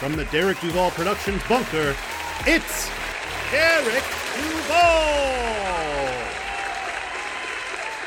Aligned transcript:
from 0.00 0.16
the 0.16 0.24
Derek 0.26 0.58
Duval 0.60 0.90
Productions 0.92 1.42
bunker, 1.46 1.94
it's 2.46 2.88
Derek 3.50 4.02
Duval! 4.34 6.08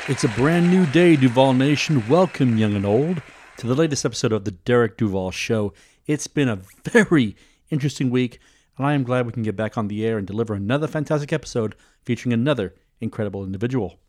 It's 0.08 0.24
a 0.24 0.28
brand 0.30 0.72
new 0.72 0.86
day, 0.86 1.14
Duval 1.14 1.54
Nation. 1.54 2.02
Welcome, 2.08 2.58
young 2.58 2.74
and 2.74 2.84
old, 2.84 3.22
to 3.58 3.68
the 3.68 3.76
latest 3.76 4.04
episode 4.04 4.32
of 4.32 4.44
the 4.44 4.50
Derek 4.50 4.96
Duval 4.96 5.30
Show. 5.30 5.72
It's 6.08 6.26
been 6.26 6.48
a 6.48 6.58
very 6.82 7.36
interesting 7.70 8.10
week, 8.10 8.40
and 8.76 8.84
I 8.84 8.94
am 8.94 9.04
glad 9.04 9.24
we 9.26 9.32
can 9.32 9.44
get 9.44 9.54
back 9.54 9.78
on 9.78 9.86
the 9.86 10.04
air 10.04 10.18
and 10.18 10.26
deliver 10.26 10.54
another 10.54 10.88
fantastic 10.88 11.32
episode 11.32 11.76
featuring 12.02 12.32
another 12.32 12.74
incredible 13.00 13.44
individual. 13.44 14.00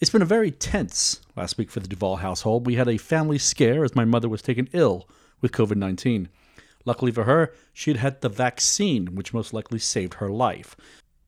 It's 0.00 0.10
been 0.10 0.22
a 0.22 0.24
very 0.24 0.50
tense 0.50 1.20
last 1.36 1.58
week 1.58 1.70
for 1.70 1.78
the 1.78 1.86
Duval 1.86 2.16
household. 2.16 2.66
We 2.66 2.74
had 2.74 2.88
a 2.88 2.98
family 2.98 3.38
scare 3.38 3.84
as 3.84 3.94
my 3.94 4.04
mother 4.04 4.28
was 4.28 4.42
taken 4.42 4.68
ill 4.72 5.08
with 5.40 5.52
COVID 5.52 5.76
19. 5.76 6.28
Luckily 6.84 7.12
for 7.12 7.24
her, 7.24 7.52
she 7.72 7.92
had 7.94 8.20
the 8.20 8.28
vaccine, 8.28 9.14
which 9.14 9.34
most 9.34 9.52
likely 9.52 9.78
saved 9.78 10.14
her 10.14 10.30
life. 10.30 10.76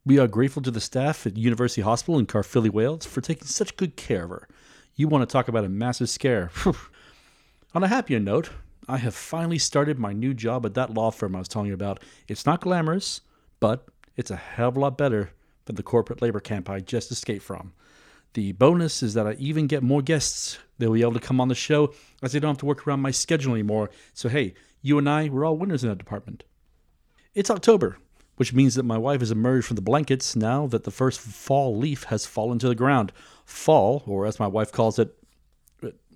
We 0.05 0.19
are 0.19 0.27
grateful 0.27 0.63
to 0.63 0.71
the 0.71 0.81
staff 0.81 1.27
at 1.27 1.37
University 1.37 1.83
Hospital 1.83 2.19
in 2.19 2.27
Caerphilly, 2.27 2.71
Wales 2.71 3.07
for 3.07 3.21
taking 3.21 3.47
such 3.47 3.77
good 3.77 3.97
care 3.97 4.25
of 4.25 4.31
her. 4.31 4.49
You 4.97 5.09
want 5.09 5.29
to 5.29 5.33
talk 5.33 5.49
about 5.49 5.65
a 5.65 5.69
massive 5.69 6.11
scare. 6.11 6.51
On 7.75 7.85
a 7.85 7.89
happier 7.89 8.19
note, 8.19 8.51
I 8.89 8.97
have 8.99 9.15
finally 9.15 9.59
started 9.59 9.99
my 9.99 10.13
new 10.13 10.35
job 10.35 10.67
at 10.67 10.75
that 10.75 10.93
law 10.93 11.11
firm 11.11 11.37
I 11.37 11.39
was 11.39 11.49
telling 11.49 11.69
you 11.69 11.75
about. 11.75 12.03
It's 12.27 12.45
not 12.45 12.61
glamorous, 12.61 13.21
but 13.61 13.87
it's 14.17 14.31
a 14.31 14.37
hell 14.37 14.69
of 14.69 14.77
a 14.77 14.81
lot 14.81 14.99
better 14.99 15.31
than 15.67 15.77
the 15.77 15.83
corporate 15.83 16.21
labor 16.21 16.41
camp 16.41 16.69
I 16.69 16.81
just 16.81 17.11
escaped 17.11 17.45
from. 17.45 17.73
The 18.35 18.53
bonus 18.53 19.03
is 19.03 19.15
that 19.15 19.27
I 19.27 19.33
even 19.35 19.67
get 19.67 19.83
more 19.83 20.03
guests. 20.03 20.59
They'll 20.79 20.93
be 20.93 21.03
able 21.03 21.13
to 21.13 21.21
come 21.21 21.41
on 21.41 21.49
the 21.49 21.55
show 21.55 21.95
as 22.23 22.33
they 22.33 22.41
don't 22.41 22.51
have 22.51 22.59
to 22.59 22.67
work 22.67 22.87
around 22.87 23.01
my 23.01 23.11
schedule 23.11 23.53
anymore. 23.53 23.91
So, 24.15 24.29
hey, 24.29 24.55
you 24.83 24.99
and 24.99 25.09
I, 25.09 25.29
we're 25.29 25.45
all 25.45 25.57
winners 25.57 25.83
in 25.83 25.89
that 25.89 25.99
department. 25.99 26.45
It's 27.35 27.51
October, 27.51 27.99
which 28.37 28.53
means 28.53 28.75
that 28.75 28.83
my 28.83 28.99
wife 28.99 29.21
has 29.21 29.31
emerged 29.31 29.67
from 29.67 29.77
the 29.77 29.83
blankets 29.83 30.37
now 30.37 30.67
that 30.67 30.85
the 30.85 30.91
first 30.91 31.21
fall 31.21 31.77
leaf 31.77 32.05
has 32.05 32.27
fallen 32.27 32.59
to 32.59 32.69
the 32.69 32.75
ground. 32.75 33.13
Fall, 33.45 34.03
or 34.07 34.27
as 34.27 34.41
my 34.41 34.47
wife 34.47 34.73
calls 34.73 34.99
it, 34.99 35.17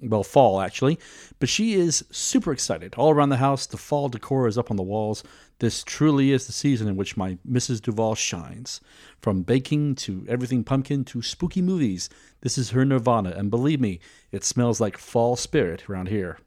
well, 0.02 0.22
fall 0.22 0.60
actually. 0.60 0.98
But 1.38 1.48
she 1.48 1.74
is 1.74 2.04
super 2.10 2.52
excited. 2.52 2.94
All 2.96 3.10
around 3.10 3.30
the 3.30 3.38
house, 3.38 3.66
the 3.66 3.76
fall 3.76 4.08
decor 4.08 4.46
is 4.46 4.58
up 4.58 4.70
on 4.70 4.76
the 4.76 4.82
walls. 4.82 5.24
This 5.58 5.82
truly 5.82 6.32
is 6.32 6.46
the 6.46 6.52
season 6.52 6.86
in 6.86 6.96
which 6.96 7.16
my 7.16 7.38
Mrs. 7.48 7.80
Duval 7.80 8.14
shines. 8.14 8.80
From 9.20 9.42
baking 9.42 9.94
to 9.96 10.26
everything 10.28 10.64
pumpkin 10.64 11.04
to 11.06 11.22
spooky 11.22 11.62
movies, 11.62 12.10
this 12.42 12.58
is 12.58 12.70
her 12.70 12.84
nirvana, 12.84 13.30
and 13.30 13.50
believe 13.50 13.80
me, 13.80 14.00
it 14.32 14.44
smells 14.44 14.80
like 14.80 14.98
fall 14.98 15.36
spirit 15.36 15.88
around 15.88 16.08
here. 16.08 16.38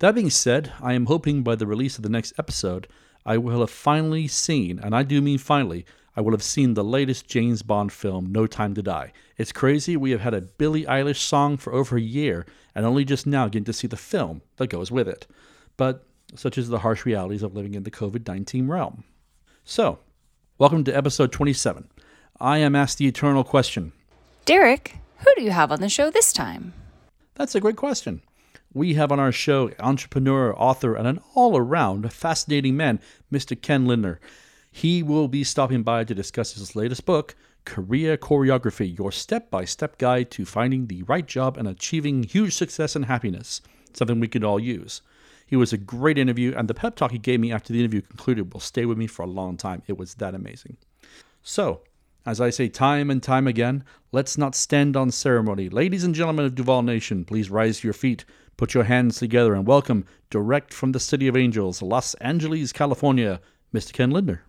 That 0.00 0.14
being 0.14 0.30
said, 0.30 0.72
I 0.80 0.92
am 0.92 1.06
hoping 1.06 1.42
by 1.42 1.56
the 1.56 1.66
release 1.66 1.96
of 1.96 2.04
the 2.04 2.08
next 2.08 2.32
episode, 2.38 2.86
I 3.26 3.36
will 3.36 3.58
have 3.60 3.70
finally 3.70 4.28
seen, 4.28 4.78
and 4.78 4.94
I 4.94 5.02
do 5.02 5.20
mean 5.20 5.38
finally, 5.38 5.84
I 6.16 6.20
will 6.20 6.30
have 6.30 6.42
seen 6.42 6.74
the 6.74 6.84
latest 6.84 7.26
James 7.26 7.62
Bond 7.62 7.90
film, 7.90 8.30
No 8.30 8.46
Time 8.46 8.74
to 8.74 8.82
Die. 8.82 9.12
It's 9.36 9.50
crazy, 9.50 9.96
we 9.96 10.12
have 10.12 10.20
had 10.20 10.34
a 10.34 10.42
Billie 10.42 10.84
Eilish 10.84 11.16
song 11.16 11.56
for 11.56 11.72
over 11.72 11.96
a 11.96 12.00
year, 12.00 12.46
and 12.76 12.86
only 12.86 13.04
just 13.04 13.26
now 13.26 13.48
getting 13.48 13.64
to 13.64 13.72
see 13.72 13.88
the 13.88 13.96
film 13.96 14.42
that 14.58 14.68
goes 14.68 14.92
with 14.92 15.08
it. 15.08 15.26
But 15.76 16.04
such 16.36 16.58
is 16.58 16.68
the 16.68 16.78
harsh 16.78 17.04
realities 17.04 17.42
of 17.42 17.56
living 17.56 17.74
in 17.74 17.82
the 17.82 17.90
COVID 17.90 18.24
19 18.28 18.68
realm. 18.68 19.02
So, 19.64 19.98
welcome 20.58 20.84
to 20.84 20.96
episode 20.96 21.32
27. 21.32 21.88
I 22.38 22.58
am 22.58 22.76
asked 22.76 22.98
the 22.98 23.08
eternal 23.08 23.42
question 23.42 23.90
Derek, 24.44 24.98
who 25.18 25.34
do 25.34 25.42
you 25.42 25.50
have 25.50 25.72
on 25.72 25.80
the 25.80 25.88
show 25.88 26.08
this 26.08 26.32
time? 26.32 26.72
That's 27.34 27.56
a 27.56 27.60
great 27.60 27.76
question. 27.76 28.22
We 28.78 28.94
have 28.94 29.10
on 29.10 29.18
our 29.18 29.32
show 29.32 29.72
entrepreneur, 29.80 30.54
author, 30.56 30.94
and 30.94 31.08
an 31.08 31.18
all 31.34 31.56
around 31.56 32.12
fascinating 32.12 32.76
man, 32.76 33.00
Mr. 33.32 33.60
Ken 33.60 33.86
Lindner. 33.86 34.20
He 34.70 35.02
will 35.02 35.26
be 35.26 35.42
stopping 35.42 35.82
by 35.82 36.04
to 36.04 36.14
discuss 36.14 36.52
his 36.52 36.76
latest 36.76 37.04
book, 37.04 37.34
Career 37.64 38.16
Choreography 38.16 38.96
Your 38.96 39.10
Step 39.10 39.50
by 39.50 39.64
Step 39.64 39.98
Guide 39.98 40.30
to 40.30 40.44
Finding 40.44 40.86
the 40.86 41.02
Right 41.02 41.26
Job 41.26 41.56
and 41.56 41.66
Achieving 41.66 42.22
Huge 42.22 42.54
Success 42.54 42.94
and 42.94 43.06
Happiness, 43.06 43.62
something 43.94 44.20
we 44.20 44.28
could 44.28 44.44
all 44.44 44.60
use. 44.60 45.02
He 45.44 45.56
was 45.56 45.72
a 45.72 45.76
great 45.76 46.16
interview, 46.16 46.54
and 46.56 46.68
the 46.68 46.74
pep 46.74 46.94
talk 46.94 47.10
he 47.10 47.18
gave 47.18 47.40
me 47.40 47.50
after 47.50 47.72
the 47.72 47.80
interview 47.80 48.02
concluded 48.02 48.52
will 48.52 48.60
stay 48.60 48.86
with 48.86 48.96
me 48.96 49.08
for 49.08 49.22
a 49.22 49.26
long 49.26 49.56
time. 49.56 49.82
It 49.88 49.98
was 49.98 50.14
that 50.14 50.36
amazing. 50.36 50.76
So, 51.42 51.80
as 52.24 52.40
I 52.40 52.50
say 52.50 52.68
time 52.68 53.10
and 53.10 53.20
time 53.20 53.48
again, 53.48 53.82
let's 54.12 54.38
not 54.38 54.54
stand 54.54 54.96
on 54.96 55.10
ceremony. 55.10 55.68
Ladies 55.68 56.04
and 56.04 56.14
gentlemen 56.14 56.44
of 56.44 56.54
Duval 56.54 56.82
Nation, 56.82 57.24
please 57.24 57.50
rise 57.50 57.80
to 57.80 57.88
your 57.88 57.94
feet, 57.94 58.24
put 58.58 58.74
your 58.74 58.84
hands 58.84 59.18
together, 59.18 59.54
and 59.54 59.66
welcome, 59.66 60.04
direct 60.30 60.74
from 60.74 60.92
the 60.92 61.00
City 61.00 61.28
of 61.28 61.36
Angels, 61.36 61.80
Los 61.80 62.14
Angeles, 62.14 62.72
California, 62.72 63.40
Mr. 63.72 63.92
Ken 63.92 64.10
Lindner. 64.10 64.42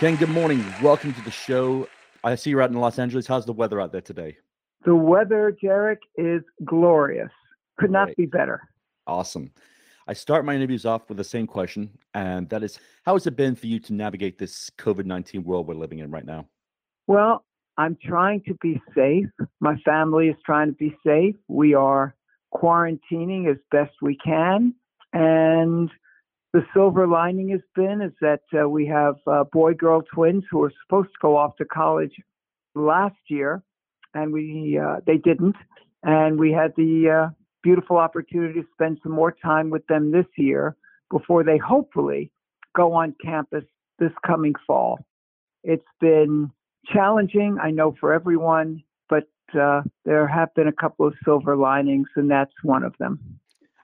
Ken, 0.00 0.16
good 0.16 0.30
morning. 0.30 0.64
Welcome 0.82 1.12
to 1.12 1.20
the 1.22 1.30
show. 1.30 1.88
I 2.24 2.34
see 2.34 2.50
you're 2.50 2.62
out 2.62 2.70
in 2.70 2.76
Los 2.76 2.98
Angeles. 2.98 3.26
How's 3.26 3.44
the 3.46 3.52
weather 3.52 3.80
out 3.80 3.92
there 3.92 4.00
today? 4.00 4.38
The 4.86 4.94
weather, 4.94 5.56
Derek, 5.60 6.00
is 6.16 6.42
glorious. 6.64 7.30
Could 7.78 7.90
not 7.90 8.08
be 8.16 8.24
better. 8.24 8.62
Awesome. 9.06 9.52
I 10.08 10.12
start 10.12 10.44
my 10.44 10.54
interviews 10.54 10.86
off 10.86 11.08
with 11.08 11.18
the 11.18 11.24
same 11.24 11.46
question, 11.46 11.90
and 12.14 12.48
that 12.50 12.62
is 12.62 12.78
how 13.04 13.14
has 13.14 13.26
it 13.26 13.36
been 13.36 13.56
for 13.56 13.66
you 13.66 13.80
to 13.80 13.92
navigate 13.92 14.38
this 14.38 14.70
COVID 14.78 15.04
19 15.04 15.42
world 15.42 15.66
we're 15.66 15.74
living 15.74 15.98
in 15.98 16.10
right 16.10 16.24
now? 16.24 16.46
Well, 17.08 17.44
I'm 17.76 17.96
trying 18.02 18.42
to 18.46 18.54
be 18.60 18.80
safe. 18.94 19.26
My 19.60 19.76
family 19.84 20.28
is 20.28 20.36
trying 20.44 20.68
to 20.68 20.74
be 20.74 20.96
safe. 21.04 21.34
We 21.48 21.74
are 21.74 22.14
quarantining 22.54 23.50
as 23.50 23.58
best 23.70 23.92
we 24.00 24.16
can. 24.16 24.74
And 25.12 25.90
the 26.52 26.64
silver 26.72 27.06
lining 27.06 27.50
has 27.50 27.60
been 27.74 28.00
is 28.00 28.12
that 28.20 28.40
uh, 28.58 28.68
we 28.68 28.86
have 28.86 29.16
uh, 29.26 29.44
boy 29.52 29.74
girl 29.74 30.02
twins 30.14 30.44
who 30.50 30.58
were 30.58 30.72
supposed 30.84 31.08
to 31.08 31.18
go 31.20 31.36
off 31.36 31.56
to 31.56 31.64
college 31.64 32.14
last 32.74 33.16
year, 33.28 33.62
and 34.14 34.32
we 34.32 34.78
uh, 34.82 35.00
they 35.06 35.18
didn't. 35.18 35.56
And 36.02 36.38
we 36.38 36.52
had 36.52 36.72
the 36.76 37.10
uh, 37.10 37.30
beautiful 37.66 37.96
opportunity 37.96 38.60
to 38.60 38.66
spend 38.72 38.96
some 39.02 39.10
more 39.10 39.32
time 39.32 39.70
with 39.70 39.84
them 39.88 40.12
this 40.12 40.26
year 40.38 40.76
before 41.10 41.42
they 41.42 41.58
hopefully 41.58 42.30
go 42.76 42.92
on 42.92 43.12
campus 43.24 43.64
this 43.98 44.12
coming 44.24 44.54
fall. 44.64 45.04
It's 45.64 45.82
been 46.00 46.52
challenging, 46.94 47.58
I 47.60 47.72
know, 47.72 47.96
for 47.98 48.12
everyone, 48.12 48.84
but 49.08 49.24
uh, 49.60 49.82
there 50.04 50.28
have 50.28 50.54
been 50.54 50.68
a 50.68 50.72
couple 50.72 51.08
of 51.08 51.14
silver 51.24 51.56
linings, 51.56 52.06
and 52.14 52.30
that's 52.30 52.52
one 52.62 52.84
of 52.84 52.94
them. 53.00 53.18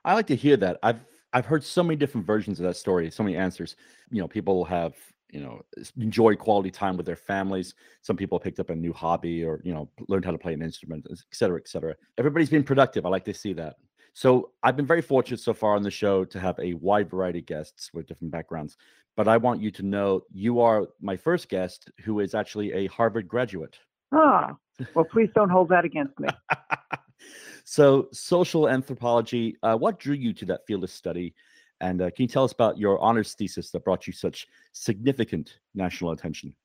I 0.05 0.13
like 0.13 0.27
to 0.27 0.35
hear 0.37 0.55
that. 0.57 0.79
I've 0.81 1.01
I've 1.33 1.47
heard 1.47 1.63
so 1.65 1.83
many 1.83 1.97
different 1.97 2.25
versions 2.25 2.61
of 2.61 2.65
that 2.65 2.77
story, 2.77 3.11
so 3.11 3.23
many 3.23 3.35
answers. 3.35 3.75
You 4.11 4.21
know, 4.21 4.29
people 4.29 4.63
have 4.65 4.93
you 5.33 5.41
know 5.41 5.61
enjoy 5.99 6.35
quality 6.35 6.71
time 6.71 6.95
with 6.95 7.05
their 7.05 7.15
families. 7.15 7.73
Some 8.01 8.15
people 8.15 8.39
picked 8.39 8.59
up 8.59 8.69
a 8.69 8.75
new 8.75 8.93
hobby 8.93 9.43
or 9.43 9.61
you 9.63 9.73
know 9.73 9.89
learned 10.07 10.25
how 10.25 10.31
to 10.31 10.37
play 10.37 10.53
an 10.53 10.61
instrument, 10.61 11.07
et 11.09 11.17
cetera, 11.31 11.59
et 11.59 11.67
cetera. 11.67 11.95
Everybody's 12.17 12.49
been 12.49 12.63
productive. 12.63 13.05
I 13.05 13.09
like 13.09 13.25
to 13.25 13.33
see 13.33 13.53
that. 13.53 13.75
So 14.13 14.51
I've 14.61 14.77
been 14.77 14.85
very 14.85 15.01
fortunate 15.01 15.39
so 15.39 15.53
far 15.55 15.75
on 15.75 15.81
the 15.81 15.89
show 15.89 16.23
to 16.23 16.39
have 16.39 16.59
a 16.59 16.75
wide 16.75 17.09
variety 17.09 17.39
of 17.39 17.47
guests 17.47 17.89
with 17.93 18.05
different 18.05 18.31
backgrounds. 18.31 18.77
But 19.17 19.27
I 19.27 19.37
want 19.37 19.59
you 19.59 19.71
to 19.71 19.83
know 19.83 20.21
you 20.31 20.59
are 20.61 20.87
my 21.01 21.17
first 21.17 21.49
guest 21.49 21.89
who 22.03 22.19
is 22.19 22.35
actually 22.35 22.71
a 22.73 22.87
Harvard 22.87 23.27
graduate. 23.27 23.77
Ah, 24.11 24.55
well, 24.93 25.05
please 25.05 25.29
don't 25.33 25.49
hold 25.49 25.69
that 25.69 25.83
against 25.83 26.19
me. 26.19 26.29
so, 27.63 28.07
social 28.11 28.69
anthropology, 28.69 29.57
uh, 29.63 29.75
what 29.75 29.99
drew 29.99 30.15
you 30.15 30.33
to 30.33 30.45
that 30.45 30.65
field 30.67 30.83
of 30.83 30.91
study? 30.91 31.33
And 31.83 32.01
uh, 32.01 32.11
can 32.11 32.23
you 32.23 32.27
tell 32.29 32.45
us 32.45 32.53
about 32.53 32.77
your 32.77 32.97
honors 32.99 33.33
thesis 33.33 33.69
that 33.71 33.83
brought 33.83 34.07
you 34.07 34.13
such 34.13 34.47
significant 34.71 35.59
national 35.75 36.11
attention? 36.11 36.55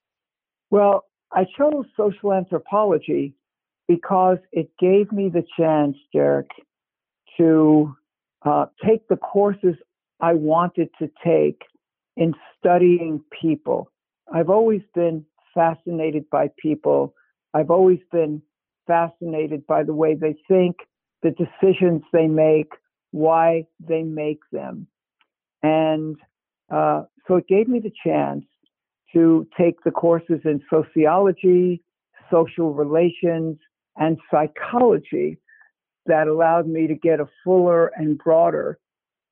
Well, 0.70 1.06
I 1.32 1.44
chose 1.59 1.87
social 1.97 2.32
anthropology 2.32 3.35
because 3.88 4.38
it 4.53 4.70
gave 4.79 5.11
me 5.11 5.29
the 5.29 5.43
chance, 5.59 5.97
Derek, 6.12 6.50
to 7.37 7.97
uh, 8.47 8.67
take 8.87 9.09
the 9.09 9.17
courses 9.17 9.75
I 10.20 10.35
wanted 10.35 10.88
to 11.00 11.11
take 11.25 11.62
in 12.17 12.32
studying 12.56 13.20
people. 13.43 13.91
I've 14.32 14.50
always 14.50 14.82
been 14.94 15.25
fascinated 15.53 16.31
by 16.31 16.49
people. 16.62 17.12
I've 17.55 17.70
always 17.70 18.00
been 18.12 18.41
fascinated 18.87 19.67
by 19.67 19.82
the 19.82 19.94
way 19.94 20.15
they 20.15 20.37
think, 20.47 20.76
the 21.25 21.32
decisions 21.32 22.03
they 22.12 22.29
make, 22.29 22.70
why 23.11 23.67
they 23.81 24.05
make 24.05 24.41
them. 24.53 24.87
And 25.62 26.16
uh, 26.70 27.02
so 27.26 27.37
it 27.37 27.49
gave 27.49 27.69
me 27.69 27.81
the 27.81 27.93
chance 28.05 28.44
to 29.14 29.46
take 29.58 29.82
the 29.84 29.90
courses 29.90 30.40
in 30.44 30.60
sociology, 30.70 31.82
social 32.31 32.75
relations, 32.75 33.58
and 33.96 34.19
psychology 34.31 35.38
that 36.06 36.28
allowed 36.28 36.66
me 36.66 36.87
to 36.87 36.94
get 36.94 37.20
a 37.20 37.28
fuller 37.43 37.90
and 37.96 38.19
broader 38.19 38.78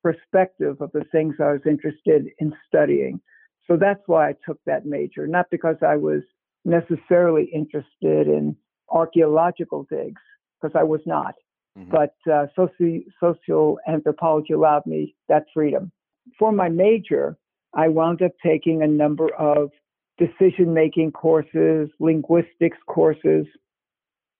perspective 0.03 0.81
of 0.81 0.91
the 0.93 1.05
things 1.13 1.35
I 1.41 1.53
was 1.53 1.61
interested 1.67 2.27
in 2.39 2.53
studying. 2.67 3.21
So 3.67 3.77
that's 3.77 4.03
why 4.07 4.31
I 4.31 4.35
took 4.47 4.59
that 4.67 4.87
major, 4.87 5.27
not 5.27 5.47
because 5.51 5.77
I 5.83 5.97
was 5.97 6.23
necessarily 6.65 7.51
interested 7.53 8.29
in 8.29 8.57
archaeological 8.89 9.87
digs, 9.91 10.21
because 10.61 10.77
I 10.79 10.85
was 10.85 11.01
not. 11.07 11.35
Mm-hmm. 11.79 11.91
But 11.91 12.15
uh, 12.33 12.47
soci- 12.57 13.05
social 13.21 13.79
anthropology 13.89 14.53
allowed 14.53 14.87
me 14.87 15.15
that 15.29 15.45
freedom. 15.53 15.91
For 16.39 16.53
my 16.53 16.69
major, 16.69 17.37
I 17.75 17.89
wound 17.89 18.23
up 18.23 18.33
taking 18.45 18.83
a 18.83 18.87
number 18.87 19.29
of 19.35 19.71
decision 20.19 20.73
making 20.73 21.13
courses, 21.13 21.91
linguistics 22.01 22.79
courses, 22.87 23.47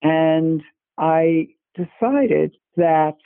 and 0.03 0.63
I 0.99 1.49
decided 1.75 2.57
that 2.77 3.17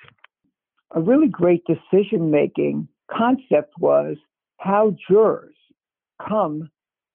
a 0.93 1.01
really 1.01 1.29
great 1.29 1.63
decision 1.67 2.31
making 2.31 2.89
concept 3.11 3.75
was 3.79 4.17
how 4.59 4.97
jurors 5.09 5.55
come 6.29 6.71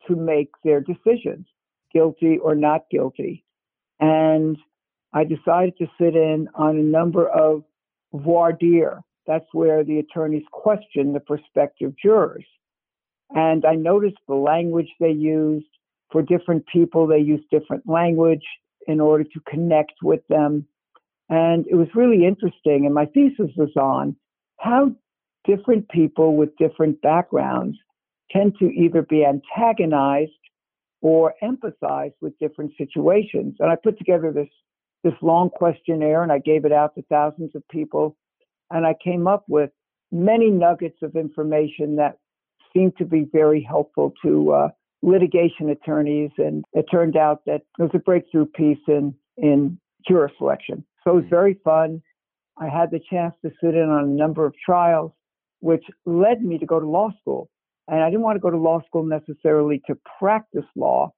to 0.07 0.15
make 0.15 0.49
their 0.63 0.81
decisions, 0.81 1.45
guilty 1.93 2.37
or 2.37 2.55
not 2.55 2.85
guilty. 2.89 3.43
And 3.99 4.57
I 5.13 5.23
decided 5.23 5.77
to 5.77 5.87
sit 5.99 6.15
in 6.15 6.47
on 6.55 6.77
a 6.77 6.83
number 6.83 7.27
of 7.27 7.63
voir 8.13 8.51
dire. 8.53 9.01
That's 9.27 9.45
where 9.53 9.83
the 9.83 9.99
attorneys 9.99 10.45
question 10.51 11.13
the 11.13 11.19
prospective 11.19 11.93
jurors. 12.01 12.45
And 13.31 13.65
I 13.65 13.75
noticed 13.75 14.17
the 14.27 14.35
language 14.35 14.89
they 14.99 15.11
used. 15.11 15.65
For 16.11 16.21
different 16.21 16.65
people, 16.67 17.07
they 17.07 17.17
use 17.17 17.41
different 17.51 17.89
language 17.89 18.43
in 18.87 19.01
order 19.01 19.23
to 19.23 19.39
connect 19.49 19.93
with 20.03 20.21
them. 20.29 20.67
And 21.29 21.65
it 21.67 21.75
was 21.75 21.87
really 21.95 22.25
interesting. 22.25 22.85
And 22.85 22.93
my 22.93 23.05
thesis 23.07 23.49
was 23.57 23.75
on 23.75 24.15
how 24.59 24.91
different 25.45 25.89
people 25.89 26.35
with 26.35 26.55
different 26.57 27.01
backgrounds 27.01 27.77
tend 28.31 28.55
to 28.59 28.65
either 28.65 29.01
be 29.01 29.25
antagonized 29.25 30.31
or 31.01 31.33
empathize 31.43 32.13
with 32.21 32.37
different 32.39 32.71
situations. 32.77 33.55
And 33.59 33.69
I 33.71 33.75
put 33.75 33.97
together 33.97 34.31
this 34.31 34.49
this 35.03 35.13
long 35.21 35.51
questionnaire 35.51 36.23
and 36.23 36.31
I 36.31 36.39
gave 36.39 36.65
it 36.65 36.71
out 36.71 36.95
to 36.95 37.03
thousands 37.03 37.51
of 37.55 37.61
people. 37.69 38.17
And 38.71 38.85
I 38.85 38.95
came 39.03 39.27
up 39.27 39.45
with 39.47 39.69
many 40.11 40.49
nuggets 40.49 40.97
of 41.01 41.15
information 41.15 41.97
that 41.97 42.17
seemed 42.73 42.97
to 42.97 43.05
be 43.05 43.27
very 43.31 43.61
helpful 43.61 44.13
to 44.23 44.51
uh, 44.51 44.69
litigation 45.01 45.69
attorneys. 45.69 46.31
And 46.37 46.63
it 46.73 46.85
turned 46.91 47.17
out 47.17 47.41
that 47.45 47.61
it 47.79 47.81
was 47.81 47.91
a 47.93 47.99
breakthrough 47.99 48.45
piece 48.45 48.79
in, 48.87 49.13
in 49.37 49.79
juror 50.07 50.31
selection. 50.37 50.85
So 51.03 51.11
it 51.11 51.15
was 51.15 51.25
very 51.29 51.59
fun. 51.63 52.01
I 52.57 52.69
had 52.69 52.91
the 52.91 53.01
chance 53.09 53.35
to 53.43 53.51
sit 53.61 53.75
in 53.75 53.89
on 53.89 54.05
a 54.05 54.07
number 54.07 54.45
of 54.45 54.53
trials, 54.63 55.11
which 55.59 55.83
led 56.05 56.41
me 56.41 56.57
to 56.57 56.65
go 56.65 56.79
to 56.79 56.87
law 56.87 57.11
school. 57.21 57.49
And 57.87 58.01
I 58.01 58.09
didn't 58.09 58.23
want 58.23 58.37
to 58.37 58.39
go 58.39 58.49
to 58.49 58.57
law 58.57 58.81
school 58.87 59.03
necessarily 59.03 59.81
to 59.87 59.97
practice 60.19 60.65
law, 60.75 61.13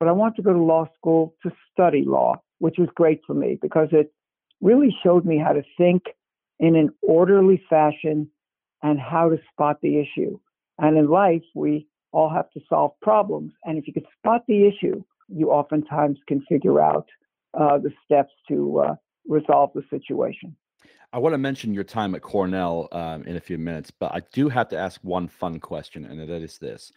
but 0.00 0.08
I 0.08 0.12
wanted 0.12 0.36
to 0.36 0.42
go 0.42 0.52
to 0.52 0.62
law 0.62 0.86
school 0.96 1.34
to 1.42 1.52
study 1.72 2.04
law, 2.06 2.40
which 2.60 2.76
was 2.78 2.88
great 2.94 3.20
for 3.26 3.34
me 3.34 3.58
because 3.60 3.88
it 3.92 4.12
really 4.60 4.94
showed 5.02 5.24
me 5.26 5.38
how 5.38 5.52
to 5.52 5.62
think 5.76 6.04
in 6.58 6.76
an 6.76 6.90
orderly 7.02 7.62
fashion 7.68 8.28
and 8.82 8.98
how 8.98 9.28
to 9.28 9.38
spot 9.52 9.78
the 9.82 9.98
issue. 9.98 10.38
And 10.78 10.96
in 10.96 11.08
life, 11.08 11.42
we 11.54 11.86
all 12.12 12.30
have 12.30 12.50
to 12.52 12.60
solve 12.68 12.92
problems. 13.02 13.52
And 13.64 13.78
if 13.78 13.86
you 13.86 13.92
can 13.92 14.04
spot 14.18 14.42
the 14.46 14.66
issue, 14.66 15.02
you 15.28 15.50
oftentimes 15.50 16.18
can 16.26 16.42
figure 16.48 16.80
out 16.80 17.08
uh, 17.58 17.78
the 17.78 17.92
steps 18.04 18.32
to 18.48 18.78
uh, 18.80 18.94
resolve 19.26 19.70
the 19.74 19.82
situation. 19.90 20.56
I 21.12 21.18
want 21.18 21.32
to 21.32 21.38
mention 21.38 21.72
your 21.72 21.84
time 21.84 22.14
at 22.14 22.22
Cornell 22.22 22.88
um, 22.92 23.24
in 23.24 23.36
a 23.36 23.40
few 23.40 23.56
minutes, 23.56 23.90
but 23.90 24.14
I 24.14 24.20
do 24.32 24.48
have 24.50 24.68
to 24.68 24.76
ask 24.76 25.00
one 25.02 25.26
fun 25.26 25.58
question, 25.58 26.04
and 26.04 26.20
that 26.20 26.42
is 26.42 26.58
this: 26.58 26.92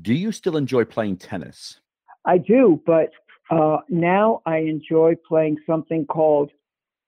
Do 0.00 0.12
you 0.12 0.32
still 0.32 0.56
enjoy 0.56 0.84
playing 0.84 1.18
tennis? 1.18 1.78
I 2.24 2.38
do, 2.38 2.82
but 2.84 3.10
uh, 3.50 3.78
now 3.88 4.42
I 4.46 4.58
enjoy 4.58 5.14
playing 5.28 5.58
something 5.64 6.06
called 6.06 6.50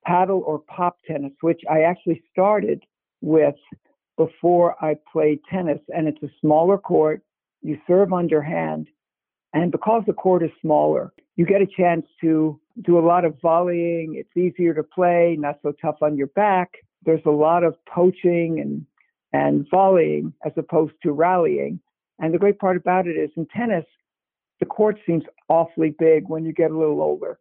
paddle 0.04 0.42
or 0.46 0.58
pop 0.58 0.98
tennis, 1.06 1.32
which 1.40 1.62
I 1.70 1.82
actually 1.82 2.22
started 2.30 2.82
with 3.20 3.54
before 4.16 4.76
I 4.84 4.96
played 5.12 5.40
tennis. 5.50 5.80
And 5.88 6.08
it's 6.08 6.22
a 6.22 6.30
smaller 6.40 6.78
court. 6.78 7.22
You 7.62 7.78
serve 7.86 8.12
underhand. 8.12 8.88
And 9.52 9.70
because 9.70 10.02
the 10.06 10.12
court 10.12 10.42
is 10.42 10.50
smaller, 10.60 11.12
you 11.36 11.46
get 11.46 11.62
a 11.62 11.66
chance 11.66 12.06
to 12.20 12.60
do 12.82 12.98
a 12.98 13.06
lot 13.06 13.24
of 13.24 13.38
volleying. 13.40 14.14
It's 14.16 14.36
easier 14.36 14.74
to 14.74 14.82
play, 14.82 15.36
not 15.38 15.58
so 15.62 15.72
tough 15.80 15.96
on 16.02 16.16
your 16.16 16.26
back. 16.28 16.72
There's 17.04 17.24
a 17.26 17.30
lot 17.30 17.64
of 17.64 17.76
poaching 17.86 18.60
and, 18.60 18.86
and 19.32 19.66
volleying 19.70 20.32
as 20.44 20.52
opposed 20.56 20.94
to 21.02 21.12
rallying. 21.12 21.80
And 22.18 22.32
the 22.32 22.38
great 22.38 22.58
part 22.58 22.76
about 22.76 23.06
it 23.06 23.16
is 23.16 23.30
in 23.36 23.46
tennis, 23.46 23.84
the 24.60 24.66
court 24.66 24.98
seems 25.06 25.24
awfully 25.48 25.94
big 25.98 26.28
when 26.28 26.44
you 26.44 26.52
get 26.52 26.70
a 26.70 26.78
little 26.78 27.00
older. 27.00 27.38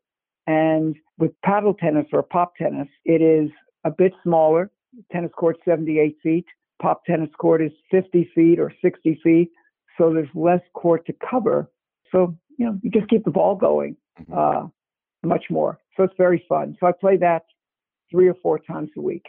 And 0.47 0.95
with 1.17 1.31
paddle 1.43 1.73
tennis 1.73 2.07
or 2.11 2.23
pop 2.23 2.55
tennis, 2.55 2.87
it 3.05 3.21
is 3.21 3.49
a 3.83 3.91
bit 3.91 4.13
smaller. 4.23 4.71
Tennis 5.11 5.31
court 5.35 5.57
78 5.65 6.17
feet. 6.21 6.45
Pop 6.81 7.05
tennis 7.05 7.29
court 7.37 7.61
is 7.61 7.71
50 7.91 8.29
feet 8.35 8.59
or 8.59 8.71
60 8.81 9.19
feet. 9.23 9.51
So 9.97 10.13
there's 10.13 10.29
less 10.33 10.61
court 10.73 11.05
to 11.07 11.13
cover. 11.29 11.71
So, 12.11 12.35
you 12.57 12.65
know, 12.65 12.79
you 12.81 12.91
just 12.91 13.09
keep 13.09 13.23
the 13.23 13.31
ball 13.31 13.55
going 13.55 13.95
mm-hmm. 14.19 14.33
uh, 14.33 14.67
much 15.23 15.45
more. 15.49 15.79
So 15.95 16.03
it's 16.03 16.13
very 16.17 16.43
fun. 16.49 16.75
So 16.79 16.87
I 16.87 16.91
play 16.91 17.17
that 17.17 17.43
three 18.11 18.27
or 18.27 18.35
four 18.41 18.59
times 18.59 18.89
a 18.97 19.01
week. 19.01 19.25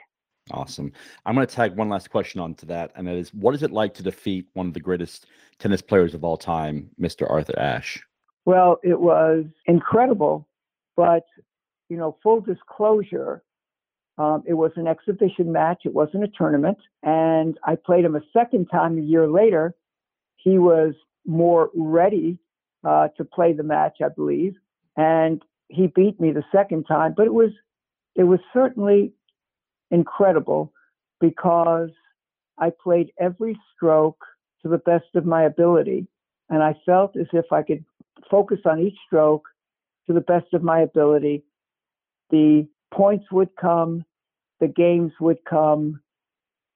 Awesome. 0.50 0.93
I'm 1.25 1.34
going 1.34 1.46
to 1.46 1.55
tag 1.55 1.75
one 1.75 1.88
last 1.88 2.10
question 2.10 2.40
onto 2.40 2.67
that, 2.67 2.93
and 2.96 3.06
that 3.06 3.14
is 3.14 3.32
what 3.32 3.55
is 3.55 3.62
it 3.62 3.70
like 3.70 3.94
to 3.94 4.02
defeat 4.02 4.46
one 4.52 4.67
of 4.67 4.75
the 4.75 4.81
greatest 4.81 5.26
tennis 5.58 5.81
players 5.81 6.12
of 6.12 6.22
all 6.22 6.37
time, 6.37 6.90
Mr. 7.00 7.28
Arthur 7.31 7.58
Ashe? 7.58 8.02
Well, 8.44 8.78
it 8.82 9.00
was 9.00 9.46
incredible, 9.64 10.46
but, 10.96 11.25
you 11.88 11.96
know, 11.96 12.17
full 12.23 12.41
disclosure, 12.41 13.43
um, 14.17 14.43
it 14.46 14.55
was 14.55 14.73
an 14.76 14.87
exhibition 14.87 15.50
match. 15.52 15.82
It 15.85 15.93
wasn't 15.93 16.24
a 16.24 16.29
tournament. 16.29 16.79
And 17.03 17.58
I 17.65 17.77
played 17.77 18.05
him 18.05 18.17
a 18.17 18.22
second 18.32 18.67
time 18.67 18.98
a 18.98 19.03
year 19.03 19.29
later. 19.29 19.74
He 20.36 20.58
was 20.58 20.94
more 21.27 21.70
ready 21.74 22.39
uh, 22.84 23.08
to 23.17 23.24
play 23.24 23.53
the 23.53 23.63
match, 23.63 23.98
I 24.05 24.08
believe. 24.08 24.55
And 24.96 25.43
he 25.69 25.89
beat 25.89 26.20
me 26.20 26.31
the 26.31 26.44
second 26.53 26.84
time, 26.84 27.15
but 27.17 27.27
it 27.27 27.34
was, 27.34 27.51
it 28.15 28.24
was 28.24 28.39
certainly 28.53 29.13
incredible 29.91 30.72
because 31.20 31.91
I 32.58 32.70
played 32.70 33.10
every 33.19 33.58
stroke 33.74 34.22
to 34.63 34.69
the 34.69 34.79
best 34.79 35.06
of 35.15 35.27
my 35.27 35.43
ability. 35.43 36.06
And 36.51 36.63
I 36.63 36.74
felt 36.86 37.17
as 37.17 37.27
if 37.32 37.46
I 37.51 37.63
could 37.63 37.84
focus 38.31 38.60
on 38.65 38.81
each 38.81 38.96
stroke 39.06 39.48
to 40.06 40.13
the 40.13 40.20
best 40.20 40.53
of 40.53 40.63
my 40.63 40.81
ability. 40.81 41.44
The 42.31 42.67
points 42.93 43.27
would 43.32 43.51
come, 43.61 44.05
the 44.61 44.69
games 44.69 45.13
would 45.20 45.39
come, 45.49 46.01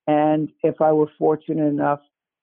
and 0.07 0.51
if 0.63 0.81
I 0.81 0.93
were 0.93 1.11
fortunate 1.19 1.67
enough, 1.67 2.01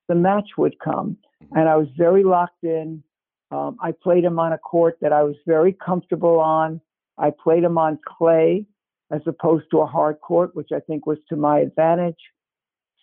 the 0.07 0.15
match 0.15 0.49
would 0.57 0.79
come. 0.79 1.17
And 1.51 1.67
I 1.67 1.75
was 1.75 1.87
very 1.97 2.23
locked 2.23 2.63
in. 2.63 3.03
Um, 3.51 3.77
I 3.81 3.91
played 3.91 4.23
him 4.23 4.39
on 4.39 4.53
a 4.53 4.57
court 4.57 4.97
that 5.01 5.11
I 5.11 5.23
was 5.23 5.35
very 5.45 5.73
comfortable 5.73 6.39
on. 6.39 6.81
I 7.17 7.31
played 7.31 7.63
him 7.63 7.77
on 7.77 7.99
clay, 8.05 8.65
as 9.11 9.21
opposed 9.25 9.65
to 9.71 9.79
a 9.79 9.85
hard 9.85 10.19
court, 10.21 10.55
which 10.55 10.69
I 10.75 10.79
think 10.79 11.05
was 11.05 11.17
to 11.29 11.35
my 11.35 11.59
advantage. 11.59 12.19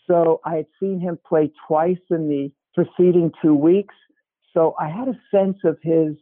So 0.07 0.41
I 0.45 0.57
had 0.57 0.67
seen 0.81 1.01
him 1.01 1.19
play 1.27 1.51
twice 1.67 2.05
in 2.11 2.29
the 2.29 2.53
preceding 2.75 3.33
two 3.41 3.55
weeks. 3.55 3.95
So 4.53 4.75
I 4.79 4.89
had 4.89 5.09
a 5.09 5.21
sense 5.31 5.59
of 5.65 5.79
his 5.83 6.15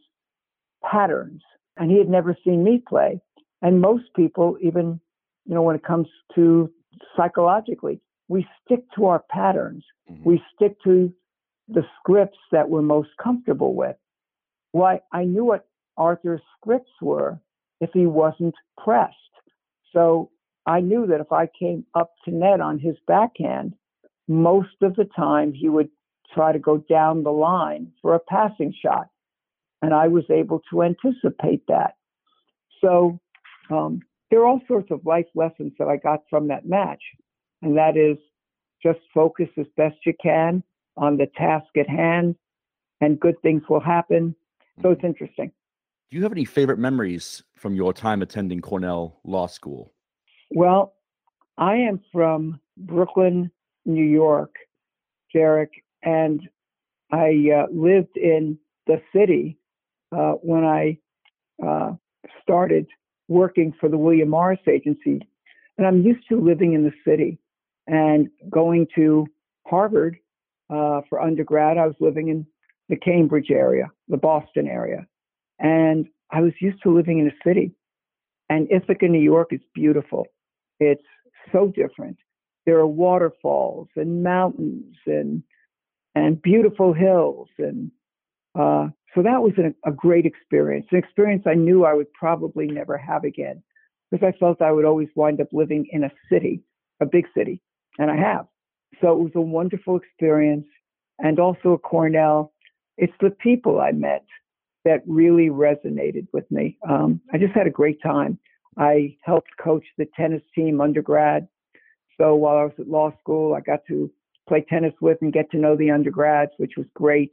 patterns, 0.83 1.41
and 1.77 1.89
he 1.89 1.97
had 1.97 2.09
never 2.09 2.37
seen 2.43 2.63
me 2.63 2.83
play. 2.87 3.21
And 3.61 3.81
most 3.81 4.05
people, 4.15 4.57
even, 4.61 4.99
you 5.45 5.55
know, 5.55 5.61
when 5.61 5.75
it 5.75 5.83
comes 5.83 6.07
to 6.35 6.71
psychologically, 7.15 8.01
we 8.27 8.47
stick 8.63 8.83
to 8.95 9.05
our 9.05 9.23
patterns. 9.29 9.83
Mm-hmm. 10.09 10.23
We 10.23 10.41
stick 10.55 10.81
to 10.83 11.13
the 11.67 11.83
scripts 11.99 12.37
that 12.51 12.69
we're 12.69 12.81
most 12.81 13.09
comfortable 13.21 13.75
with. 13.75 13.95
Why 14.71 15.01
I 15.11 15.25
knew 15.25 15.45
what 15.45 15.67
Arthur's 15.97 16.41
scripts 16.57 16.91
were 17.01 17.39
if 17.79 17.89
he 17.93 18.05
wasn't 18.05 18.55
pressed. 18.83 19.15
So 19.93 20.31
I 20.65 20.79
knew 20.79 21.07
that 21.07 21.21
if 21.21 21.31
I 21.31 21.47
came 21.47 21.85
up 21.95 22.11
to 22.25 22.31
net 22.31 22.61
on 22.61 22.79
his 22.79 22.95
backhand, 23.07 23.73
most 24.27 24.81
of 24.81 24.95
the 24.95 25.05
time 25.15 25.53
he 25.53 25.69
would 25.69 25.89
try 26.33 26.51
to 26.51 26.59
go 26.59 26.77
down 26.77 27.23
the 27.23 27.31
line 27.31 27.91
for 28.01 28.15
a 28.15 28.19
passing 28.19 28.73
shot. 28.81 29.09
And 29.81 29.93
I 29.93 30.07
was 30.07 30.23
able 30.29 30.61
to 30.69 30.83
anticipate 30.83 31.63
that. 31.67 31.95
So 32.81 33.19
um, 33.69 34.01
there 34.29 34.41
are 34.41 34.45
all 34.45 34.61
sorts 34.67 34.91
of 34.91 35.05
life 35.05 35.25
lessons 35.35 35.73
that 35.79 35.87
I 35.87 35.97
got 35.97 36.21
from 36.29 36.47
that 36.49 36.67
match, 36.67 37.01
and 37.61 37.77
that 37.77 37.97
is 37.97 38.17
just 38.81 38.99
focus 39.13 39.49
as 39.57 39.65
best 39.77 39.97
you 40.05 40.13
can 40.21 40.63
on 40.97 41.17
the 41.17 41.27
task 41.37 41.67
at 41.77 41.89
hand, 41.89 42.35
and 42.99 43.19
good 43.19 43.41
things 43.41 43.63
will 43.69 43.79
happen. 43.79 44.35
So 44.81 44.91
it's 44.91 45.03
interesting. 45.03 45.51
Do 46.09 46.17
you 46.17 46.23
have 46.23 46.31
any 46.31 46.45
favorite 46.45 46.79
memories 46.79 47.43
from 47.55 47.75
your 47.75 47.93
time 47.93 48.21
attending 48.21 48.61
Cornell 48.61 49.19
Law 49.23 49.47
School? 49.47 49.93
Well, 50.49 50.93
I 51.57 51.75
am 51.75 52.01
from 52.11 52.59
Brooklyn, 52.77 53.51
New 53.85 54.03
York, 54.03 54.55
Derek, 55.33 55.71
and 56.03 56.41
I 57.11 57.49
uh, 57.55 57.67
lived 57.71 58.17
in 58.17 58.57
the 58.87 59.01
city 59.15 59.57
uh, 60.11 60.33
when 60.41 60.63
I 60.63 60.97
uh, 61.65 61.93
started 62.41 62.87
working 63.27 63.73
for 63.79 63.89
the 63.89 63.97
William 63.97 64.29
Morris 64.29 64.59
Agency. 64.67 65.21
And 65.77 65.87
I'm 65.87 66.01
used 66.01 66.27
to 66.29 66.39
living 66.39 66.73
in 66.73 66.83
the 66.83 66.93
city 67.05 67.39
and 67.87 68.29
going 68.49 68.87
to 68.95 69.25
Harvard 69.65 70.17
uh, 70.69 71.01
for 71.09 71.21
undergrad. 71.21 71.77
I 71.77 71.87
was 71.87 71.95
living 71.99 72.27
in 72.27 72.45
the 72.89 72.97
Cambridge 72.97 73.51
area, 73.51 73.89
the 74.07 74.17
Boston 74.17 74.67
area. 74.67 75.05
And 75.59 76.07
I 76.31 76.41
was 76.41 76.53
used 76.59 76.81
to 76.83 76.93
living 76.93 77.19
in 77.19 77.27
a 77.27 77.47
city. 77.47 77.73
And 78.49 78.69
Ithaca, 78.71 79.07
New 79.07 79.21
York 79.21 79.53
is 79.53 79.61
beautiful. 79.73 80.25
It's 80.79 81.03
so 81.51 81.71
different. 81.73 82.17
There 82.65 82.77
are 82.77 82.87
waterfalls 82.87 83.87
and 83.95 84.23
mountains 84.23 84.95
and 85.05 85.43
and 86.13 86.41
beautiful 86.41 86.93
hills 86.93 87.47
and 87.57 87.89
uh, 88.59 88.89
so 89.13 89.21
that 89.23 89.41
was 89.41 89.53
an, 89.57 89.75
a 89.85 89.91
great 89.91 90.25
experience, 90.25 90.85
an 90.91 90.97
experience 90.97 91.43
I 91.45 91.53
knew 91.53 91.85
I 91.85 91.93
would 91.93 92.11
probably 92.13 92.67
never 92.67 92.97
have 92.97 93.23
again 93.23 93.61
because 94.09 94.25
I 94.25 94.37
felt 94.37 94.61
I 94.61 94.71
would 94.71 94.85
always 94.85 95.09
wind 95.15 95.41
up 95.41 95.47
living 95.51 95.87
in 95.91 96.03
a 96.03 96.11
city, 96.31 96.63
a 97.01 97.05
big 97.05 97.25
city, 97.35 97.61
and 97.97 98.11
I 98.11 98.17
have. 98.17 98.45
So 99.01 99.11
it 99.11 99.19
was 99.19 99.31
a 99.35 99.41
wonderful 99.41 99.97
experience. 99.97 100.67
And 101.19 101.39
also 101.39 101.75
at 101.75 101.81
Cornell, 101.81 102.53
it's 102.97 103.13
the 103.21 103.29
people 103.29 103.79
I 103.79 103.91
met 103.91 104.25
that 104.85 105.03
really 105.05 105.49
resonated 105.49 106.27
with 106.33 106.49
me. 106.49 106.77
Um, 106.87 107.21
I 107.33 107.37
just 107.37 107.53
had 107.53 107.67
a 107.67 107.71
great 107.71 108.01
time. 108.01 108.39
I 108.77 109.17
helped 109.23 109.49
coach 109.61 109.85
the 109.97 110.07
tennis 110.15 110.41
team 110.55 110.81
undergrad. 110.81 111.47
So 112.19 112.35
while 112.35 112.57
I 112.57 112.63
was 112.63 112.73
at 112.79 112.87
law 112.87 113.11
school, 113.19 113.53
I 113.53 113.61
got 113.61 113.81
to 113.87 114.09
play 114.47 114.65
tennis 114.67 114.93
with 115.01 115.17
and 115.21 115.33
get 115.33 115.51
to 115.51 115.57
know 115.57 115.75
the 115.75 115.91
undergrads, 115.91 116.51
which 116.57 116.73
was 116.77 116.87
great. 116.95 117.31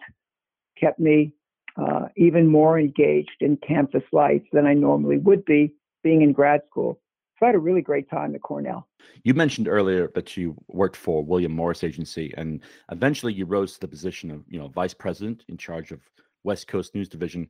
Kept 0.79 1.01
me 1.01 1.33
uh, 1.79 2.09
even 2.17 2.47
more 2.47 2.79
engaged 2.79 3.37
in 3.41 3.57
campus 3.57 4.03
life 4.13 4.43
than 4.53 4.67
I 4.67 4.75
normally 4.75 5.19
would 5.19 5.45
be 5.45 5.75
being 6.03 6.23
in 6.23 6.33
grad 6.33 6.63
school. 6.69 7.01
So 7.39 7.47
I 7.47 7.51
had 7.51 7.55
a 7.55 7.61
really 7.61 7.83
great 7.83 8.11
time 8.11 8.35
at 8.35 8.43
Cornell. 8.43 8.89
You 9.23 9.33
mentioned 9.33 9.69
earlier 9.69 10.11
that 10.15 10.37
you 10.37 10.57
worked 10.67 10.97
for 10.97 11.25
William 11.25 11.53
Morris 11.53 11.85
Agency, 11.85 12.35
and 12.37 12.61
eventually 12.91 13.33
you 13.33 13.47
rose 13.47 13.75
to 13.75 13.81
the 13.81 13.89
position 13.89 14.31
of, 14.31 14.43
you 14.49 14.59
know, 14.59 14.69
vice 14.69 14.95
president 14.95 15.45
in 15.49 15.57
charge 15.57 15.93
of 15.93 16.01
West 16.43 16.67
Coast 16.67 16.97
News 16.97 17.09
Division. 17.09 17.49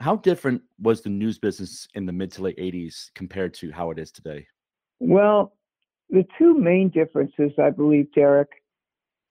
How 0.00 0.16
different 0.16 0.62
was 0.80 1.02
the 1.02 1.10
news 1.10 1.38
business 1.38 1.86
in 1.94 2.06
the 2.06 2.12
mid 2.12 2.32
to 2.32 2.42
late 2.42 2.56
80s 2.56 3.10
compared 3.14 3.52
to 3.54 3.70
how 3.70 3.90
it 3.90 3.98
is 3.98 4.10
today? 4.10 4.46
Well, 5.00 5.52
the 6.08 6.24
two 6.38 6.56
main 6.56 6.88
differences, 6.88 7.52
I 7.62 7.70
believe, 7.70 8.10
Derek, 8.12 8.48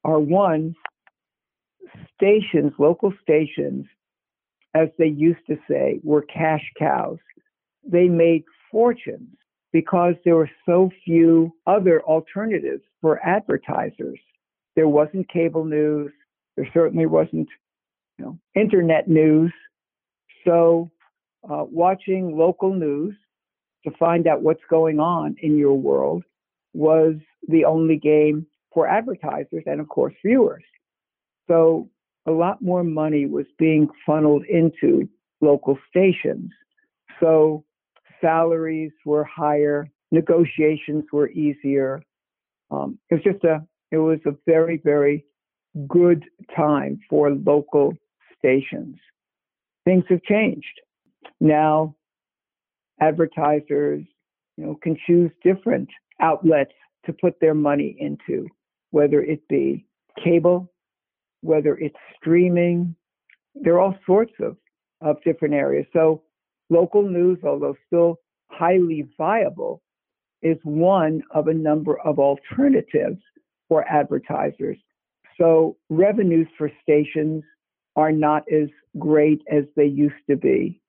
are 0.04 0.20
one, 0.20 0.76
stations, 2.16 2.74
local 2.78 3.12
stations, 3.24 3.86
as 4.76 4.90
they 5.00 5.08
used 5.08 5.46
to 5.48 5.58
say, 5.70 6.00
were 6.04 6.22
cash 6.22 6.64
cows. 6.78 7.18
They 7.90 8.08
made 8.08 8.44
fortunes 8.70 9.38
because 9.72 10.16
there 10.24 10.36
were 10.36 10.50
so 10.66 10.92
few 11.04 11.52
other 11.66 12.02
alternatives 12.04 12.84
for 13.02 13.26
advertisers. 13.26 14.20
There 14.76 14.90
wasn't 14.90 15.30
cable 15.30 15.64
news. 15.64 16.12
There 16.58 16.68
certainly 16.74 17.06
wasn't 17.06 17.48
you 18.18 18.26
know, 18.26 18.40
internet 18.54 19.08
news. 19.08 19.54
So, 20.46 20.92
uh, 21.50 21.66
watching 21.70 22.38
local 22.38 22.74
news 22.74 23.16
to 23.86 23.92
find 23.98 24.28
out 24.28 24.42
what's 24.42 24.64
going 24.70 25.00
on 25.00 25.36
in 25.42 25.58
your 25.58 25.76
world 25.76 26.24
was 26.74 27.16
the 27.48 27.66
only 27.66 27.98
game 27.98 28.46
for 28.74 28.88
advertisers 28.88 29.64
and, 29.66 29.80
of 29.80 29.88
course, 29.88 30.14
viewers. 30.26 30.64
So, 31.48 31.90
a 32.28 32.32
lot 32.32 32.62
more 32.62 32.84
money 32.84 33.26
was 33.26 33.46
being 33.58 33.88
funneled 34.06 34.46
into 34.46 35.08
local 35.42 35.78
stations. 35.90 36.52
So, 37.20 37.64
salaries 38.22 38.92
were 39.06 39.24
higher, 39.24 39.88
negotiations 40.12 41.06
were 41.12 41.30
easier. 41.30 42.02
Um, 42.72 42.98
it 43.10 43.16
was 43.16 43.24
just 43.24 43.44
a, 43.44 43.66
it 43.92 43.98
was 43.98 44.20
a 44.26 44.36
very, 44.46 44.82
very 44.84 45.26
good 45.88 46.26
time 46.56 47.00
for 47.10 47.32
local 47.32 47.94
stations. 48.38 48.98
Things 49.84 50.06
have 50.10 50.24
changed. 50.24 50.66
Now, 51.40 51.96
advertisers, 53.02 54.04
you 54.58 54.66
know, 54.66 54.76
can 54.82 54.98
choose 55.06 55.32
different 55.44 55.90
outlets 56.22 56.72
to 57.06 57.14
put 57.14 57.40
their 57.40 57.54
money 57.54 57.96
into, 58.00 58.48
whether 58.92 59.22
it 59.22 59.48
be 59.48 59.86
cable, 60.24 60.72
whether 61.46 61.78
it's 61.78 61.96
streaming. 62.18 62.96
There 63.54 63.76
are 63.76 63.80
all 63.80 63.96
sorts 64.06 64.34
of, 64.42 64.58
of 65.02 65.18
different 65.24 65.54
areas. 65.54 65.86
So, 65.94 66.24
local 66.70 67.08
news, 67.08 67.38
although 67.44 67.76
still 67.88 68.20
highly 68.50 69.08
viable, 69.18 69.82
is 70.42 70.58
one 70.64 71.22
of 71.32 71.48
a 71.48 71.54
number 71.54 72.00
of 72.02 72.20
alternatives 72.20 73.22
for 73.70 73.88
advertisers. 73.88 74.78
So, 75.40 75.78
revenues 75.90 76.48
for 76.58 76.72
stations 76.82 77.44
are 77.96 78.12
not 78.12 78.44
as 78.52 78.70
great 79.00 79.42
as 79.52 79.64
they 79.76 79.86
used 79.86 80.16
to 80.30 80.36
be. 80.36 80.82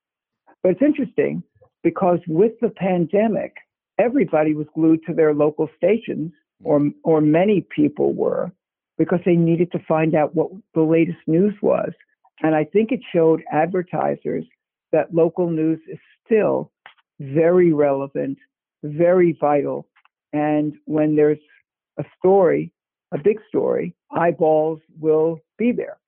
But 0.62 0.72
it's 0.72 0.82
interesting 0.82 1.42
because 1.82 2.18
with 2.26 2.52
the 2.60 2.70
pandemic, 2.70 3.54
everybody 3.98 4.54
was 4.54 4.66
glued 4.74 5.00
to 5.06 5.14
their 5.14 5.34
local 5.34 5.68
stations, 5.76 6.32
or, 6.64 6.90
or 7.04 7.20
many 7.20 7.66
people 7.74 8.12
were, 8.14 8.50
because 8.98 9.20
they 9.24 9.36
needed 9.36 9.70
to 9.72 9.78
find 9.86 10.14
out 10.14 10.34
what 10.34 10.50
the 10.74 10.82
latest 10.82 11.18
news 11.26 11.54
was. 11.62 11.90
And 12.42 12.54
I 12.54 12.64
think 12.64 12.92
it 12.92 13.00
showed 13.12 13.42
advertisers 13.50 14.44
that 14.92 15.14
local 15.14 15.50
news 15.50 15.80
is 15.90 15.98
still 16.24 16.70
very 17.20 17.72
relevant, 17.72 18.38
very 18.82 19.36
vital. 19.40 19.86
And 20.32 20.74
when 20.84 21.16
there's 21.16 21.38
a 21.98 22.04
story, 22.18 22.72
a 23.12 23.18
big 23.18 23.38
story, 23.48 23.94
eyeballs 24.10 24.80
will 24.98 25.40
be 25.58 25.72
there. 25.72 25.98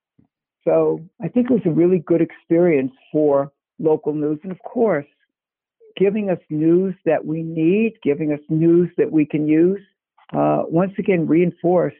So 0.64 1.00
I 1.22 1.28
think 1.28 1.50
it 1.50 1.54
was 1.54 1.62
a 1.66 1.70
really 1.70 1.98
good 1.98 2.20
experience 2.20 2.92
for 3.10 3.52
local 3.78 4.12
news. 4.12 4.38
And 4.42 4.52
of 4.52 4.58
course, 4.60 5.06
giving 5.96 6.30
us 6.30 6.38
news 6.50 6.94
that 7.04 7.24
we 7.24 7.42
need, 7.42 7.94
giving 8.02 8.32
us 8.32 8.40
news 8.48 8.90
that 8.98 9.10
we 9.10 9.24
can 9.24 9.48
use, 9.48 9.80
uh, 10.32 10.62
once 10.66 10.92
again 10.98 11.26
reinforced 11.26 11.96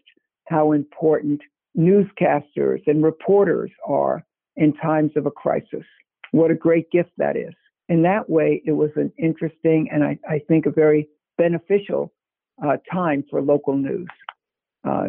how 0.49 0.73
important 0.73 1.41
newscasters 1.77 2.81
and 2.87 3.05
reporters 3.05 3.71
are 3.87 4.25
in 4.57 4.73
times 4.75 5.13
of 5.17 5.27
a 5.27 5.31
crisis. 5.31 5.85
What 6.33 6.51
a 6.51 6.55
great 6.55 6.91
gift 6.91 7.11
that 7.19 7.37
is. 7.37 7.55
In 7.89 8.03
that 8.03 8.29
way, 8.29 8.63
it 8.67 8.73
was 8.73 8.91
an 8.97 9.13
interesting 9.19 9.89
and 9.93 10.05
I, 10.05 10.19
I 10.29 10.41
think 10.49 10.67
a 10.67 10.71
very 10.71 11.09
beneficial 11.39 12.13
uh, 12.65 12.77
time 12.93 13.25
for 13.31 13.41
local 13.41 13.77
news. 13.77 14.09
Uh, 14.85 15.09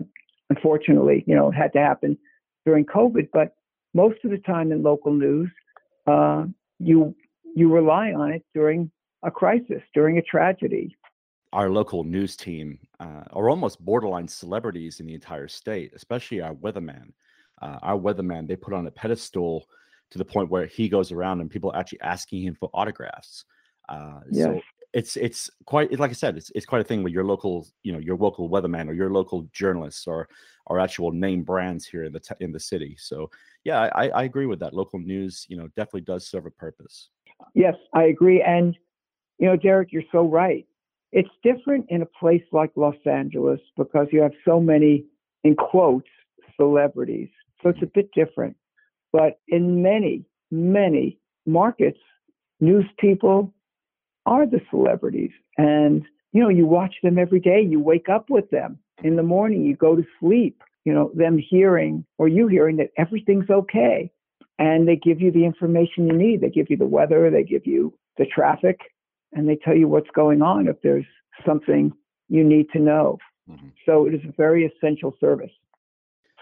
unfortunately, 0.50 1.24
you 1.28 1.36
know, 1.36 1.50
it 1.50 1.56
had 1.56 1.74
to 1.74 1.80
happen 1.80 2.18
during 2.66 2.86
COVID, 2.86 3.30
but 3.34 3.56
most 3.94 4.20
of 4.24 4.32
the 4.32 4.38
time 4.38 4.72
in 4.72 4.84
local 4.84 5.14
news, 5.14 5.50
uh, 6.08 6.46
you 6.80 7.16
you 7.56 7.74
rely 7.74 8.14
on 8.14 8.32
it 8.32 8.44
during 8.54 8.92
a 9.24 9.32
crisis, 9.32 9.82
during 9.94 10.18
a 10.18 10.22
tragedy. 10.22 10.96
Our 11.52 11.70
local 11.70 12.04
news 12.04 12.36
team 12.36 12.80
uh, 13.00 13.24
are 13.32 13.50
almost 13.50 13.84
borderline 13.84 14.28
celebrities 14.28 15.00
in 15.00 15.08
the 15.08 15.16
entire 15.16 15.48
state, 15.48 15.92
especially 15.96 16.42
our 16.42 16.54
weatherman. 16.54 17.12
Uh, 17.62 17.80
our 17.82 17.98
weatherman, 17.98 18.48
they 18.48 18.56
put 18.56 18.74
on 18.74 18.86
a 18.88 18.92
pedestal 18.92 19.66
to 20.12 20.18
the 20.18 20.26
point 20.26 20.50
where 20.50 20.66
he 20.66 20.90
goes 20.90 21.12
around 21.12 21.42
and 21.42 21.50
people 21.50 21.72
are 21.72 21.80
actually 21.80 22.02
asking 22.02 22.44
him 22.44 22.56
for 22.56 22.70
autographs. 22.74 23.46
Uh, 23.88 24.20
yes. 24.32 24.46
So 24.46 24.62
it's 24.94 25.18
it's 25.18 25.50
quite 25.66 25.98
like 26.00 26.10
I 26.10 26.14
said, 26.14 26.38
it's 26.38 26.52
it's 26.56 26.66
quite 26.66 26.82
a 26.82 26.84
thing 26.84 27.04
with 27.04 27.14
your 27.14 27.24
local, 27.24 27.68
you 27.84 27.92
know, 27.92 28.00
your 28.00 28.18
local 28.18 28.50
weatherman 28.50 28.88
or 28.88 28.94
your 28.94 29.12
local 29.12 29.48
journalists 29.52 30.08
or 30.08 30.28
or 30.66 30.80
actual 30.80 31.12
name 31.12 31.44
brands 31.44 31.86
here 31.86 32.04
in 32.04 32.14
the 32.14 32.20
t- 32.20 32.36
in 32.40 32.52
the 32.52 32.60
city. 32.60 32.96
So 33.00 33.30
yeah, 33.64 33.90
I, 33.94 34.10
I 34.10 34.24
agree 34.24 34.46
with 34.46 34.60
that. 34.60 34.74
Local 34.74 35.00
news, 35.00 35.46
you 35.50 35.58
know, 35.58 35.68
definitely 35.76 36.02
does 36.02 36.28
serve 36.28 36.46
a 36.46 36.52
purpose. 36.52 37.10
Yes, 37.54 37.76
I 37.94 38.04
agree. 38.06 38.42
And 38.42 38.78
you 39.38 39.48
know, 39.48 39.56
Derek, 39.56 39.92
you're 39.92 40.04
so 40.12 40.24
right. 40.24 40.66
It's 41.12 41.30
different 41.44 41.86
in 41.90 42.02
a 42.02 42.06
place 42.06 42.44
like 42.52 42.72
Los 42.76 42.96
Angeles 43.06 43.60
because 43.78 44.08
you 44.12 44.22
have 44.22 44.34
so 44.46 44.60
many, 44.60 45.06
in 45.44 45.56
quotes, 45.56 46.08
celebrities. 46.56 47.30
So 47.62 47.70
it's 47.70 47.82
a 47.82 47.88
bit 47.88 48.10
different. 48.14 48.56
But 49.12 49.40
in 49.48 49.82
many, 49.82 50.26
many 50.52 51.20
markets, 51.46 52.00
news 52.60 52.86
people 53.00 53.54
are 54.26 54.46
the 54.46 54.62
celebrities. 54.70 55.32
And, 55.58 56.06
you 56.32 56.42
know, 56.42 56.50
you 56.50 56.68
watch 56.68 56.96
them 57.02 57.18
every 57.18 57.40
day. 57.40 57.62
You 57.62 57.80
wake 57.80 58.08
up 58.08 58.30
with 58.30 58.50
them 58.52 58.78
in 59.04 59.16
the 59.16 59.24
morning. 59.24 59.66
You 59.66 59.76
go 59.76 59.96
to 59.96 60.06
sleep, 60.20 60.62
you 60.86 60.94
know, 60.94 61.12
them 61.16 61.40
hearing 61.40 62.06
or 62.20 62.28
you 62.28 62.48
hearing 62.48 62.78
that 62.78 62.92
everything's 62.98 63.50
okay. 63.50 64.12
And 64.60 64.88
they 64.88 64.98
give 64.98 65.22
you 65.22 65.32
the 65.32 65.46
information 65.46 66.06
you 66.06 66.14
need. 66.14 66.42
They 66.42 66.50
give 66.50 66.70
you 66.70 66.78
the 66.78 66.86
weather, 66.86 67.32
they 67.32 67.44
give 67.44 67.66
you 67.66 67.94
the 68.18 68.26
traffic, 68.26 68.80
and 69.34 69.48
they 69.48 69.56
tell 69.56 69.76
you 69.76 69.88
what's 69.88 70.10
going 70.14 70.42
on 70.42 70.68
if 70.68 70.82
there's 70.82 71.06
something 71.46 71.92
you 72.28 72.44
need 72.44 72.68
to 72.72 72.80
know. 72.80 73.18
Mm-hmm. 73.50 73.68
So 73.86 74.06
it 74.06 74.14
is 74.14 74.22
a 74.28 74.34
very 74.38 74.66
essential 74.66 75.16
service. 75.20 75.52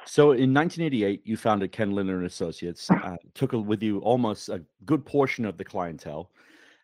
So 0.05 0.31
in 0.31 0.53
1988, 0.53 1.21
you 1.25 1.35
founded 1.35 1.71
Ken 1.71 1.91
Lindner 1.91 2.17
and 2.17 2.25
Associates. 2.25 2.89
Uh, 2.89 3.17
took 3.33 3.51
with 3.51 3.83
you 3.83 3.99
almost 3.99 4.49
a 4.49 4.63
good 4.85 5.05
portion 5.05 5.45
of 5.45 5.57
the 5.57 5.65
clientele. 5.65 6.31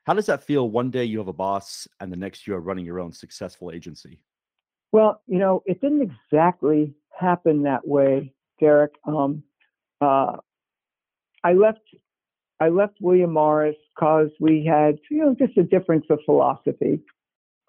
How 0.04 0.14
does 0.14 0.26
that 0.26 0.44
feel? 0.44 0.70
One 0.70 0.92
day 0.92 1.06
you 1.06 1.18
have 1.20 1.30
a 1.30 1.34
boss, 1.34 1.88
and 2.02 2.12
the 2.12 2.18
next 2.18 2.46
you 2.46 2.54
are 2.54 2.60
running 2.60 2.86
your 2.86 3.00
own 3.00 3.14
successful 3.14 3.72
agency. 3.72 4.20
Well, 4.92 5.22
you 5.26 5.40
know, 5.40 5.64
it 5.66 5.80
didn't 5.80 6.02
exactly 6.02 6.94
happen 7.18 7.64
that 7.64 7.88
way, 7.88 8.34
Derek. 8.60 8.92
Um, 9.06 9.44
uh, 10.02 10.38
I 11.44 11.54
left. 11.54 11.80
I 12.60 12.70
left 12.70 12.98
William 13.02 13.34
Morris 13.34 13.76
because 13.96 14.30
we 14.40 14.66
had, 14.66 15.00
you 15.10 15.20
know, 15.20 15.36
just 15.38 15.58
a 15.58 15.64
difference 15.64 16.06
of 16.10 16.20
philosophy. 16.26 17.00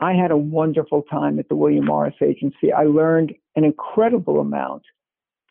I 0.00 0.12
had 0.12 0.30
a 0.30 0.36
wonderful 0.36 1.02
time 1.02 1.38
at 1.38 1.48
the 1.48 1.56
William 1.56 1.86
Morris 1.86 2.14
Agency. 2.22 2.72
I 2.72 2.84
learned 2.84 3.32
an 3.56 3.64
incredible 3.64 4.40
amount, 4.40 4.82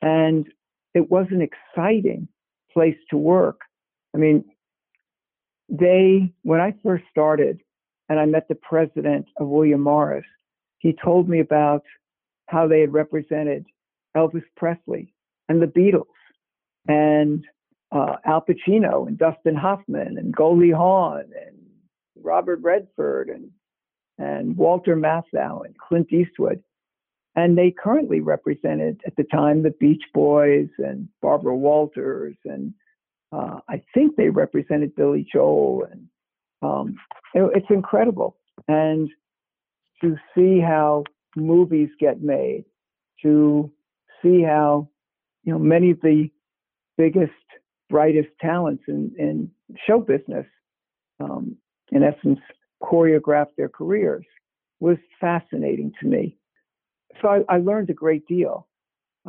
and 0.01 0.45
it 0.93 1.09
was 1.09 1.27
an 1.31 1.41
exciting 1.41 2.27
place 2.73 2.97
to 3.09 3.17
work. 3.17 3.61
I 4.13 4.17
mean, 4.17 4.43
they, 5.69 6.33
when 6.43 6.59
I 6.59 6.75
first 6.83 7.05
started 7.09 7.61
and 8.09 8.19
I 8.19 8.25
met 8.25 8.47
the 8.47 8.55
president 8.55 9.27
of 9.37 9.47
William 9.47 9.81
Morris, 9.81 10.25
he 10.79 10.95
told 11.03 11.29
me 11.29 11.39
about 11.39 11.83
how 12.47 12.67
they 12.67 12.81
had 12.81 12.93
represented 12.93 13.65
Elvis 14.15 14.43
Presley 14.57 15.13
and 15.49 15.61
the 15.61 15.67
Beatles 15.67 16.05
and 16.87 17.43
uh, 17.93 18.17
Al 18.25 18.41
Pacino 18.41 19.07
and 19.07 19.17
Dustin 19.17 19.55
Hoffman 19.55 20.17
and 20.17 20.35
Goldie 20.35 20.71
Hawn 20.71 21.21
and 21.21 21.57
Robert 22.21 22.59
Redford 22.61 23.29
and 23.29 23.49
and 24.19 24.55
Walter 24.55 24.95
Matthau 24.95 25.65
and 25.65 25.77
Clint 25.77 26.13
Eastwood. 26.13 26.63
And 27.35 27.57
they 27.57 27.71
currently 27.71 28.19
represented 28.19 29.01
at 29.07 29.15
the 29.15 29.23
time 29.23 29.63
the 29.63 29.71
Beach 29.71 30.03
Boys 30.13 30.69
and 30.77 31.09
Barbara 31.21 31.55
Walters 31.55 32.35
and 32.45 32.73
uh, 33.33 33.59
I 33.67 33.81
think 33.93 34.15
they 34.15 34.29
represented 34.29 34.95
Billy 34.95 35.27
Joel, 35.31 35.87
and 35.91 36.07
um, 36.61 36.95
it, 37.33 37.49
it's 37.55 37.69
incredible. 37.69 38.37
And 38.67 39.09
to 40.01 40.15
see 40.35 40.59
how 40.59 41.05
movies 41.35 41.89
get 41.99 42.21
made, 42.21 42.65
to 43.23 43.71
see 44.21 44.43
how 44.43 44.89
you 45.43 45.53
know 45.53 45.59
many 45.59 45.91
of 45.91 46.01
the 46.01 46.29
biggest, 46.97 47.31
brightest 47.93 48.29
talents 48.41 48.83
in, 48.87 49.11
in 49.19 49.51
show 49.85 49.99
business, 49.99 50.47
um, 51.19 51.55
in 51.91 52.01
essence, 52.01 52.39
choreographed 52.81 53.55
their 53.55 53.69
careers, 53.69 54.25
was 54.79 54.97
fascinating 55.21 55.91
to 55.99 56.07
me. 56.07 56.35
So 57.21 57.27
I, 57.27 57.55
I 57.55 57.57
learned 57.59 57.91
a 57.91 57.93
great 57.93 58.25
deal. 58.27 58.67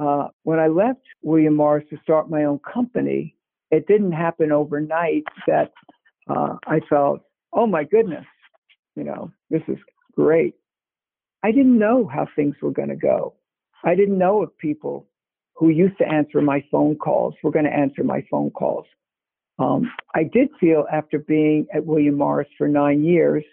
Uh, 0.00 0.28
when 0.44 0.58
I 0.58 0.68
left 0.68 1.02
William 1.20 1.54
Morris 1.54 1.84
to 1.90 1.98
start 2.02 2.30
my 2.30 2.44
own 2.44 2.58
company, 2.60 3.36
it 3.70 3.86
didn't 3.86 4.12
happen 4.12 4.50
overnight 4.50 5.24
that 5.46 5.72
uh, 6.34 6.56
I 6.66 6.80
felt, 6.88 7.20
oh 7.52 7.66
my 7.66 7.84
goodness, 7.84 8.24
you 8.96 9.04
know, 9.04 9.30
this 9.50 9.62
is 9.68 9.76
great. 10.16 10.54
I 11.42 11.52
didn't 11.52 11.78
know 11.78 12.06
how 12.06 12.26
things 12.34 12.56
were 12.62 12.72
going 12.72 12.88
to 12.88 12.96
go. 12.96 13.34
I 13.84 13.94
didn't 13.94 14.16
know 14.16 14.42
if 14.42 14.56
people 14.56 15.06
who 15.56 15.68
used 15.68 15.96
to 15.98 16.08
answer 16.08 16.40
my 16.40 16.64
phone 16.70 16.96
calls 16.96 17.34
were 17.42 17.50
going 17.50 17.64
to 17.64 17.72
answer 17.72 18.02
my 18.02 18.24
phone 18.30 18.50
calls. 18.50 18.86
Um, 19.58 19.90
I 20.14 20.24
did 20.24 20.48
feel 20.58 20.84
after 20.92 21.18
being 21.18 21.66
at 21.72 21.86
William 21.86 22.16
Morris 22.16 22.48
for 22.58 22.66
nine 22.66 23.04
years, 23.04 23.44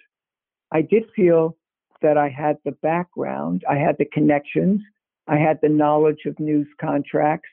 I 0.71 0.81
did 0.81 1.03
feel 1.15 1.57
that 2.01 2.17
I 2.17 2.29
had 2.29 2.57
the 2.65 2.71
background, 2.71 3.63
I 3.69 3.75
had 3.75 3.97
the 3.99 4.05
connections, 4.05 4.81
I 5.27 5.37
had 5.37 5.59
the 5.61 5.69
knowledge 5.69 6.25
of 6.25 6.39
news 6.39 6.67
contracts, 6.79 7.49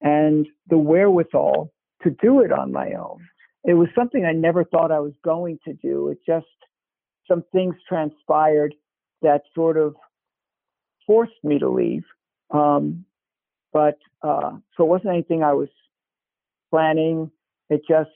and 0.00 0.46
the 0.68 0.78
wherewithal 0.78 1.72
to 2.02 2.10
do 2.10 2.40
it 2.40 2.52
on 2.52 2.72
my 2.72 2.92
own. 2.92 3.18
It 3.64 3.74
was 3.74 3.88
something 3.94 4.24
I 4.24 4.32
never 4.32 4.64
thought 4.64 4.90
I 4.90 5.00
was 5.00 5.14
going 5.22 5.58
to 5.66 5.74
do. 5.74 6.08
It 6.08 6.18
just, 6.26 6.46
some 7.28 7.44
things 7.52 7.74
transpired 7.88 8.74
that 9.22 9.42
sort 9.54 9.76
of 9.76 9.94
forced 11.06 11.42
me 11.42 11.58
to 11.58 11.68
leave. 11.68 12.04
Um, 12.50 13.04
but 13.74 13.98
uh, 14.22 14.52
so 14.74 14.84
it 14.84 14.86
wasn't 14.86 15.10
anything 15.10 15.42
I 15.42 15.52
was 15.52 15.68
planning. 16.70 17.30
It 17.68 17.82
just, 17.86 18.10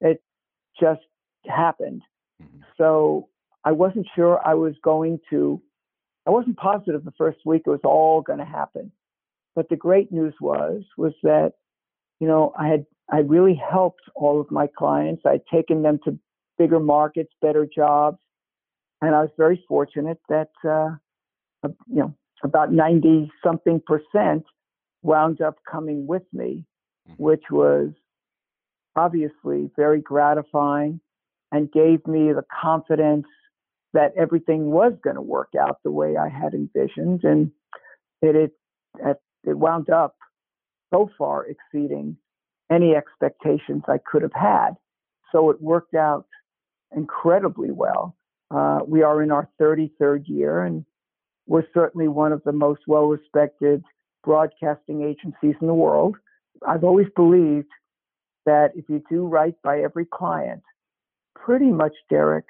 it 0.00 0.20
just 0.80 1.02
happened. 1.46 2.02
Mm-hmm. 2.42 2.62
So 2.76 3.28
I 3.64 3.70
wasn't 3.70 4.08
sure 4.16 4.40
I 4.44 4.54
was 4.54 4.74
going 4.82 5.20
to, 5.30 5.62
I 6.26 6.30
wasn't 6.30 6.56
positive 6.56 7.04
the 7.04 7.12
first 7.16 7.38
week 7.44 7.62
it 7.66 7.70
was 7.70 7.80
all 7.84 8.22
going 8.22 8.40
to 8.40 8.44
happen. 8.44 8.90
But 9.54 9.68
the 9.68 9.76
great 9.76 10.10
news 10.10 10.34
was, 10.40 10.82
was 10.98 11.12
that 11.22 11.52
you 12.20 12.28
know, 12.28 12.52
I 12.58 12.68
had 12.68 12.86
I 13.10 13.18
really 13.18 13.54
helped 13.54 14.02
all 14.14 14.40
of 14.40 14.50
my 14.50 14.66
clients. 14.66 15.22
I'd 15.26 15.42
taken 15.52 15.82
them 15.82 15.98
to 16.04 16.18
bigger 16.56 16.80
markets, 16.80 17.32
better 17.42 17.66
jobs, 17.66 18.18
and 19.02 19.14
I 19.14 19.20
was 19.20 19.30
very 19.36 19.62
fortunate 19.68 20.18
that 20.28 20.50
uh, 20.66 20.90
you 21.86 22.00
know 22.00 22.14
about 22.42 22.72
ninety 22.72 23.30
something 23.44 23.82
percent 23.86 24.44
wound 25.04 25.40
up 25.40 25.58
coming 25.70 26.06
with 26.06 26.24
me, 26.32 26.64
mm-hmm. 27.08 27.22
which 27.22 27.44
was 27.50 27.90
obviously 28.96 29.70
very 29.76 30.00
gratifying 30.00 31.00
and 31.52 31.70
gave 31.70 32.04
me 32.06 32.32
the 32.32 32.44
confidence 32.62 33.26
that 33.92 34.12
everything 34.16 34.70
was 34.70 34.92
going 35.04 35.14
to 35.14 35.22
work 35.22 35.50
out 35.58 35.78
the 35.84 35.90
way 35.90 36.16
I 36.16 36.28
had 36.28 36.54
envisioned, 36.54 37.22
and 37.22 37.52
it 38.20 38.34
it 38.34 39.20
it 39.44 39.56
wound 39.56 39.90
up 39.90 40.16
so 40.92 41.10
far 41.16 41.46
exceeding 41.46 42.16
any 42.72 42.94
expectations 42.94 43.82
I 43.86 43.98
could 43.98 44.22
have 44.22 44.32
had. 44.32 44.70
So 45.30 45.50
it 45.50 45.60
worked 45.60 45.94
out 45.94 46.26
incredibly 46.96 47.70
well. 47.70 48.16
Uh, 48.50 48.80
we 48.86 49.02
are 49.02 49.22
in 49.22 49.30
our 49.30 49.48
33rd 49.60 50.24
year, 50.26 50.62
and 50.62 50.84
we're 51.46 51.66
certainly 51.74 52.08
one 52.08 52.32
of 52.32 52.42
the 52.44 52.52
most 52.52 52.82
well 52.86 53.06
respected 53.06 53.84
broadcasting 54.24 55.02
agencies 55.02 55.54
in 55.60 55.66
the 55.66 55.74
world. 55.74 56.16
I've 56.66 56.84
always 56.84 57.08
believed 57.14 57.68
that 58.46 58.72
if 58.74 58.84
you 58.88 59.02
do 59.10 59.26
right 59.26 59.54
by 59.62 59.80
every 59.80 60.06
client, 60.06 60.62
pretty 61.34 61.70
much, 61.70 61.94
Derek, 62.10 62.46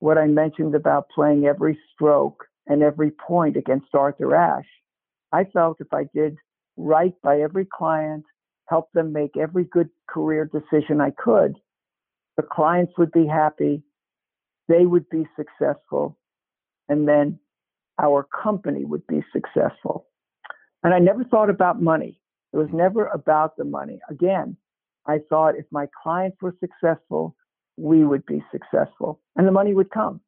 what 0.00 0.18
I 0.18 0.26
mentioned 0.26 0.74
about 0.74 1.08
playing 1.14 1.46
every 1.46 1.78
stroke 1.92 2.44
and 2.66 2.82
every 2.82 3.10
point 3.10 3.56
against 3.56 3.94
Arthur 3.94 4.34
Ashe, 4.34 4.66
I 5.32 5.44
felt 5.44 5.80
if 5.80 5.92
I 5.92 6.04
did 6.14 6.36
right 6.76 7.14
by 7.22 7.40
every 7.40 7.66
client, 7.66 8.24
help 8.68 8.90
them 8.92 9.12
make 9.12 9.36
every 9.36 9.64
good 9.64 9.90
career 10.08 10.50
decision 10.50 11.00
I 11.00 11.10
could, 11.10 11.56
the 12.36 12.42
clients 12.42 12.92
would 12.98 13.12
be 13.12 13.26
happy, 13.26 13.82
they 14.68 14.86
would 14.86 15.08
be 15.10 15.26
successful, 15.36 16.18
and 16.88 17.06
then 17.06 17.38
our 18.00 18.26
company 18.42 18.84
would 18.84 19.06
be 19.06 19.22
successful. 19.32 20.06
And 20.84 20.92
I 20.92 20.98
never 20.98 21.24
thought 21.24 21.50
about 21.50 21.82
money. 21.82 22.20
It 22.52 22.58
was 22.58 22.68
mm. 22.68 22.74
never 22.74 23.06
about 23.06 23.56
the 23.56 23.64
money. 23.64 24.00
Again, 24.08 24.56
I 25.06 25.18
thought 25.28 25.56
if 25.56 25.64
my 25.70 25.88
clients 26.02 26.36
were 26.40 26.54
successful, 26.60 27.34
we 27.76 28.04
would 28.04 28.24
be 28.26 28.44
successful 28.52 29.20
and 29.36 29.46
the 29.46 29.52
money 29.52 29.74
would 29.74 29.90
come. 29.90 30.20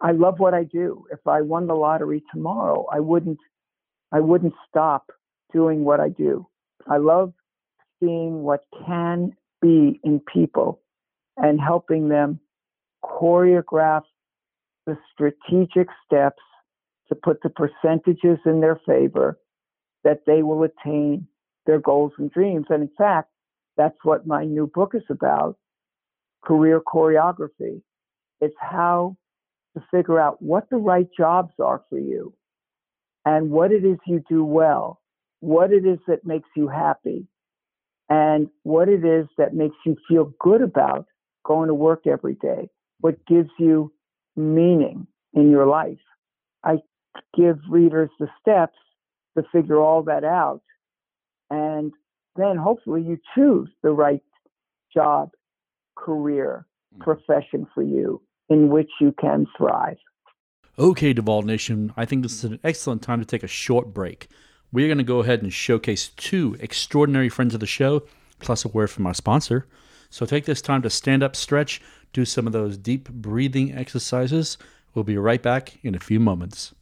I 0.00 0.12
love 0.12 0.38
what 0.38 0.54
I 0.54 0.64
do. 0.64 1.04
If 1.10 1.26
I 1.26 1.40
won 1.40 1.66
the 1.66 1.74
lottery 1.74 2.22
tomorrow, 2.32 2.86
I 2.92 3.00
wouldn't 3.00 3.38
I 4.12 4.20
wouldn't 4.20 4.54
stop 4.68 5.10
doing 5.52 5.84
what 5.84 5.98
I 5.98 6.10
do. 6.10 6.46
I 6.88 6.98
love 6.98 7.32
seeing 7.98 8.42
what 8.42 8.64
can 8.86 9.32
be 9.60 10.00
in 10.04 10.20
people 10.32 10.80
and 11.36 11.60
helping 11.60 12.08
them 12.08 12.38
choreograph 13.04 14.02
the 14.86 14.96
strategic 15.12 15.88
steps 16.04 16.42
to 17.08 17.14
put 17.14 17.42
the 17.42 17.50
percentages 17.50 18.38
in 18.44 18.60
their 18.60 18.80
favor 18.86 19.38
that 20.06 20.22
they 20.26 20.42
will 20.42 20.62
attain 20.62 21.26
their 21.66 21.80
goals 21.80 22.12
and 22.16 22.30
dreams. 22.30 22.66
And 22.70 22.82
in 22.82 22.90
fact, 22.96 23.28
that's 23.76 23.98
what 24.04 24.26
my 24.26 24.44
new 24.44 24.70
book 24.72 24.92
is 24.94 25.02
about 25.10 25.56
career 26.44 26.80
choreography. 26.80 27.82
It's 28.40 28.54
how 28.58 29.16
to 29.76 29.84
figure 29.90 30.18
out 30.18 30.40
what 30.40 30.70
the 30.70 30.76
right 30.76 31.08
jobs 31.16 31.52
are 31.62 31.82
for 31.90 31.98
you 31.98 32.32
and 33.24 33.50
what 33.50 33.72
it 33.72 33.84
is 33.84 33.98
you 34.06 34.22
do 34.28 34.44
well 34.44 35.00
what 35.40 35.72
it 35.72 35.84
is 35.84 35.98
that 36.06 36.24
makes 36.24 36.48
you 36.56 36.68
happy 36.68 37.26
and 38.08 38.48
what 38.62 38.88
it 38.88 39.04
is 39.04 39.26
that 39.36 39.54
makes 39.54 39.76
you 39.84 39.96
feel 40.08 40.32
good 40.40 40.62
about 40.62 41.06
going 41.44 41.68
to 41.68 41.74
work 41.74 42.06
every 42.06 42.34
day. 42.34 42.68
what 43.00 43.24
gives 43.26 43.50
you 43.58 43.92
meaning 44.36 45.06
in 45.34 45.50
your 45.50 45.66
life. 45.66 45.98
I 46.64 46.78
give 47.36 47.58
readers 47.68 48.10
the 48.18 48.28
steps 48.40 48.76
to 49.36 49.44
figure 49.52 49.78
all 49.80 50.02
that 50.04 50.24
out. 50.24 50.62
And 51.50 51.92
then 52.34 52.56
hopefully 52.56 53.02
you 53.02 53.18
choose 53.34 53.68
the 53.82 53.90
right 53.90 54.22
job, 54.92 55.30
career, 55.96 56.66
Mm-hmm. 56.94 57.02
profession 57.02 57.66
for 57.74 57.82
you 57.82 58.22
in 58.48 58.68
which 58.68 58.88
you 59.00 59.12
can 59.20 59.46
thrive. 59.56 59.98
Okay, 60.78 61.12
Duval 61.12 61.42
Nation, 61.42 61.92
I 61.96 62.04
think 62.04 62.22
this 62.22 62.32
is 62.32 62.44
an 62.44 62.60
excellent 62.62 63.02
time 63.02 63.18
to 63.18 63.26
take 63.26 63.42
a 63.42 63.48
short 63.48 63.92
break. 63.92 64.28
We're 64.72 64.86
going 64.86 64.98
to 64.98 65.04
go 65.04 65.20
ahead 65.20 65.42
and 65.42 65.52
showcase 65.52 66.10
two 66.10 66.56
extraordinary 66.60 67.28
friends 67.28 67.54
of 67.54 67.60
the 67.60 67.66
show, 67.66 68.04
plus 68.38 68.64
a 68.64 68.68
word 68.68 68.90
from 68.90 69.06
our 69.06 69.14
sponsor. 69.14 69.66
So 70.10 70.24
take 70.26 70.44
this 70.44 70.62
time 70.62 70.80
to 70.82 70.90
stand 70.90 71.22
up, 71.22 71.34
stretch, 71.34 71.82
do 72.12 72.24
some 72.24 72.46
of 72.46 72.52
those 72.52 72.78
deep 72.78 73.08
breathing 73.10 73.74
exercises. 73.74 74.58
We'll 74.94 75.04
be 75.04 75.18
right 75.18 75.42
back 75.42 75.78
in 75.82 75.94
a 75.94 76.00
few 76.00 76.20
moments. 76.20 76.72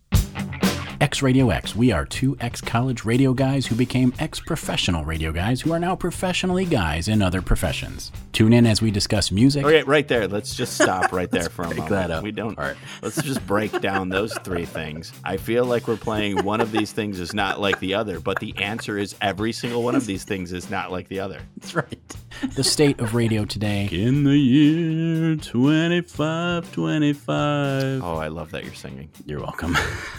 X 1.05 1.21
Radio 1.21 1.51
X. 1.51 1.77
We 1.77 1.93
are 1.93 2.07
two 2.07 2.35
ex 2.41 2.63
college 2.63 3.05
radio 3.05 3.35
guys 3.35 3.67
who 3.67 3.75
became 3.75 4.15
ex 4.19 4.41
professional 4.41 5.05
radio 5.05 5.33
guys 5.33 5.61
who 5.61 5.71
are 5.75 5.79
now 5.79 5.95
professionally 5.95 6.65
guys 6.65 7.09
in 7.09 7.21
other 7.21 7.43
professions. 7.43 8.11
Tune 8.33 8.55
in 8.55 8.67
as 8.67 8.81
we 8.81 8.91
discuss 8.91 9.31
music. 9.31 9.67
Okay, 9.67 9.83
right 9.83 10.09
there. 10.09 10.27
Let's 10.27 10.57
just 10.57 10.81
stop 10.81 11.13
right 11.13 11.31
there 11.31 11.49
for 11.51 11.65
a 11.65 11.67
break 11.67 11.81
moment. 11.81 11.95
that 11.95 12.11
up. 12.11 12.25
We 12.25 12.33
don't. 12.33 12.59
All 12.59 12.65
right. 12.65 12.77
Let's 13.03 13.21
just 13.23 13.47
break 13.47 13.83
down 13.83 14.09
those 14.09 14.33
three 14.39 14.65
things. 14.65 15.13
I 15.27 15.37
feel 15.37 15.67
like 15.67 15.87
we're 15.87 15.99
playing 15.99 16.43
one 16.43 16.63
of 16.63 16.73
these 16.73 16.91
things 16.91 17.21
is 17.21 17.35
not 17.35 17.61
like 17.61 17.81
the 17.81 17.93
other, 17.93 18.19
but 18.19 18.39
the 18.39 18.57
answer 18.57 18.97
is 18.97 19.15
every 19.21 19.53
single 19.53 19.83
one 19.83 19.97
of 19.97 20.07
these 20.07 20.25
things 20.25 20.55
is 20.55 20.71
not 20.71 20.91
like 20.91 21.09
the 21.09 21.21
other. 21.21 21.43
That's 21.59 21.75
right. 21.75 22.17
The 22.57 22.65
state 22.65 22.99
of 22.99 23.15
radio 23.15 23.45
today. 23.45 23.91
In 23.93 24.25
the 24.25 24.39
year 24.39 25.37
2525. 25.37 28.03
Oh, 28.03 28.17
I 28.17 28.29
love 28.29 28.53
that 28.53 28.65
you're 28.65 28.73
singing. 28.73 29.11
You're 29.27 29.41
welcome. 29.41 29.77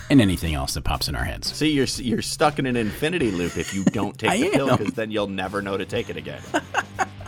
and 0.10 0.22
anything 0.22 0.54
else 0.54 0.75
that 0.76 0.84
pops 0.84 1.08
in 1.08 1.16
our 1.16 1.24
heads. 1.24 1.52
See, 1.54 1.72
you're 1.72 1.88
you're 1.98 2.22
stuck 2.22 2.60
in 2.60 2.66
an 2.66 2.76
infinity 2.76 3.32
loop 3.32 3.58
if 3.58 3.74
you 3.74 3.84
don't 3.84 4.18
take 4.18 4.40
the 4.52 4.58
pill 4.58 4.78
because 4.78 4.94
then 4.94 5.12
you'll 5.12 5.28
never 5.28 5.62
know 5.62 5.78
to 5.78 5.86
take 5.86 6.10
it 6.10 6.18
again. 6.18 6.42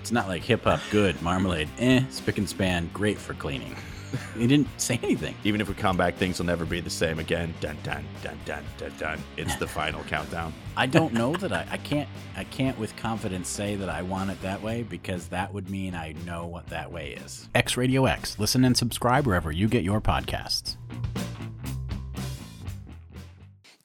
It's 0.07 0.13
not 0.13 0.29
like 0.29 0.41
hip 0.41 0.63
hop, 0.63 0.79
good. 0.89 1.21
Marmalade, 1.21 1.67
eh. 1.79 2.01
Spick 2.11 2.37
and 2.37 2.47
span, 2.47 2.89
great 2.93 3.17
for 3.17 3.33
cleaning. 3.33 3.75
He 4.37 4.47
didn't 4.47 4.69
say 4.79 4.97
anything. 5.03 5.35
Even 5.43 5.59
if 5.59 5.67
we 5.67 5.73
come 5.73 5.97
back, 5.97 6.15
things 6.15 6.39
will 6.39 6.45
never 6.45 6.63
be 6.63 6.79
the 6.79 6.89
same 6.89 7.19
again. 7.19 7.53
Dun 7.59 7.75
dun 7.83 8.05
dun 8.23 8.37
dun 8.45 8.63
dun 8.77 8.93
dun. 8.97 9.19
It's 9.35 9.57
the 9.57 9.67
final 9.67 10.01
countdown. 10.07 10.53
I 10.77 10.85
don't 10.85 11.13
know 11.13 11.33
that 11.35 11.51
I, 11.51 11.67
I 11.71 11.77
can't 11.77 12.07
I 12.37 12.45
can't 12.45 12.79
with 12.79 12.95
confidence 12.95 13.49
say 13.49 13.75
that 13.75 13.89
I 13.89 14.01
want 14.01 14.29
it 14.31 14.41
that 14.43 14.61
way 14.61 14.83
because 14.83 15.27
that 15.27 15.53
would 15.53 15.69
mean 15.69 15.93
I 15.93 16.13
know 16.25 16.45
what 16.45 16.67
that 16.67 16.89
way 16.89 17.19
is. 17.25 17.49
X 17.53 17.75
Radio 17.75 18.05
X. 18.05 18.39
Listen 18.39 18.63
and 18.63 18.77
subscribe 18.77 19.27
wherever 19.27 19.51
you 19.51 19.67
get 19.67 19.83
your 19.83 19.99
podcasts. 19.99 20.77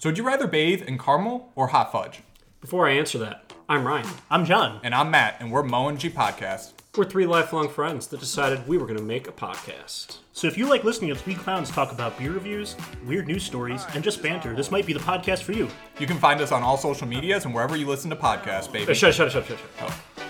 So, 0.00 0.08
would 0.08 0.16
you 0.16 0.22
rather 0.22 0.46
bathe 0.46 0.82
in 0.82 0.96
caramel 0.96 1.50
or 1.56 1.66
hot 1.66 1.90
fudge? 1.90 2.20
Before 2.60 2.86
I 2.86 2.92
answer 2.92 3.18
that, 3.18 3.52
I'm 3.68 3.84
Ryan. 3.84 4.06
I'm 4.30 4.44
John. 4.44 4.78
And 4.84 4.94
I'm 4.94 5.10
Matt, 5.10 5.38
and 5.40 5.50
we're 5.50 5.64
Mo 5.64 5.88
and 5.88 5.98
G 5.98 6.08
Podcast. 6.08 6.74
We're 6.96 7.04
three 7.04 7.26
lifelong 7.26 7.68
friends 7.68 8.06
that 8.06 8.20
decided 8.20 8.64
we 8.68 8.78
were 8.78 8.86
going 8.86 9.00
to 9.00 9.02
make 9.02 9.26
a 9.26 9.32
podcast. 9.32 10.18
So 10.32 10.46
if 10.46 10.56
you 10.56 10.68
like 10.68 10.84
listening 10.84 11.12
to 11.12 11.16
three 11.16 11.34
clowns 11.34 11.68
talk 11.72 11.90
about 11.90 12.16
beer 12.16 12.30
reviews, 12.30 12.76
weird 13.06 13.26
news 13.26 13.42
stories, 13.42 13.84
and 13.92 14.04
just 14.04 14.22
banter, 14.22 14.54
this 14.54 14.70
might 14.70 14.86
be 14.86 14.92
the 14.92 15.00
podcast 15.00 15.42
for 15.42 15.50
you. 15.50 15.68
You 15.98 16.06
can 16.06 16.18
find 16.18 16.40
us 16.40 16.52
on 16.52 16.62
all 16.62 16.78
social 16.78 17.08
medias 17.08 17.44
and 17.44 17.52
wherever 17.52 17.76
you 17.76 17.88
listen 17.88 18.08
to 18.10 18.16
podcasts, 18.16 18.70
baby. 18.70 18.84
Hey, 18.84 18.94
shut, 18.94 19.14
shut, 19.14 19.32
shut, 19.32 19.46
shut, 19.46 19.58
shut. 19.58 19.90
Oh. 19.90 20.22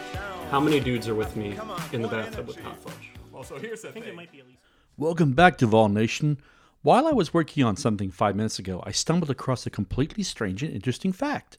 How 0.50 0.60
many 0.60 0.80
dudes 0.80 1.08
are 1.08 1.14
with 1.14 1.36
me 1.36 1.58
in 1.92 2.00
the 2.00 2.08
bathtub 2.08 2.46
with 2.46 2.58
hot 2.60 2.80
fudge? 2.80 3.10
Well, 3.30 3.44
so 3.44 3.58
here's 3.58 3.82
the 3.82 3.90
I 3.90 3.92
think 3.92 4.06
it 4.06 4.16
might 4.16 4.32
be 4.32 4.40
at 4.40 4.46
least. 4.46 4.60
Welcome 4.96 5.32
back, 5.32 5.58
Duval 5.58 5.90
Nation. 5.90 6.38
While 6.82 7.08
I 7.08 7.10
was 7.10 7.34
working 7.34 7.64
on 7.64 7.76
something 7.76 8.12
five 8.12 8.36
minutes 8.36 8.60
ago, 8.60 8.80
I 8.86 8.92
stumbled 8.92 9.30
across 9.30 9.66
a 9.66 9.70
completely 9.70 10.22
strange 10.22 10.62
and 10.62 10.72
interesting 10.72 11.12
fact. 11.12 11.58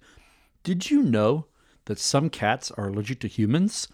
Did 0.63 0.89
you 0.89 1.03
know 1.03 1.47
that 1.85 1.99
some 1.99 2.29
cats 2.29 2.71
are 2.71 2.87
allergic 2.87 3.19
to 3.21 3.27
humans? 3.27 3.89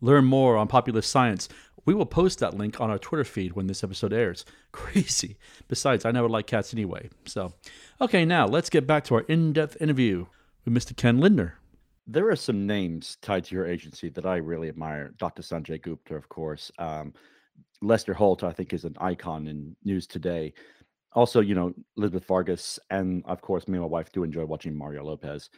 Learn 0.00 0.26
more 0.26 0.56
on 0.56 0.68
Popular 0.68 1.02
Science. 1.02 1.48
We 1.84 1.94
will 1.94 2.06
post 2.06 2.38
that 2.38 2.56
link 2.56 2.80
on 2.80 2.88
our 2.88 2.98
Twitter 2.98 3.24
feed 3.24 3.54
when 3.54 3.66
this 3.66 3.82
episode 3.82 4.12
airs. 4.12 4.44
Crazy. 4.72 5.38
Besides, 5.66 6.04
I 6.04 6.12
never 6.12 6.28
like 6.28 6.46
cats 6.46 6.72
anyway. 6.72 7.10
So, 7.26 7.52
okay, 8.00 8.24
now 8.24 8.46
let's 8.46 8.70
get 8.70 8.86
back 8.86 9.02
to 9.04 9.16
our 9.16 9.22
in 9.22 9.52
depth 9.52 9.76
interview 9.80 10.26
with 10.64 10.72
Mr. 10.72 10.96
Ken 10.96 11.18
Lindner. 11.18 11.54
There 12.06 12.28
are 12.30 12.36
some 12.36 12.66
names 12.68 13.16
tied 13.22 13.44
to 13.44 13.56
your 13.56 13.66
agency 13.66 14.08
that 14.10 14.24
I 14.24 14.36
really 14.36 14.68
admire. 14.68 15.14
Dr. 15.18 15.42
Sanjay 15.42 15.82
Gupta, 15.82 16.14
of 16.14 16.28
course. 16.28 16.70
Um, 16.78 17.12
Lester 17.82 18.14
Holt, 18.14 18.44
I 18.44 18.52
think, 18.52 18.72
is 18.72 18.84
an 18.84 18.96
icon 19.00 19.46
in 19.46 19.74
news 19.84 20.06
today. 20.06 20.52
Also, 21.12 21.40
you 21.40 21.54
know, 21.54 21.72
Elizabeth 21.96 22.24
Vargas, 22.26 22.78
and 22.90 23.24
of 23.26 23.40
course, 23.40 23.66
me 23.66 23.74
and 23.74 23.82
my 23.82 23.88
wife 23.88 24.12
do 24.12 24.22
enjoy 24.22 24.44
watching 24.44 24.76
Mario 24.76 25.04
Lopez. 25.04 25.50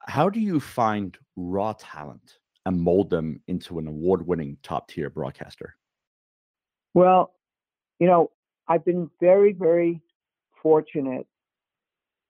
How 0.00 0.28
do 0.28 0.40
you 0.40 0.58
find 0.58 1.16
raw 1.36 1.74
talent 1.78 2.38
and 2.64 2.80
mold 2.80 3.10
them 3.10 3.40
into 3.46 3.78
an 3.78 3.86
award 3.86 4.26
winning 4.26 4.56
top 4.62 4.88
tier 4.88 5.10
broadcaster? 5.10 5.76
Well, 6.94 7.34
you 8.00 8.06
know, 8.06 8.30
I've 8.68 8.84
been 8.84 9.10
very, 9.20 9.52
very 9.52 10.02
fortunate. 10.62 11.26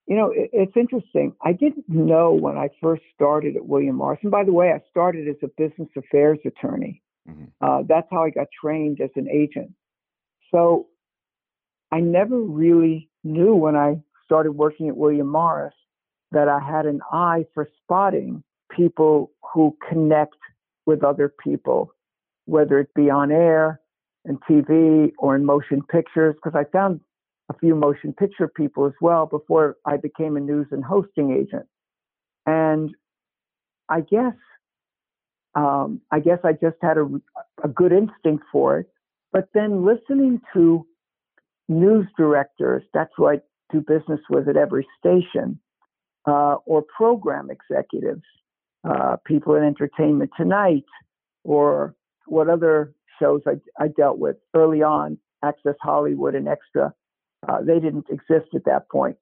You 0.07 0.17
know, 0.17 0.31
it, 0.31 0.51
it's 0.53 0.77
interesting. 0.77 1.35
I 1.43 1.53
didn't 1.53 1.89
know 1.89 2.33
when 2.33 2.59
I 2.59 2.69
first 2.83 3.03
started 3.15 3.57
at 3.57 3.67
William 3.67 3.97
Morris. 3.97 4.21
And 4.23 4.31
by 4.31 4.45
the 4.45 4.53
way, 4.53 4.73
I 4.73 4.81
started 4.91 5.29
as 5.29 5.37
a 5.43 5.49
business 5.57 5.89
affairs 5.97 6.39
attorney. 6.45 7.03
Mhm. 7.29 7.53
Uh, 7.61 7.83
that's 7.83 8.09
how 8.11 8.25
I 8.25 8.31
got 8.31 8.49
trained 8.61 9.01
as 9.01 9.11
an 9.17 9.29
agent. 9.29 9.73
So 10.51 10.89
I 11.93 12.01
never 12.01 12.41
really 12.41 13.11
knew 13.25 13.55
when 13.55 13.77
I 13.77 14.03
started 14.25 14.53
working 14.53 14.89
at 14.89 14.97
William 14.97 15.29
Morris 15.29 15.75
that 16.33 16.49
I 16.49 16.61
had 16.61 16.87
an 16.87 17.01
eye 17.13 17.47
for 17.55 17.69
spotting 17.83 18.43
people 18.71 19.33
who 19.53 19.77
connect 19.89 20.37
with 20.87 21.05
other 21.05 21.33
people, 21.43 21.93
whether 22.47 22.79
it 22.81 22.93
be 22.95 23.11
on 23.11 23.31
air 23.31 23.81
and 24.25 24.39
TV 24.49 25.13
or 25.19 25.37
in 25.37 25.45
motion 25.45 25.83
pictures, 25.83 26.35
because 26.37 26.57
I 26.57 26.65
found 26.71 27.01
a 27.49 27.55
few 27.55 27.75
motion 27.77 28.13
picture 28.13 28.49
people 28.49 28.87
as 28.87 28.93
well 29.01 29.27
before 29.27 29.77
I 29.85 29.97
became 29.97 30.37
a 30.37 30.41
news 30.41 30.67
and 30.73 30.85
hosting 30.85 31.33
agent. 31.33 31.67
And 32.45 32.95
I 33.89 34.01
guess, 34.01 34.35
um, 35.57 36.03
I 36.13 36.21
guess 36.21 36.39
I 36.45 36.53
just 36.53 36.77
had 36.83 36.99
a, 36.99 37.09
a 37.65 37.69
good 37.69 37.91
instinct 37.91 38.45
for 38.53 38.79
it. 38.79 38.91
But 39.33 39.49
then 39.55 39.85
listening 39.85 40.41
to 40.55 40.87
news 41.69 42.07
directors, 42.17 42.83
that's 42.95 43.11
who 43.17 43.29
I 43.29 43.41
do 43.73 43.81
business 43.81 44.21
with 44.31 44.49
at 44.49 44.57
every 44.57 44.87
station, 44.99 45.59
uh, 46.27 46.57
or 46.67 46.85
program 46.97 47.49
executives, 47.51 48.23
uh, 48.89 49.17
people 49.27 49.55
in 49.55 49.65
Entertainment 49.65 50.31
Tonight, 50.37 50.85
or 51.43 51.95
what 52.27 52.49
other 52.49 52.93
shows 53.19 53.41
I, 53.47 53.55
I 53.83 53.89
dealt 53.89 54.19
with 54.19 54.37
early 54.55 54.83
on, 54.83 55.19
Access 55.43 55.75
Hollywood 55.81 56.35
and 56.35 56.47
Extra. 56.47 56.93
Uh, 57.49 57.63
they 57.63 57.81
didn't 57.81 58.07
exist 58.11 58.55
at 58.55 58.65
that 58.67 58.89
point. 58.91 59.17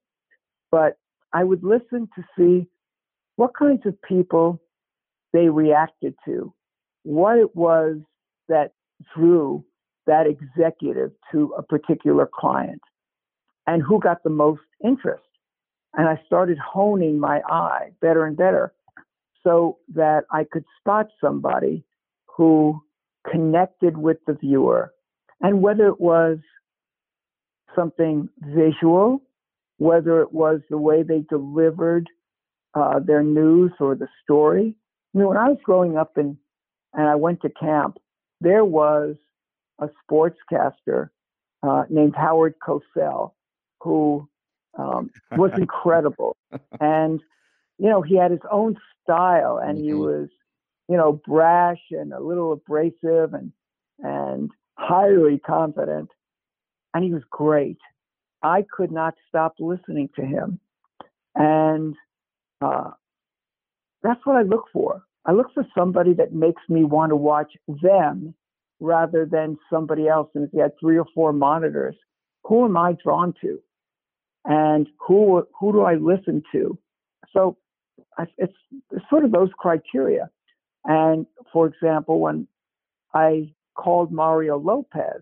But 0.69 0.97
I 1.33 1.43
would 1.43 1.63
listen 1.63 2.09
to 2.15 2.23
see 2.37 2.67
what 3.37 3.55
kinds 3.57 3.85
of 3.85 4.01
people 4.01 4.61
they 5.35 5.49
reacted 5.49 6.15
to, 6.23 6.53
what 7.03 7.37
it 7.37 7.55
was 7.55 7.97
that 8.47 8.71
drew 9.15 9.63
that 10.07 10.25
executive 10.27 11.11
to 11.31 11.53
a 11.57 11.63
particular 11.63 12.29
client, 12.31 12.81
and 13.67 13.83
who 13.83 13.99
got 13.99 14.23
the 14.23 14.29
most 14.29 14.61
interest. 14.83 15.23
And 15.93 16.07
I 16.07 16.21
started 16.25 16.57
honing 16.57 17.19
my 17.19 17.41
eye 17.49 17.89
better 18.01 18.25
and 18.25 18.37
better 18.37 18.73
so 19.43 19.77
that 19.93 20.23
I 20.31 20.45
could 20.49 20.63
spot 20.79 21.07
somebody 21.19 21.83
who 22.37 22.81
connected 23.29 23.97
with 23.97 24.17
the 24.27 24.33
viewer. 24.33 24.93
And 25.41 25.61
whether 25.61 25.87
it 25.87 25.99
was 25.99 26.37
something 27.75 28.29
visual, 28.41 29.21
whether 29.77 30.21
it 30.21 30.31
was 30.31 30.61
the 30.69 30.77
way 30.77 31.03
they 31.03 31.25
delivered 31.29 32.07
uh, 32.73 32.99
their 32.99 33.23
news 33.23 33.71
or 33.79 33.95
the 33.95 34.07
story. 34.23 34.75
You 35.15 35.21
know, 35.21 35.29
when 35.29 35.37
I 35.37 35.47
was 35.47 35.59
growing 35.63 35.95
up 35.95 36.17
and, 36.17 36.35
and 36.93 37.07
I 37.07 37.15
went 37.15 37.41
to 37.43 37.49
camp, 37.49 37.99
there 38.41 38.65
was 38.65 39.15
a 39.79 39.87
sportscaster 40.03 41.09
uh, 41.63 41.83
named 41.89 42.15
Howard 42.17 42.55
Cosell, 42.59 43.31
who 43.81 44.27
um, 44.77 45.09
was 45.37 45.51
incredible. 45.57 46.35
and, 46.81 47.21
you 47.77 47.89
know, 47.89 48.01
he 48.01 48.17
had 48.17 48.31
his 48.31 48.41
own 48.51 48.75
style 49.03 49.57
and 49.57 49.77
he 49.77 49.93
was, 49.93 50.27
you 50.89 50.97
know, 50.97 51.13
brash 51.25 51.81
and 51.91 52.11
a 52.11 52.19
little 52.19 52.51
abrasive 52.51 53.33
and, 53.33 53.53
and 53.99 54.51
highly 54.77 55.39
confident. 55.39 56.09
And 56.93 57.05
he 57.05 57.13
was 57.13 57.23
great. 57.29 57.77
I 58.43 58.65
could 58.69 58.91
not 58.91 59.15
stop 59.29 59.55
listening 59.59 60.09
to 60.17 60.25
him. 60.25 60.59
And 61.35 61.95
uh, 62.59 62.91
that's 64.05 64.25
what 64.25 64.35
I 64.35 64.43
look 64.43 64.65
for. 64.71 65.03
I 65.25 65.31
look 65.31 65.47
for 65.53 65.65
somebody 65.77 66.13
that 66.13 66.33
makes 66.33 66.61
me 66.69 66.83
want 66.83 67.09
to 67.09 67.15
watch 67.15 67.53
them 67.67 68.33
rather 68.79 69.25
than 69.25 69.57
somebody 69.69 70.07
else. 70.07 70.29
And 70.35 70.45
if 70.45 70.53
you 70.53 70.61
had 70.61 70.73
three 70.79 70.97
or 70.97 71.05
four 71.15 71.33
monitors, 71.33 71.95
who 72.43 72.65
am 72.65 72.77
I 72.77 72.95
drawn 73.03 73.33
to? 73.41 73.59
And 74.45 74.87
who 74.99 75.47
who 75.59 75.71
do 75.71 75.81
I 75.81 75.95
listen 75.95 76.43
to? 76.51 76.77
So 77.33 77.57
it's, 78.19 78.31
it's 78.37 78.53
sort 79.09 79.25
of 79.25 79.31
those 79.31 79.49
criteria. 79.57 80.29
And 80.83 81.25
for 81.51 81.65
example, 81.65 82.19
when 82.19 82.47
I 83.13 83.53
called 83.75 84.11
Mario 84.11 84.57
Lopez 84.59 85.21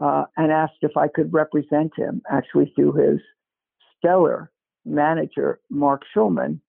uh, 0.00 0.24
and 0.36 0.50
asked 0.50 0.78
if 0.80 0.96
I 0.96 1.08
could 1.08 1.32
represent 1.32 1.92
him, 1.96 2.22
actually 2.30 2.72
through 2.74 2.92
his 2.92 3.20
stellar 3.98 4.50
manager, 4.86 5.60
Mark 5.70 6.02
Schulman, 6.14 6.60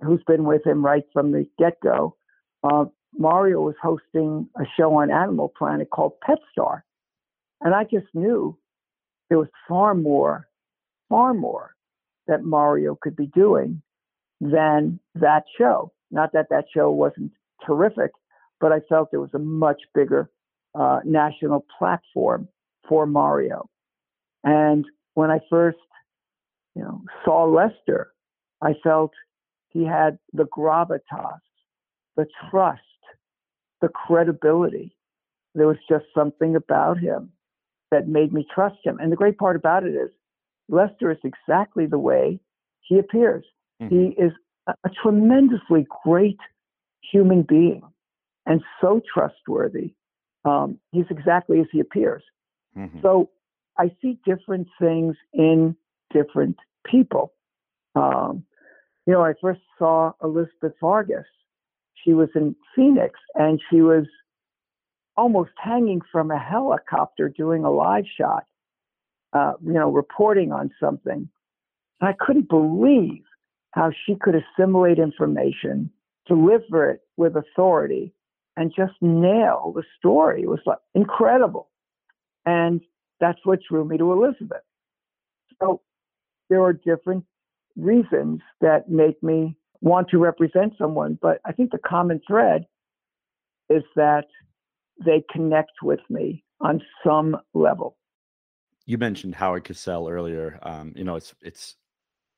who's 0.00 0.22
been 0.26 0.44
with 0.44 0.66
him 0.66 0.84
right 0.84 1.04
from 1.12 1.32
the 1.32 1.46
get 1.58 1.80
go. 1.82 2.16
Uh, 2.62 2.86
Mario 3.16 3.60
was 3.60 3.74
hosting 3.82 4.48
a 4.56 4.64
show 4.76 4.94
on 4.94 5.10
Animal 5.10 5.52
Planet 5.56 5.90
called 5.90 6.20
Pet 6.20 6.38
Star. 6.52 6.84
And 7.60 7.74
I 7.74 7.84
just 7.84 8.06
knew 8.14 8.56
there 9.28 9.38
was 9.38 9.48
far 9.66 9.94
more, 9.94 10.46
far 11.08 11.34
more 11.34 11.74
that 12.26 12.44
Mario 12.44 12.96
could 13.00 13.16
be 13.16 13.26
doing 13.26 13.82
than 14.40 15.00
that 15.14 15.44
show. 15.56 15.92
Not 16.10 16.32
that 16.32 16.46
that 16.50 16.66
show 16.72 16.90
wasn't 16.90 17.32
terrific, 17.66 18.12
but 18.60 18.72
I 18.72 18.80
felt 18.88 19.10
there 19.10 19.20
was 19.20 19.34
a 19.34 19.38
much 19.38 19.80
bigger 19.94 20.30
uh, 20.74 21.00
national 21.04 21.66
platform 21.78 22.48
for 22.88 23.06
Mario. 23.06 23.68
And 24.44 24.84
when 25.14 25.30
I 25.30 25.40
first, 25.50 25.78
you 26.74 26.82
know, 26.82 27.02
saw 27.24 27.44
Lester, 27.44 28.12
I 28.62 28.74
felt 28.82 29.12
he 29.78 29.84
had 29.84 30.18
the 30.32 30.44
gravitas, 30.44 31.38
the 32.16 32.26
trust, 32.50 32.80
the 33.80 33.88
credibility. 33.88 34.96
There 35.54 35.68
was 35.68 35.76
just 35.88 36.04
something 36.12 36.56
about 36.56 36.98
him 36.98 37.30
that 37.92 38.08
made 38.08 38.32
me 38.32 38.44
trust 38.52 38.78
him. 38.82 38.98
And 39.00 39.12
the 39.12 39.16
great 39.16 39.38
part 39.38 39.54
about 39.54 39.84
it 39.84 39.94
is 39.94 40.10
Lester 40.68 41.12
is 41.12 41.18
exactly 41.22 41.86
the 41.86 41.98
way 41.98 42.40
he 42.80 42.98
appears. 42.98 43.44
Mm-hmm. 43.80 43.94
He 43.94 44.06
is 44.20 44.32
a, 44.66 44.74
a 44.84 44.90
tremendously 45.00 45.86
great 46.04 46.40
human 47.12 47.42
being 47.42 47.82
and 48.46 48.60
so 48.80 49.00
trustworthy. 49.14 49.94
Um, 50.44 50.78
he's 50.90 51.06
exactly 51.08 51.60
as 51.60 51.66
he 51.70 51.78
appears. 51.78 52.24
Mm-hmm. 52.76 53.00
So 53.00 53.30
I 53.78 53.92
see 54.02 54.18
different 54.26 54.66
things 54.80 55.14
in 55.32 55.76
different 56.12 56.56
people. 56.84 57.32
Um, 57.94 58.44
you 59.08 59.14
know, 59.14 59.24
I 59.24 59.32
first 59.40 59.62
saw 59.78 60.12
Elizabeth 60.22 60.74
Vargas. 60.82 61.24
She 62.04 62.12
was 62.12 62.28
in 62.34 62.54
Phoenix 62.76 63.18
and 63.34 63.58
she 63.70 63.80
was 63.80 64.04
almost 65.16 65.52
hanging 65.56 66.02
from 66.12 66.30
a 66.30 66.38
helicopter 66.38 67.30
doing 67.30 67.64
a 67.64 67.70
live 67.70 68.04
shot, 68.20 68.44
uh, 69.32 69.54
you 69.64 69.72
know, 69.72 69.90
reporting 69.90 70.52
on 70.52 70.70
something. 70.78 71.26
I 72.02 72.12
couldn't 72.20 72.50
believe 72.50 73.22
how 73.70 73.92
she 74.04 74.14
could 74.14 74.34
assimilate 74.34 74.98
information, 74.98 75.90
deliver 76.26 76.90
it 76.90 77.00
with 77.16 77.34
authority, 77.34 78.12
and 78.58 78.70
just 78.76 78.92
nail 79.00 79.72
the 79.74 79.84
story. 79.98 80.42
It 80.42 80.50
was 80.50 80.60
like 80.66 80.80
incredible. 80.94 81.70
And 82.44 82.82
that's 83.20 83.38
what 83.44 83.60
drew 83.66 83.86
me 83.86 83.96
to 83.96 84.12
Elizabeth. 84.12 84.64
So 85.62 85.80
there 86.50 86.62
are 86.62 86.74
different 86.74 87.24
reasons 87.78 88.40
that 88.60 88.90
make 88.90 89.22
me 89.22 89.56
want 89.80 90.08
to 90.10 90.18
represent 90.18 90.74
someone, 90.76 91.18
but 91.22 91.40
I 91.44 91.52
think 91.52 91.70
the 91.70 91.78
common 91.78 92.20
thread 92.26 92.66
is 93.70 93.82
that 93.96 94.26
they 95.04 95.24
connect 95.30 95.72
with 95.82 96.00
me 96.10 96.44
on 96.60 96.82
some 97.06 97.36
level. 97.54 97.96
You 98.86 98.98
mentioned 98.98 99.34
Howard 99.34 99.64
Cosell 99.64 100.10
earlier. 100.10 100.58
Um, 100.62 100.92
you 100.96 101.04
know, 101.04 101.16
it's 101.16 101.34
it's 101.42 101.76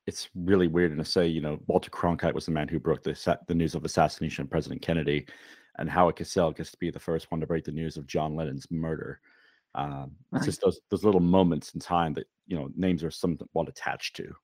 it's 0.07 0.29
really 0.35 0.67
weird 0.67 0.97
to 0.97 1.05
say. 1.05 1.27
You 1.27 1.41
know, 1.41 1.61
Walter 1.69 1.91
Cronkite 1.91 2.35
was 2.35 2.47
the 2.47 2.53
man 2.53 2.69
who 2.69 2.79
broke 2.79 3.03
the 3.03 3.39
the 3.47 3.55
news 3.55 3.75
of 3.75 3.85
assassination 3.85 4.43
of 4.43 4.51
President 4.51 4.83
Kennedy, 4.83 5.27
and 5.79 5.89
Howard 5.89 6.17
Cosell 6.17 6.55
gets 6.55 6.73
to 6.73 6.79
be 6.79 6.91
the 6.91 6.99
first 6.99 7.31
one 7.31 7.41
to 7.41 7.47
break 7.47 7.65
the 7.65 7.73
news 7.73 7.97
of 7.97 8.07
John 8.07 8.35
Lennon's 8.35 8.67
murder. 8.71 9.21
Um, 9.75 10.13
right. 10.33 10.39
It's 10.39 10.47
just 10.47 10.61
those 10.61 10.81
those 10.91 11.05
little 11.05 11.21
moments 11.21 11.73
in 11.75 11.81
time 11.81 12.15
that 12.15 12.27
you 12.47 12.57
know 12.57 12.69
names 12.77 13.05
are 13.05 13.11
somewhat 13.11 13.69
attached 13.69 14.17
to. 14.17 14.35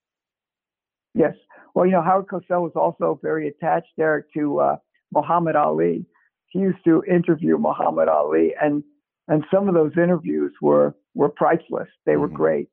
Yes. 1.16 1.34
Well, 1.74 1.86
you 1.86 1.92
know, 1.92 2.02
Howard 2.02 2.26
Cosell 2.26 2.62
was 2.62 2.72
also 2.76 3.18
very 3.22 3.48
attached, 3.48 3.88
Derek, 3.96 4.32
to 4.34 4.60
uh, 4.60 4.76
Muhammad 5.12 5.56
Ali. 5.56 6.06
He 6.48 6.60
used 6.60 6.78
to 6.84 7.02
interview 7.04 7.58
Muhammad 7.58 8.08
Ali, 8.08 8.54
and 8.60 8.82
and 9.28 9.44
some 9.52 9.68
of 9.68 9.74
those 9.74 9.92
interviews 9.96 10.52
were 10.60 10.94
were 11.14 11.28
priceless. 11.28 11.88
They 12.04 12.12
mm-hmm. 12.12 12.20
were 12.20 12.28
great. 12.28 12.68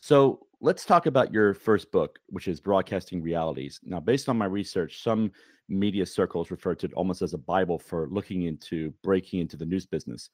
So 0.00 0.46
let's 0.60 0.84
talk 0.84 1.06
about 1.06 1.32
your 1.32 1.54
first 1.54 1.90
book, 1.92 2.18
which 2.28 2.48
is 2.48 2.60
Broadcasting 2.60 3.22
Realities. 3.22 3.80
Now, 3.84 4.00
based 4.00 4.28
on 4.28 4.36
my 4.36 4.46
research, 4.46 5.02
some 5.02 5.30
media 5.68 6.04
circles 6.04 6.50
refer 6.50 6.74
to 6.74 6.86
it 6.86 6.92
almost 6.94 7.22
as 7.22 7.34
a 7.34 7.38
Bible 7.38 7.78
for 7.78 8.08
looking 8.10 8.42
into 8.42 8.92
breaking 9.02 9.40
into 9.40 9.56
the 9.56 9.64
news 9.64 9.86
business. 9.86 10.30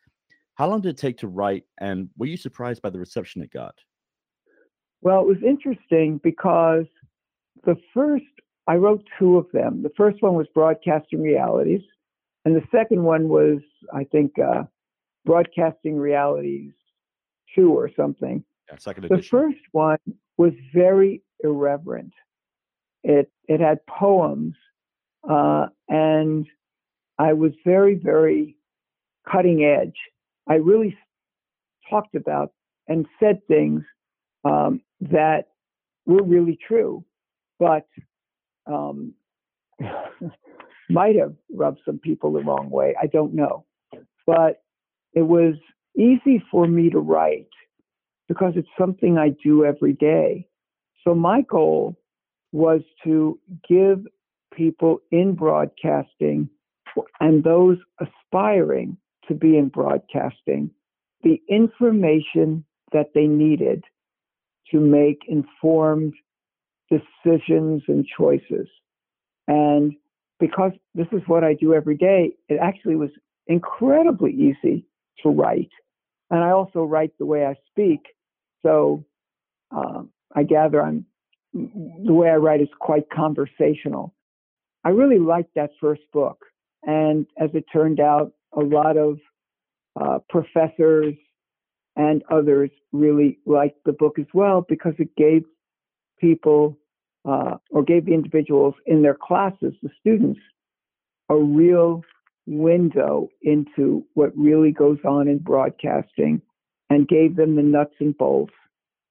How 0.55 0.68
long 0.68 0.81
did 0.81 0.90
it 0.90 0.96
take 0.96 1.18
to 1.18 1.29
write, 1.29 1.64
and 1.81 2.09
were 2.16 2.27
you 2.27 2.37
surprised 2.37 2.83
by 2.83 2.90
the 2.90 2.98
reception 2.98 3.42
it 3.42 3.53
got? 3.53 3.74
Well, 5.01 5.21
it 5.21 5.27
was 5.27 5.43
interesting 5.47 6.21
because 6.23 6.87
the 7.65 7.77
first, 7.95 8.25
I 8.67 8.75
wrote 8.75 9.05
two 9.19 9.37
of 9.37 9.47
them. 9.53 9.83
The 9.83 9.93
first 9.97 10.23
one 10.23 10.35
was 10.35 10.47
Broadcasting 10.55 11.23
Realities, 11.23 11.83
and 12.45 12.57
the 12.57 12.67
second 12.73 13.03
one 13.03 13.29
was, 13.29 13.59
I 13.93 14.05
think, 14.05 14.39
uh, 14.39 14.65
Broadcasting 15.25 15.97
Realities 15.97 16.73
2 17.55 17.71
or 17.71 17.91
something. 17.95 18.45
Yeah, 18.71 18.79
second 18.79 19.05
edition. 19.05 19.21
The 19.21 19.29
first 19.29 19.65
one 19.73 19.99
was 20.37 20.53
very 20.75 21.23
irreverent. 21.43 22.13
It, 23.05 23.31
it 23.47 23.61
had 23.61 23.79
poems, 23.87 24.55
uh, 25.29 25.67
and 25.89 26.47
I 27.19 27.33
was 27.33 27.53
very, 27.65 27.95
very 27.95 28.57
cutting 29.31 29.65
edge. 29.65 29.97
I 30.49 30.55
really 30.55 30.97
talked 31.89 32.15
about 32.15 32.53
and 32.87 33.07
said 33.21 33.41
things 33.47 33.83
um, 34.45 34.81
that 35.01 35.49
were 36.07 36.23
really 36.23 36.59
true, 36.67 37.05
but 37.59 37.87
um, 38.67 39.15
might 40.91 41.17
have 41.17 41.35
rubbed 41.53 41.81
some 41.85 41.99
people 41.99 42.33
the 42.33 42.41
wrong 42.43 42.71
way. 42.71 42.95
I 43.01 43.07
don't 43.07 43.35
know. 43.35 43.65
But 44.27 44.63
it 45.15 45.23
was 45.23 45.55
easy 45.97 46.43
for 46.51 46.67
me 46.67 46.91
to 46.91 46.99
write 46.99 47.49
because 48.29 48.53
it's 48.57 48.69
something 48.79 49.17
I 49.19 49.31
do 49.43 49.65
every 49.65 49.95
day. 49.95 50.47
So 51.05 51.15
my 51.15 51.43
goal 51.43 51.97
was 52.53 52.81
to 53.05 53.39
give 53.69 54.05
people 54.55 55.01
in 55.11 55.35
broadcasting 55.35 56.49
and 57.21 57.45
those 57.45 57.79
aspiring 58.01 58.97
to 59.29 59.35
be 59.35 59.57
in 59.57 59.69
broadcasting 59.69 60.71
the 61.23 61.41
information 61.49 62.65
that 62.93 63.09
they 63.15 63.27
needed 63.27 63.85
to 64.72 64.81
make 64.81 65.22
informed 65.28 66.14
decisions 66.90 67.83
and 67.88 68.07
choices. 68.07 68.68
And 69.46 69.94
because 70.40 70.72
this 70.94 71.07
is 71.12 71.22
what 71.26 71.44
I 71.44 71.54
do 71.54 71.74
every 71.74 71.96
day, 71.96 72.33
it 72.48 72.59
actually 72.61 72.96
was 72.96 73.11
incredibly 73.46 74.33
easy 74.33 74.85
to 75.22 75.31
write. 75.31 75.70
And 76.31 76.40
I 76.40 76.50
also 76.50 76.85
write 76.85 77.12
the 77.18 77.26
way 77.26 77.46
I 77.46 77.54
speak. 77.70 78.00
So 78.62 79.04
um, 79.70 80.11
I 80.35 80.42
gather 80.42 80.83
I'm 80.83 81.07
the 81.54 82.12
way 82.12 82.28
I 82.28 82.37
write 82.37 82.61
is 82.61 82.68
quite 82.78 83.09
conversational. 83.11 84.14
I 84.85 84.90
really 84.90 85.18
liked 85.18 85.54
that 85.54 85.70
first 85.81 86.02
book. 86.12 86.44
And 86.83 87.26
as 87.38 87.50
it 87.54 87.64
turned 87.72 88.00
out, 88.00 88.33
a 88.52 88.61
lot 88.61 88.96
of 88.96 89.18
uh, 90.00 90.18
professors 90.28 91.14
and 91.99 92.23
others 92.31 92.71
really 92.93 93.39
liked 93.45 93.85
the 93.85 93.93
book 93.93 94.19
as 94.19 94.27
well 94.33 94.65
because 94.67 94.95
it 94.99 95.15
gave 95.17 95.43
people 96.21 96.79
uh, 97.29 97.57
or 97.71 97.83
gave 97.83 98.07
the 98.07 98.15
individuals 98.15 98.75
in 98.87 99.03
their 99.03 99.17
classes, 99.21 99.75
the 99.83 99.91
students, 100.01 100.41
a 101.29 101.37
real 101.37 102.03
window 102.47 103.29
into 103.43 104.07
what 104.15 104.31
really 104.37 104.71
goes 104.71 104.99
on 105.05 105.29
in 105.29 105.39
broadcasting 105.39 106.41
and 106.89 107.09
gave 107.09 107.37
them 107.37 107.57
the 107.57 107.63
nuts 107.63 107.95
and 108.01 108.17
bolts 108.17 108.55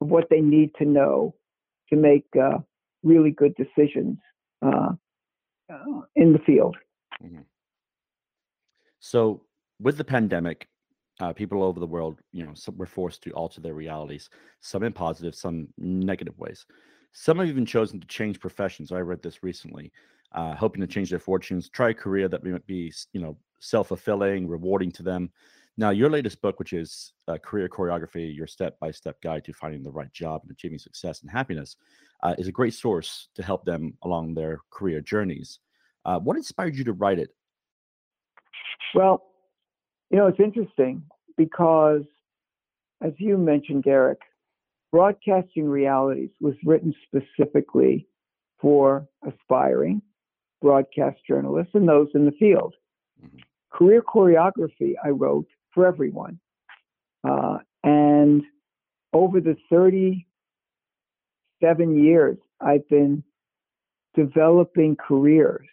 of 0.02 0.08
what 0.08 0.30
they 0.30 0.42
need 0.42 0.72
to 0.80 0.86
know 0.86 1.36
to 1.90 1.96
make 1.96 2.26
uh, 2.42 2.58
really 3.04 3.32
good 3.32 3.54
decisions 3.56 4.18
uh, 4.66 4.90
uh, 5.72 6.02
in 6.16 6.34
the 6.34 6.40
field. 6.40 6.76
Mm-hmm. 7.24 7.42
So, 9.00 9.42
with 9.80 9.98
the 9.98 10.04
pandemic, 10.04 10.68
uh, 11.20 11.34
people 11.34 11.60
all 11.60 11.68
over 11.70 11.80
the 11.80 11.88
world, 11.88 12.20
you 12.32 12.46
know, 12.46 12.54
were 12.76 12.86
forced 12.86 13.24
to 13.24 13.32
alter 13.32 13.62
their 13.62 13.74
realities, 13.74 14.30
some 14.60 14.84
in 14.84 14.94
positive, 14.94 15.36
some 15.36 15.68
negative 15.78 16.38
ways. 16.38 16.66
Some 17.14 17.40
have 17.40 17.48
even 17.48 17.66
chosen 17.66 18.00
to 18.00 18.08
change 18.08 18.40
professions. 18.40 18.92
I 18.92 19.00
read 19.00 19.24
this 19.24 19.42
recently, 19.44 19.92
uh, 20.34 20.54
hoping 20.56 20.82
to 20.82 20.88
change 20.88 21.10
their 21.10 21.20
fortunes, 21.20 21.70
try 21.70 21.90
a 21.90 21.94
career 21.94 22.28
that 22.28 22.44
might 22.44 22.68
be, 22.68 22.94
you 23.14 23.22
know, 23.22 23.38
self-fulfilling, 23.60 24.48
rewarding 24.48 24.92
to 24.92 25.04
them. 25.04 25.32
Now, 25.80 25.92
your 25.92 26.10
latest 26.10 26.42
book, 26.42 26.60
which 26.60 26.74
is 26.74 27.14
uh, 27.28 27.38
Career 27.38 27.70
Choreography: 27.70 28.36
Your 28.36 28.48
Step-by-Step 28.48 29.22
Guide 29.22 29.46
to 29.46 29.54
Finding 29.54 29.84
the 29.84 29.92
Right 29.92 30.12
Job 30.12 30.42
and 30.44 30.52
Achieving 30.52 30.80
Success 30.80 31.22
and 31.22 31.30
Happiness, 31.30 31.76
uh, 32.24 32.36
is 32.38 32.48
a 32.48 32.52
great 32.52 32.74
source 32.74 33.30
to 33.36 33.44
help 33.44 33.64
them 33.64 33.96
along 34.04 34.34
their 34.34 34.60
career 34.72 35.02
journeys. 35.02 35.60
Uh, 36.04 36.20
what 36.20 36.36
inspired 36.36 36.76
you 36.76 36.84
to 36.84 36.94
write 36.94 37.20
it? 37.20 37.30
Well, 38.96 39.22
you 40.10 40.18
know, 40.18 40.28
it's 40.28 40.40
interesting 40.40 41.04
because, 41.36 42.04
as 43.02 43.14
you 43.18 43.38
mentioned, 43.38 43.84
Derek, 43.84 44.20
Broadcasting 44.92 45.68
Realities 45.68 46.30
was 46.40 46.56
written 46.64 46.94
specifically 47.06 48.08
for 48.60 49.08
aspiring 49.28 50.02
broadcast 50.62 51.18
journalists 51.28 51.76
and 51.76 51.88
those 51.88 52.08
in 52.16 52.26
the 52.26 52.32
field. 52.32 52.74
Mm-hmm. 53.24 53.38
Career 53.72 54.02
choreography 54.02 54.94
I 55.04 55.10
wrote 55.10 55.48
for 55.74 55.86
everyone. 55.86 56.40
Uh, 57.28 57.58
and 57.84 58.44
over 59.14 59.40
the 59.42 59.56
37 59.70 60.26
years, 62.04 62.38
I've 62.62 62.88
been 62.90 63.24
developing 64.16 64.96
careers 64.96 65.68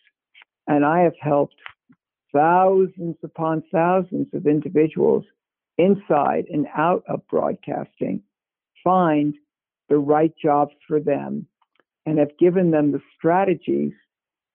and 0.67 0.85
I 0.85 1.01
have 1.01 1.15
helped 1.21 1.57
thousands 2.35 3.17
upon 3.23 3.63
thousands 3.73 4.27
of 4.35 4.47
individuals 4.47 5.25
inside 5.79 6.45
and 6.53 6.67
out 6.77 7.03
of 7.09 7.27
broadcasting 7.29 8.23
find 8.83 9.35
the 9.89 9.97
right 9.97 10.33
jobs 10.43 10.75
for 10.87 11.01
them 11.01 11.47
and 12.07 12.19
have 12.19 12.37
given 12.39 12.71
them 12.71 12.93
the 12.93 13.01
strategies 13.17 13.93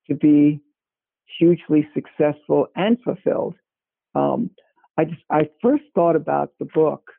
to 0.07 0.15
be 0.15 0.61
hugely 1.37 1.87
successful 1.93 2.67
and 2.75 2.97
fulfilled. 3.01 3.55
Um, 4.15 4.51
I, 4.97 5.05
just, 5.05 5.21
I 5.29 5.49
first 5.61 5.83
thought 5.95 6.15
about 6.15 6.53
the 6.59 6.65
book 6.65 7.11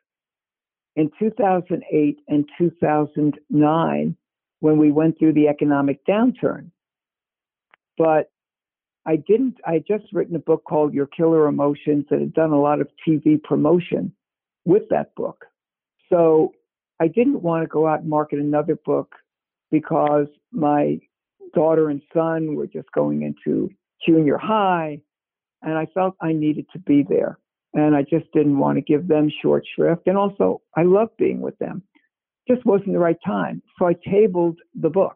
in 0.95 1.09
2008 1.19 2.19
and 2.27 2.45
2009 2.57 4.15
when 4.59 4.77
we 4.77 4.91
went 4.91 5.17
through 5.17 5.33
the 5.33 5.47
economic 5.47 6.05
downturn. 6.05 6.71
But 7.97 8.31
I 9.05 9.15
didn't, 9.15 9.57
I 9.65 9.73
had 9.73 9.87
just 9.87 10.05
written 10.13 10.35
a 10.35 10.39
book 10.39 10.63
called 10.63 10.93
Your 10.93 11.07
Killer 11.07 11.47
Emotions 11.47 12.05
that 12.09 12.19
had 12.19 12.33
done 12.33 12.51
a 12.51 12.59
lot 12.59 12.81
of 12.81 12.89
TV 13.07 13.41
promotion 13.41 14.13
with 14.65 14.83
that 14.89 15.15
book. 15.15 15.45
So 16.09 16.53
I 16.99 17.07
didn't 17.07 17.41
want 17.41 17.63
to 17.63 17.67
go 17.67 17.87
out 17.87 18.01
and 18.01 18.09
market 18.09 18.39
another 18.39 18.75
book 18.75 19.15
because 19.71 20.27
my 20.51 20.99
daughter 21.55 21.89
and 21.89 22.01
son 22.13 22.55
were 22.55 22.67
just 22.67 22.91
going 22.91 23.23
into 23.23 23.69
junior 24.05 24.37
high 24.37 25.01
and 25.63 25.77
I 25.77 25.87
felt 25.93 26.15
I 26.21 26.33
needed 26.33 26.65
to 26.73 26.79
be 26.79 27.03
there. 27.07 27.37
And 27.73 27.95
I 27.95 28.01
just 28.01 28.31
didn't 28.33 28.59
want 28.59 28.77
to 28.77 28.81
give 28.81 29.07
them 29.07 29.31
short 29.41 29.63
shrift. 29.75 30.07
And 30.07 30.17
also, 30.17 30.61
I 30.75 30.83
love 30.83 31.09
being 31.17 31.39
with 31.39 31.57
them. 31.59 31.83
Just 32.47 32.65
wasn't 32.65 32.93
the 32.93 32.99
right 32.99 33.17
time. 33.25 33.61
So 33.79 33.87
I 33.87 33.95
tabled 34.09 34.59
the 34.75 34.89
book 34.89 35.15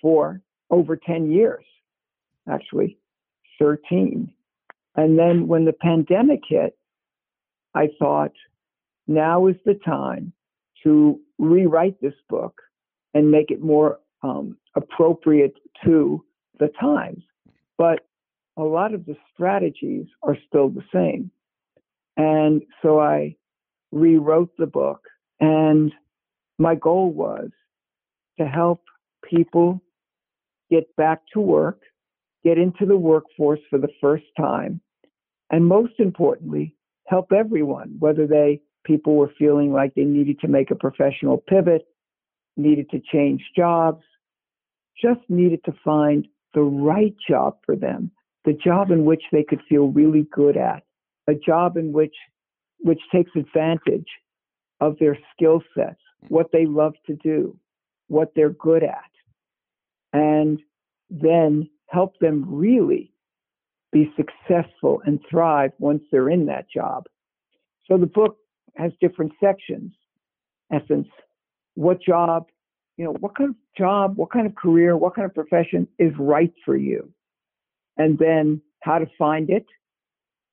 for 0.00 0.40
over 0.70 0.96
10 0.96 1.30
years 1.30 1.64
actually 2.48 2.98
13. 3.58 4.32
And 4.96 5.18
then 5.18 5.46
when 5.46 5.64
the 5.64 5.72
pandemic 5.72 6.40
hit, 6.48 6.76
I 7.74 7.88
thought, 7.98 8.32
now 9.06 9.46
is 9.46 9.56
the 9.64 9.78
time 9.84 10.32
to 10.82 11.20
rewrite 11.38 12.00
this 12.00 12.14
book 12.28 12.60
and 13.14 13.30
make 13.30 13.50
it 13.50 13.62
more 13.62 13.98
um, 14.22 14.56
appropriate 14.74 15.54
to 15.84 16.24
the 16.58 16.68
times. 16.80 17.22
But 17.76 18.06
a 18.56 18.62
lot 18.62 18.94
of 18.94 19.04
the 19.04 19.16
strategies 19.34 20.06
are 20.22 20.36
still 20.48 20.70
the 20.70 20.84
same. 20.92 21.30
And 22.16 22.62
so 22.82 22.98
I 22.98 23.36
rewrote 23.92 24.56
the 24.56 24.66
book, 24.66 25.02
and 25.38 25.92
my 26.58 26.74
goal 26.74 27.10
was 27.12 27.50
to 28.38 28.46
help 28.46 28.82
people 29.22 29.82
get 30.70 30.94
back 30.96 31.20
to 31.34 31.40
work 31.40 31.80
get 32.46 32.58
into 32.58 32.86
the 32.86 32.96
workforce 32.96 33.58
for 33.68 33.78
the 33.78 33.88
first 34.00 34.24
time, 34.38 34.80
and 35.50 35.66
most 35.66 35.94
importantly, 35.98 36.76
help 37.08 37.32
everyone, 37.32 37.96
whether 37.98 38.24
they 38.26 38.60
people 38.84 39.16
were 39.16 39.32
feeling 39.36 39.72
like 39.72 39.92
they 39.94 40.04
needed 40.04 40.38
to 40.38 40.46
make 40.46 40.70
a 40.70 40.76
professional 40.76 41.38
pivot, 41.38 41.82
needed 42.56 42.88
to 42.90 43.00
change 43.12 43.42
jobs, 43.56 44.04
just 45.02 45.18
needed 45.28 45.58
to 45.64 45.72
find 45.84 46.28
the 46.54 46.62
right 46.62 47.16
job 47.28 47.56
for 47.66 47.74
them, 47.74 48.12
the 48.44 48.52
job 48.52 48.92
in 48.92 49.04
which 49.04 49.22
they 49.32 49.42
could 49.42 49.60
feel 49.68 49.88
really 49.88 50.24
good 50.32 50.56
at, 50.56 50.84
a 51.26 51.34
job 51.34 51.76
in 51.76 51.92
which 51.92 52.14
which 52.78 53.00
takes 53.12 53.32
advantage 53.34 54.08
of 54.80 54.96
their 55.00 55.18
skill 55.34 55.62
sets, 55.76 56.02
mm. 56.24 56.30
what 56.30 56.52
they 56.52 56.64
love 56.64 56.94
to 57.06 57.14
do, 57.16 57.58
what 58.06 58.30
they're 58.36 58.50
good 58.50 58.84
at. 58.84 59.10
And 60.12 60.60
then 61.10 61.68
help 61.88 62.18
them 62.18 62.44
really 62.48 63.12
be 63.92 64.12
successful 64.16 65.00
and 65.06 65.20
thrive 65.30 65.72
once 65.78 66.02
they're 66.10 66.28
in 66.28 66.46
that 66.46 66.70
job. 66.70 67.04
So 67.86 67.96
the 67.96 68.06
book 68.06 68.36
has 68.76 68.92
different 69.00 69.32
sections. 69.42 69.92
Essence, 70.72 71.08
what 71.74 72.02
job, 72.02 72.46
you 72.96 73.04
know, 73.04 73.12
what 73.20 73.36
kind 73.36 73.50
of 73.50 73.56
job, 73.78 74.16
what 74.16 74.30
kind 74.30 74.46
of 74.46 74.54
career, 74.54 74.96
what 74.96 75.14
kind 75.14 75.24
of 75.24 75.34
profession 75.34 75.86
is 75.98 76.12
right 76.18 76.52
for 76.64 76.76
you? 76.76 77.12
And 77.96 78.18
then 78.18 78.60
how 78.80 78.98
to 78.98 79.06
find 79.18 79.48
it, 79.48 79.66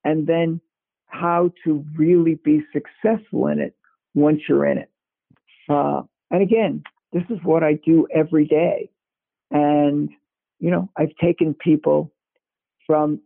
and 0.04 0.26
then 0.26 0.60
how 1.06 1.52
to 1.64 1.84
really 1.96 2.36
be 2.44 2.62
successful 2.72 3.48
in 3.48 3.60
it 3.60 3.76
once 4.14 4.40
you're 4.48 4.66
in 4.66 4.78
it. 4.78 4.90
Uh, 5.68 6.02
and 6.30 6.42
again, 6.42 6.82
this 7.12 7.24
is 7.30 7.38
what 7.42 7.62
I 7.62 7.74
do 7.74 8.06
every 8.14 8.46
day. 8.46 8.90
And 9.50 10.10
you 10.64 10.70
know, 10.70 10.88
I've 10.96 11.14
taken 11.22 11.52
people 11.52 12.10
from 12.86 13.20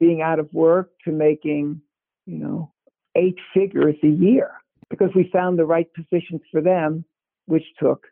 being 0.00 0.20
out 0.20 0.40
of 0.40 0.52
work 0.52 0.90
to 1.04 1.12
making, 1.12 1.80
you 2.26 2.38
know, 2.38 2.72
eight 3.14 3.36
figures 3.54 3.94
a 4.02 4.08
year 4.08 4.50
because 4.90 5.10
we 5.14 5.30
found 5.32 5.60
the 5.60 5.64
right 5.64 5.86
positions 5.94 6.40
for 6.50 6.60
them, 6.60 7.04
which 7.46 7.62
took 7.80 8.02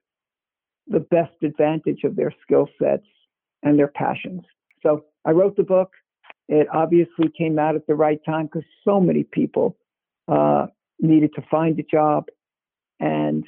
the 0.86 1.00
best 1.00 1.32
advantage 1.42 2.04
of 2.04 2.14
their 2.14 2.32
skill 2.44 2.68
sets 2.80 3.08
and 3.64 3.76
their 3.76 3.88
passions. 3.88 4.42
So 4.84 5.04
I 5.24 5.32
wrote 5.32 5.56
the 5.56 5.64
book. 5.64 5.90
It 6.48 6.68
obviously 6.72 7.28
came 7.36 7.58
out 7.58 7.74
at 7.74 7.88
the 7.88 7.96
right 7.96 8.20
time 8.24 8.46
because 8.46 8.68
so 8.84 9.00
many 9.00 9.24
people 9.24 9.76
uh, 10.28 10.66
needed 11.00 11.32
to 11.34 11.42
find 11.50 11.76
a 11.80 11.82
job. 11.82 12.26
And 13.00 13.42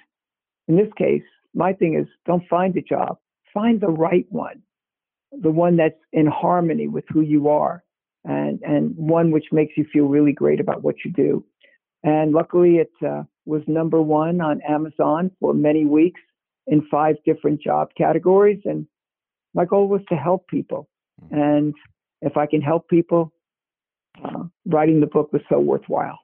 in 0.66 0.74
this 0.74 0.92
case, 0.98 1.22
my 1.54 1.74
thing 1.74 1.94
is 1.94 2.08
don't 2.26 2.42
find 2.50 2.76
a 2.76 2.82
job, 2.82 3.18
find 3.54 3.80
the 3.80 3.86
right 3.86 4.26
one 4.28 4.62
the 5.40 5.50
one 5.50 5.76
that's 5.76 5.98
in 6.12 6.26
harmony 6.26 6.88
with 6.88 7.04
who 7.08 7.20
you 7.20 7.48
are 7.48 7.82
and 8.24 8.60
and 8.62 8.96
one 8.96 9.30
which 9.30 9.46
makes 9.52 9.74
you 9.76 9.84
feel 9.92 10.04
really 10.04 10.32
great 10.32 10.60
about 10.60 10.82
what 10.82 10.96
you 11.04 11.12
do. 11.12 11.44
And 12.04 12.32
luckily 12.32 12.76
it 12.76 12.92
uh, 13.06 13.22
was 13.46 13.62
number 13.66 14.00
one 14.00 14.40
on 14.40 14.60
amazon 14.68 15.30
for 15.40 15.54
many 15.54 15.84
weeks 15.84 16.20
in 16.66 16.86
five 16.90 17.16
different 17.24 17.60
job 17.60 17.88
categories. 17.96 18.60
And 18.64 18.86
my 19.54 19.64
goal 19.64 19.88
was 19.88 20.02
to 20.08 20.16
help 20.16 20.48
people. 20.48 20.88
Mm-hmm. 21.22 21.38
and 21.38 21.74
if 22.22 22.38
i 22.38 22.46
can 22.46 22.62
help 22.62 22.88
people 22.88 23.32
uh, 24.24 24.44
writing 24.66 25.00
the 25.00 25.06
book 25.06 25.32
was 25.32 25.42
so 25.48 25.58
worthwhile. 25.58 26.18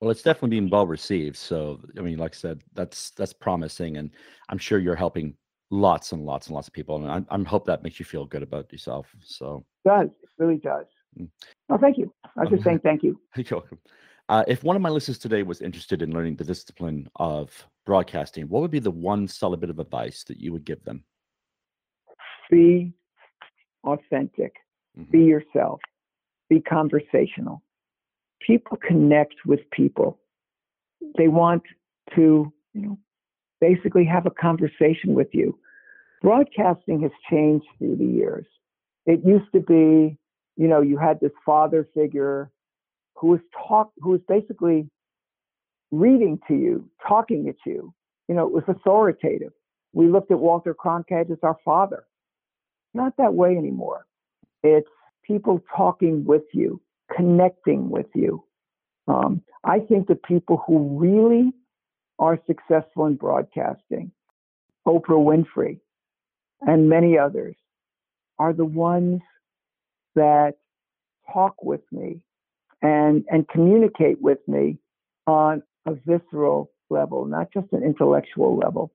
Well, 0.00 0.10
it's 0.10 0.22
definitely 0.22 0.50
being 0.58 0.68
well 0.68 0.86
received. 0.86 1.36
So, 1.36 1.80
I 1.96 2.00
mean, 2.00 2.18
like 2.18 2.34
I 2.34 2.36
said, 2.36 2.62
that's 2.74 3.10
that's 3.10 3.32
promising, 3.32 3.98
and 3.98 4.10
I'm 4.48 4.58
sure 4.58 4.78
you're 4.78 4.96
helping 4.96 5.34
lots 5.72 6.12
and 6.12 6.24
lots 6.24 6.46
and 6.46 6.54
lots 6.54 6.68
of 6.68 6.74
people, 6.74 6.96
and 7.04 7.26
I, 7.28 7.34
I 7.34 7.42
hope 7.42 7.64
that 7.66 7.82
makes 7.82 7.98
you 7.98 8.04
feel 8.04 8.26
good 8.26 8.42
about 8.42 8.70
yourself. 8.70 9.08
So 9.24 9.64
it 9.84 9.88
does 9.88 10.08
it 10.22 10.28
really 10.38 10.58
does. 10.58 10.86
Mm. 11.18 11.28
Oh, 11.70 11.78
thank 11.78 11.98
you. 11.98 12.12
I 12.36 12.42
was 12.42 12.50
just 12.50 12.62
saying 12.62 12.80
thank 12.84 13.02
you. 13.02 13.20
You're 13.36 13.46
welcome. 13.50 13.78
Uh, 14.28 14.44
if 14.46 14.62
one 14.62 14.76
of 14.76 14.82
my 14.82 14.88
listeners 14.88 15.18
today 15.18 15.42
was 15.42 15.60
interested 15.60 16.00
in 16.00 16.12
learning 16.12 16.36
the 16.36 16.44
discipline 16.44 17.08
of 17.16 17.66
broadcasting, 17.84 18.48
what 18.48 18.62
would 18.62 18.70
be 18.70 18.78
the 18.78 18.90
one 18.90 19.26
solid 19.26 19.60
bit 19.60 19.70
of 19.70 19.78
advice 19.78 20.22
that 20.24 20.38
you 20.38 20.52
would 20.52 20.64
give 20.64 20.82
them? 20.84 21.02
Be 22.50 22.92
authentic. 23.84 24.54
Mm-hmm. 24.98 25.10
Be 25.10 25.24
yourself. 25.24 25.80
be 26.48 26.60
conversational. 26.60 27.62
People 28.46 28.76
connect 28.86 29.34
with 29.46 29.60
people. 29.70 30.20
They 31.16 31.28
want 31.28 31.62
to, 32.14 32.52
you 32.74 32.82
know, 32.82 32.98
basically 33.60 34.04
have 34.04 34.26
a 34.26 34.30
conversation 34.30 35.14
with 35.14 35.28
you. 35.32 35.58
Broadcasting 36.22 37.02
has 37.02 37.10
changed 37.28 37.66
through 37.78 37.96
the 37.96 38.06
years. 38.06 38.46
It 39.06 39.24
used 39.24 39.52
to 39.52 39.60
be, 39.60 40.16
you 40.56 40.68
know, 40.68 40.80
you 40.80 40.96
had 40.96 41.18
this 41.20 41.32
father 41.44 41.88
figure 41.94 42.50
who 43.16 43.28
was 43.28 43.40
talk 43.68 43.90
who 44.00 44.10
was 44.10 44.20
basically 44.28 44.88
reading 45.90 46.38
to 46.46 46.54
you, 46.54 46.88
talking 47.06 47.48
at 47.48 47.56
you. 47.66 47.92
You 48.28 48.36
know, 48.36 48.46
it 48.46 48.52
was 48.52 48.62
authoritative. 48.68 49.52
We 49.92 50.06
looked 50.06 50.30
at 50.30 50.38
Walter 50.38 50.74
Cronkite 50.74 51.30
as 51.30 51.38
our 51.42 51.58
father. 51.64 52.04
Not 52.94 53.16
that 53.18 53.34
way 53.34 53.56
anymore. 53.56 54.06
It's 54.62 54.88
people 55.24 55.60
talking 55.76 56.24
with 56.24 56.44
you, 56.52 56.80
connecting 57.14 57.90
with 57.90 58.06
you. 58.14 58.44
Um, 59.08 59.42
I 59.64 59.80
think 59.80 60.06
the 60.06 60.14
people 60.14 60.62
who 60.66 60.98
really 60.98 61.52
are 62.18 62.38
successful 62.46 63.06
in 63.06 63.16
broadcasting, 63.16 64.12
Oprah 64.86 65.18
Winfrey 65.18 65.80
and 66.66 66.88
many 66.88 67.18
others, 67.18 67.56
are 68.38 68.52
the 68.52 68.64
ones 68.64 69.20
that 70.14 70.54
talk 71.32 71.62
with 71.62 71.80
me 71.90 72.20
and, 72.80 73.24
and 73.30 73.48
communicate 73.48 74.20
with 74.20 74.38
me 74.46 74.78
on 75.26 75.62
a 75.86 75.94
visceral 76.06 76.70
level, 76.90 77.24
not 77.24 77.52
just 77.52 77.66
an 77.72 77.82
intellectual 77.82 78.56
level. 78.56 78.92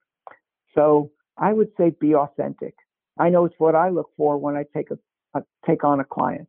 So 0.76 1.11
I 1.38 1.53
would 1.53 1.72
say 1.78 1.91
be 1.99 2.15
authentic. 2.15 2.76
I 3.20 3.30
know 3.30 3.45
it's 3.45 3.55
what 3.57 3.76
I 3.76 3.89
look 3.89 4.09
for 4.15 4.38
when 4.38 4.55
I 4.55 4.65
take 4.76 4.91
a, 4.91 4.97
a 5.38 5.43
take 5.65 5.84
on 5.84 5.99
a 5.99 6.05
client. 6.05 6.47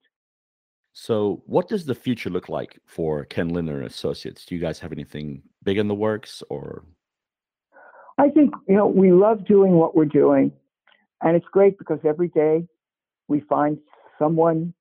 So, 0.92 1.42
what 1.46 1.68
does 1.68 1.84
the 1.84 1.94
future 1.94 2.28
look 2.28 2.48
like 2.48 2.78
for 2.84 3.24
Ken 3.24 3.50
Lindner 3.50 3.82
Associates? 3.82 4.44
Do 4.44 4.54
you 4.54 4.60
guys 4.60 4.80
have 4.80 4.90
anything 4.90 5.42
big 5.62 5.78
in 5.78 5.86
the 5.86 5.94
works, 5.94 6.42
or? 6.50 6.84
I 8.18 8.30
think 8.30 8.52
you 8.66 8.74
know 8.74 8.86
we 8.88 9.12
love 9.12 9.46
doing 9.46 9.72
what 9.72 9.94
we're 9.94 10.06
doing, 10.06 10.50
and 11.22 11.36
it's 11.36 11.46
great 11.50 11.78
because 11.78 11.98
every 12.04 12.28
day 12.28 12.66
we 13.28 13.40
find 13.40 13.78
someone 14.18 14.74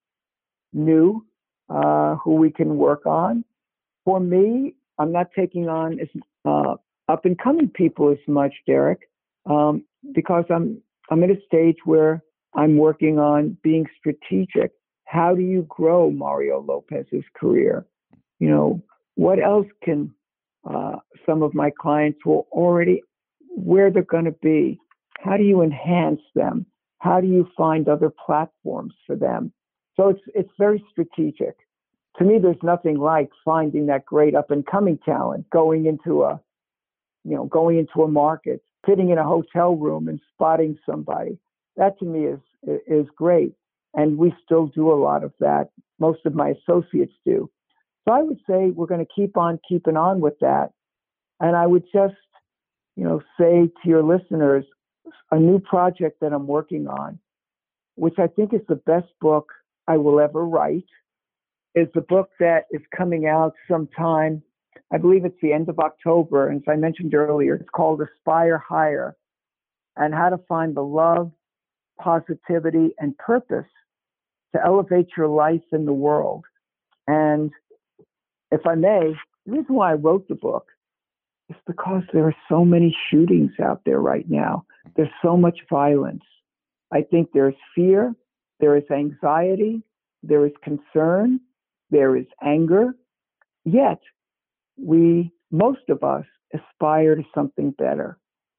new 0.73 1.25
uh, 1.69 2.15
who 2.15 2.35
we 2.35 2.51
can 2.51 2.77
work 2.77 3.05
on. 3.05 3.43
For 4.05 4.19
me, 4.19 4.75
I'm 4.97 5.11
not 5.11 5.27
taking 5.35 5.67
on 5.67 5.99
as 5.99 6.07
uh, 6.45 6.75
up 7.07 7.25
and 7.25 7.37
coming 7.37 7.69
people 7.69 8.11
as 8.11 8.17
much, 8.27 8.53
Derek, 8.65 8.99
um, 9.45 9.83
because 10.13 10.45
I'm 10.49 10.81
I'm 11.09 11.23
at 11.23 11.29
a 11.29 11.37
stage 11.45 11.77
where 11.85 12.23
I'm 12.53 12.77
working 12.77 13.19
on 13.19 13.57
being 13.63 13.85
strategic. 13.99 14.71
How 15.05 15.35
do 15.35 15.41
you 15.41 15.65
grow 15.69 16.11
Mario 16.11 16.61
Lopez's 16.61 17.23
career? 17.35 17.85
You 18.39 18.49
know, 18.49 18.83
what 19.15 19.41
else 19.41 19.67
can 19.83 20.13
uh, 20.69 20.97
some 21.25 21.43
of 21.43 21.53
my 21.53 21.71
clients 21.79 22.19
will 22.25 22.47
already 22.51 23.01
where 23.49 23.91
they're 23.91 24.03
going 24.03 24.25
to 24.25 24.31
be? 24.31 24.79
How 25.19 25.37
do 25.37 25.43
you 25.43 25.61
enhance 25.61 26.21
them? 26.35 26.65
How 26.99 27.21
do 27.21 27.27
you 27.27 27.47
find 27.55 27.87
other 27.87 28.09
platforms 28.09 28.93
for 29.05 29.15
them? 29.15 29.51
So 29.95 30.09
it's 30.09 30.21
it's 30.35 30.51
very 30.57 30.83
strategic. 30.91 31.55
To 32.17 32.23
me, 32.23 32.39
there's 32.39 32.61
nothing 32.63 32.97
like 32.97 33.29
finding 33.45 33.87
that 33.87 34.05
great 34.05 34.35
up 34.35 34.49
and 34.51 34.65
coming 34.65 34.97
talent, 35.05 35.49
going 35.51 35.85
into 35.85 36.23
a, 36.23 36.39
you 37.23 37.35
know, 37.35 37.45
going 37.45 37.77
into 37.77 38.03
a 38.03 38.07
market, 38.07 38.63
sitting 38.87 39.09
in 39.09 39.17
a 39.17 39.23
hotel 39.23 39.75
room 39.75 40.07
and 40.07 40.19
spotting 40.33 40.77
somebody. 40.89 41.37
That 41.75 41.99
to 41.99 42.05
me 42.05 42.25
is 42.25 42.39
is 42.87 43.07
great, 43.15 43.53
and 43.93 44.17
we 44.17 44.33
still 44.43 44.67
do 44.67 44.91
a 44.91 44.95
lot 44.95 45.23
of 45.23 45.33
that. 45.39 45.69
Most 45.99 46.25
of 46.25 46.33
my 46.33 46.49
associates 46.49 47.13
do. 47.25 47.49
So 48.05 48.13
I 48.13 48.21
would 48.21 48.39
say 48.49 48.69
we're 48.69 48.87
going 48.87 49.05
to 49.05 49.13
keep 49.13 49.35
on 49.37 49.59
keeping 49.67 49.97
on 49.97 50.21
with 50.21 50.39
that, 50.41 50.71
and 51.39 51.55
I 51.55 51.67
would 51.67 51.83
just, 51.93 52.15
you 52.95 53.03
know, 53.03 53.21
say 53.39 53.69
to 53.83 53.89
your 53.89 54.03
listeners, 54.03 54.65
a 55.31 55.39
new 55.39 55.59
project 55.59 56.19
that 56.21 56.33
I'm 56.33 56.47
working 56.47 56.87
on, 56.87 57.19
which 57.95 58.15
I 58.19 58.27
think 58.27 58.53
is 58.53 58.61
the 58.67 58.75
best 58.75 59.07
book 59.21 59.51
I 59.87 59.97
will 59.97 60.19
ever 60.19 60.45
write, 60.45 60.85
is 61.75 61.87
the 61.93 62.01
book 62.01 62.29
that 62.39 62.65
is 62.71 62.81
coming 62.95 63.27
out 63.27 63.53
sometime 63.69 64.41
I 64.91 64.97
believe 64.97 65.25
it's 65.25 65.39
the 65.41 65.53
end 65.53 65.69
of 65.69 65.79
October. 65.79 66.49
And 66.49 66.61
as 66.61 66.67
I 66.67 66.75
mentioned 66.75 67.13
earlier, 67.13 67.55
it's 67.55 67.69
called 67.69 68.01
Aspire 68.01 68.57
Higher 68.57 69.15
and 69.95 70.13
how 70.13 70.29
to 70.29 70.37
find 70.47 70.75
the 70.75 70.83
love, 70.83 71.31
positivity, 71.99 72.93
and 72.99 73.17
purpose 73.17 73.65
to 74.55 74.63
elevate 74.63 75.09
your 75.17 75.27
life 75.27 75.63
in 75.71 75.85
the 75.85 75.93
world. 75.93 76.45
And 77.07 77.51
if 78.51 78.65
I 78.65 78.75
may, 78.75 79.13
the 79.45 79.51
reason 79.51 79.75
why 79.75 79.91
I 79.91 79.95
wrote 79.95 80.27
the 80.27 80.35
book 80.35 80.67
is 81.49 81.55
because 81.65 82.03
there 82.13 82.25
are 82.25 82.35
so 82.49 82.65
many 82.65 82.95
shootings 83.09 83.51
out 83.61 83.81
there 83.85 83.99
right 83.99 84.29
now. 84.29 84.65
There's 84.95 85.09
so 85.23 85.37
much 85.37 85.59
violence. 85.69 86.23
I 86.91 87.01
think 87.01 87.29
there's 87.33 87.55
fear, 87.75 88.15
there 88.59 88.75
is 88.77 88.83
anxiety, 88.91 89.83
there 90.23 90.45
is 90.45 90.53
concern, 90.63 91.39
there 91.89 92.15
is 92.15 92.25
anger. 92.41 92.95
Yet, 93.65 93.99
we, 94.77 95.31
most 95.51 95.89
of 95.89 96.03
us, 96.03 96.25
aspire 96.53 97.15
to 97.15 97.23
something 97.35 97.71
better. 97.71 98.17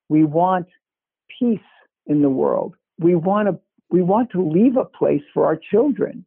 We 0.08 0.24
want 0.24 0.66
peace 1.38 1.60
in 2.06 2.22
the 2.22 2.30
world. 2.30 2.74
We 2.98 3.14
want 3.14 3.48
to 3.48 3.58
we 3.90 4.02
want 4.02 4.30
to 4.32 4.46
leave 4.46 4.76
a 4.76 4.84
place 4.84 5.22
for 5.32 5.46
our 5.46 5.56
children 5.56 6.26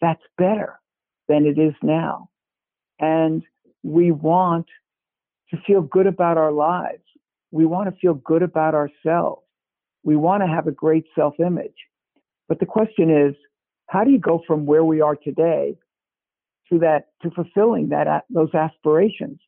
that's 0.00 0.22
better 0.38 0.78
than 1.28 1.44
it 1.44 1.58
is 1.58 1.74
now. 1.82 2.28
And 3.00 3.42
we 3.82 4.12
want 4.12 4.66
to 5.50 5.60
feel 5.66 5.82
good 5.82 6.06
about 6.06 6.38
our 6.38 6.52
lives. 6.52 7.02
We 7.50 7.66
want 7.66 7.92
to 7.92 8.00
feel 8.00 8.14
good 8.14 8.42
about 8.42 8.74
ourselves. 8.74 9.42
We 10.02 10.16
want 10.16 10.42
to 10.42 10.46
have 10.46 10.66
a 10.66 10.72
great 10.72 11.04
self 11.14 11.34
image. 11.40 11.74
But 12.48 12.60
the 12.60 12.66
question 12.66 13.10
is, 13.10 13.34
how 13.88 14.04
do 14.04 14.10
you 14.10 14.18
go 14.18 14.42
from 14.46 14.66
where 14.66 14.84
we 14.84 15.00
are 15.00 15.16
today 15.16 15.76
to 16.70 16.78
that 16.78 17.08
to 17.22 17.30
fulfilling 17.30 17.88
that 17.90 18.06
uh, 18.06 18.20
those 18.30 18.54
aspirations. 18.54 19.38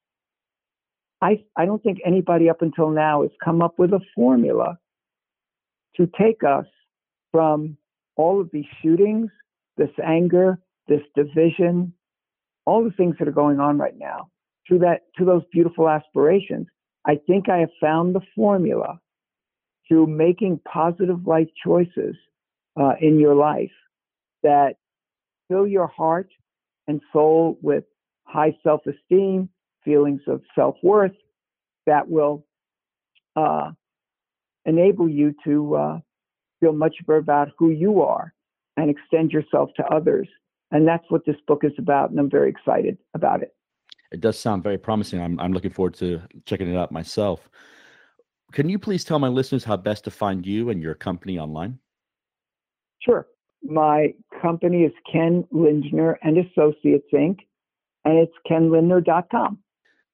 I 1.21 1.45
I 1.57 1.65
don't 1.65 1.83
think 1.83 1.99
anybody 2.05 2.51
up 2.51 2.63
until 2.63 2.91
now 2.91 3.23
has 3.23 3.31
come 3.43 3.63
up 3.63 3.79
with 3.79 3.93
a 3.93 4.01
formula 4.15 4.79
to 5.97 6.09
take 6.19 6.43
us 6.45 6.67
from 7.31 7.77
all 8.17 8.41
of 8.41 8.51
these 8.53 8.67
shootings, 8.83 9.31
this 9.77 9.91
anger, 10.05 10.59
this 10.89 11.01
division, 11.15 11.95
all 12.67 12.85
the 12.85 12.91
things 12.91 13.17
that 13.19 13.29
are 13.29 13.33
going 13.33 13.61
on 13.61 13.79
right 13.79 13.97
now, 13.97 14.29
to 14.69 14.79
that 14.79 15.03
to 15.19 15.25
those 15.25 15.43
beautiful 15.53 15.89
aspirations. 15.89 16.67
I 17.05 17.19
think 17.27 17.49
I 17.49 17.59
have 17.59 17.71
found 17.81 18.15
the 18.15 18.21
formula 18.35 19.01
through 19.89 20.07
making 20.07 20.61
positive 20.71 21.27
life 21.27 21.49
choices 21.65 22.17
uh, 22.81 22.93
in 23.01 23.19
your 23.19 23.35
life 23.35 23.73
that 24.43 24.77
fill 25.49 25.67
your 25.67 25.89
heart 25.89 26.29
and 26.87 27.01
soul 27.13 27.59
with 27.61 27.85
high 28.25 28.57
self 28.63 28.81
esteem, 28.87 29.49
feelings 29.85 30.23
of 30.27 30.43
self 30.55 30.77
worth 30.83 31.13
that 31.87 32.09
will 32.09 32.47
uh, 33.37 33.71
enable 34.65 35.09
you 35.09 35.35
to 35.45 35.75
uh, 35.75 35.99
feel 36.61 36.73
much 36.73 36.95
better 37.07 37.19
about 37.19 37.49
who 37.59 37.71
you 37.71 38.03
are 38.03 38.33
and 38.77 38.89
extend 38.89 39.33
yourself 39.33 39.71
to 39.77 39.85
others. 39.87 40.29
And 40.71 40.89
that's 40.89 41.05
what 41.09 41.27
this 41.27 41.37
book 41.47 41.65
is 41.65 41.73
about. 41.79 42.11
And 42.11 42.19
I'm 42.19 42.31
very 42.31 42.49
excited 42.49 42.97
about 43.15 43.43
it. 43.43 43.55
It 44.13 44.21
does 44.21 44.39
sound 44.39 44.63
very 44.63 44.79
promising. 44.79 45.21
I'm, 45.21 45.41
I'm 45.41 45.53
looking 45.53 45.71
forward 45.71 45.95
to 45.95 46.21
checking 46.45 46.73
it 46.73 46.77
out 46.77 46.93
myself. 46.93 47.49
Can 48.53 48.69
you 48.69 48.79
please 48.79 49.05
tell 49.05 49.19
my 49.19 49.29
listeners 49.29 49.65
how 49.65 49.79
best 49.79 50.05
to 50.05 50.11
find 50.11 50.47
you 50.47 50.69
and 50.69 50.83
your 50.83 50.95
company 50.95 51.39
online? 51.39 51.79
Sure. 53.01 53.27
My 53.63 54.15
company 54.43 54.83
is 54.83 54.93
Ken 55.11 55.45
Lindner 55.51 56.19
and 56.23 56.39
Associates 56.39 57.07
Inc., 57.15 57.39
and 58.05 58.19
it's 58.19 58.33
kenlindner.com. 58.51 59.59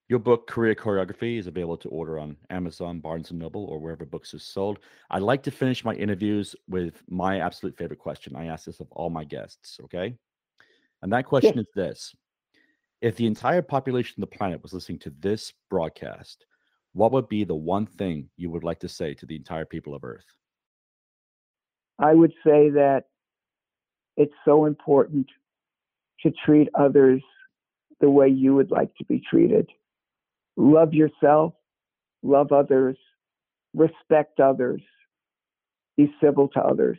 Your 0.07 0.19
book, 0.19 0.47
Career 0.47 0.73
Choreography, 0.73 1.37
is 1.37 1.47
available 1.47 1.77
to 1.77 1.89
order 1.89 2.17
on 2.17 2.37
Amazon, 2.49 2.99
Barnes 2.99 3.29
and 3.29 3.39
Noble, 3.39 3.65
or 3.65 3.79
wherever 3.79 4.05
books 4.05 4.33
are 4.33 4.39
sold. 4.39 4.79
I 5.11 5.19
like 5.19 5.43
to 5.43 5.51
finish 5.51 5.83
my 5.83 5.93
interviews 5.93 6.55
with 6.67 7.03
my 7.09 7.41
absolute 7.41 7.77
favorite 7.77 7.99
question. 7.99 8.35
I 8.35 8.45
ask 8.45 8.65
this 8.65 8.79
of 8.79 8.87
all 8.91 9.09
my 9.09 9.23
guests, 9.23 9.79
okay? 9.83 10.15
And 11.01 11.13
that 11.13 11.25
question 11.25 11.59
is 11.59 11.67
this 11.75 12.15
If 13.01 13.15
the 13.15 13.27
entire 13.27 13.61
population 13.61 14.21
of 14.21 14.29
the 14.29 14.37
planet 14.37 14.61
was 14.61 14.73
listening 14.73 14.99
to 14.99 15.13
this 15.19 15.53
broadcast, 15.69 16.45
what 16.93 17.11
would 17.11 17.29
be 17.29 17.43
the 17.43 17.55
one 17.55 17.85
thing 17.85 18.29
you 18.35 18.49
would 18.49 18.63
like 18.63 18.79
to 18.79 18.89
say 18.89 19.13
to 19.15 19.25
the 19.25 19.35
entire 19.35 19.65
people 19.65 19.95
of 19.95 20.03
Earth? 20.03 20.25
I 21.97 22.13
would 22.13 22.33
say 22.45 22.69
that 22.71 23.03
it's 24.17 24.33
so 24.45 24.65
important 24.65 25.27
to 26.21 26.31
treat 26.45 26.69
others 26.73 27.21
the 28.01 28.09
way 28.09 28.27
you 28.27 28.55
would 28.55 28.71
like 28.71 28.93
to 28.95 29.05
be 29.05 29.21
treated. 29.29 29.69
Love 30.57 30.93
yourself, 30.93 31.53
love 32.23 32.51
others, 32.51 32.97
respect 33.73 34.39
others, 34.39 34.81
be 35.95 36.13
civil 36.21 36.47
to 36.49 36.59
others. 36.59 36.97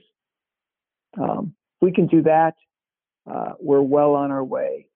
Um, 1.19 1.55
we 1.81 1.93
can 1.93 2.07
do 2.07 2.23
that. 2.23 2.55
uh, 3.31 3.53
we're 3.61 3.83
well 3.83 4.15
on 4.15 4.31
our 4.31 4.45
way 4.45 4.90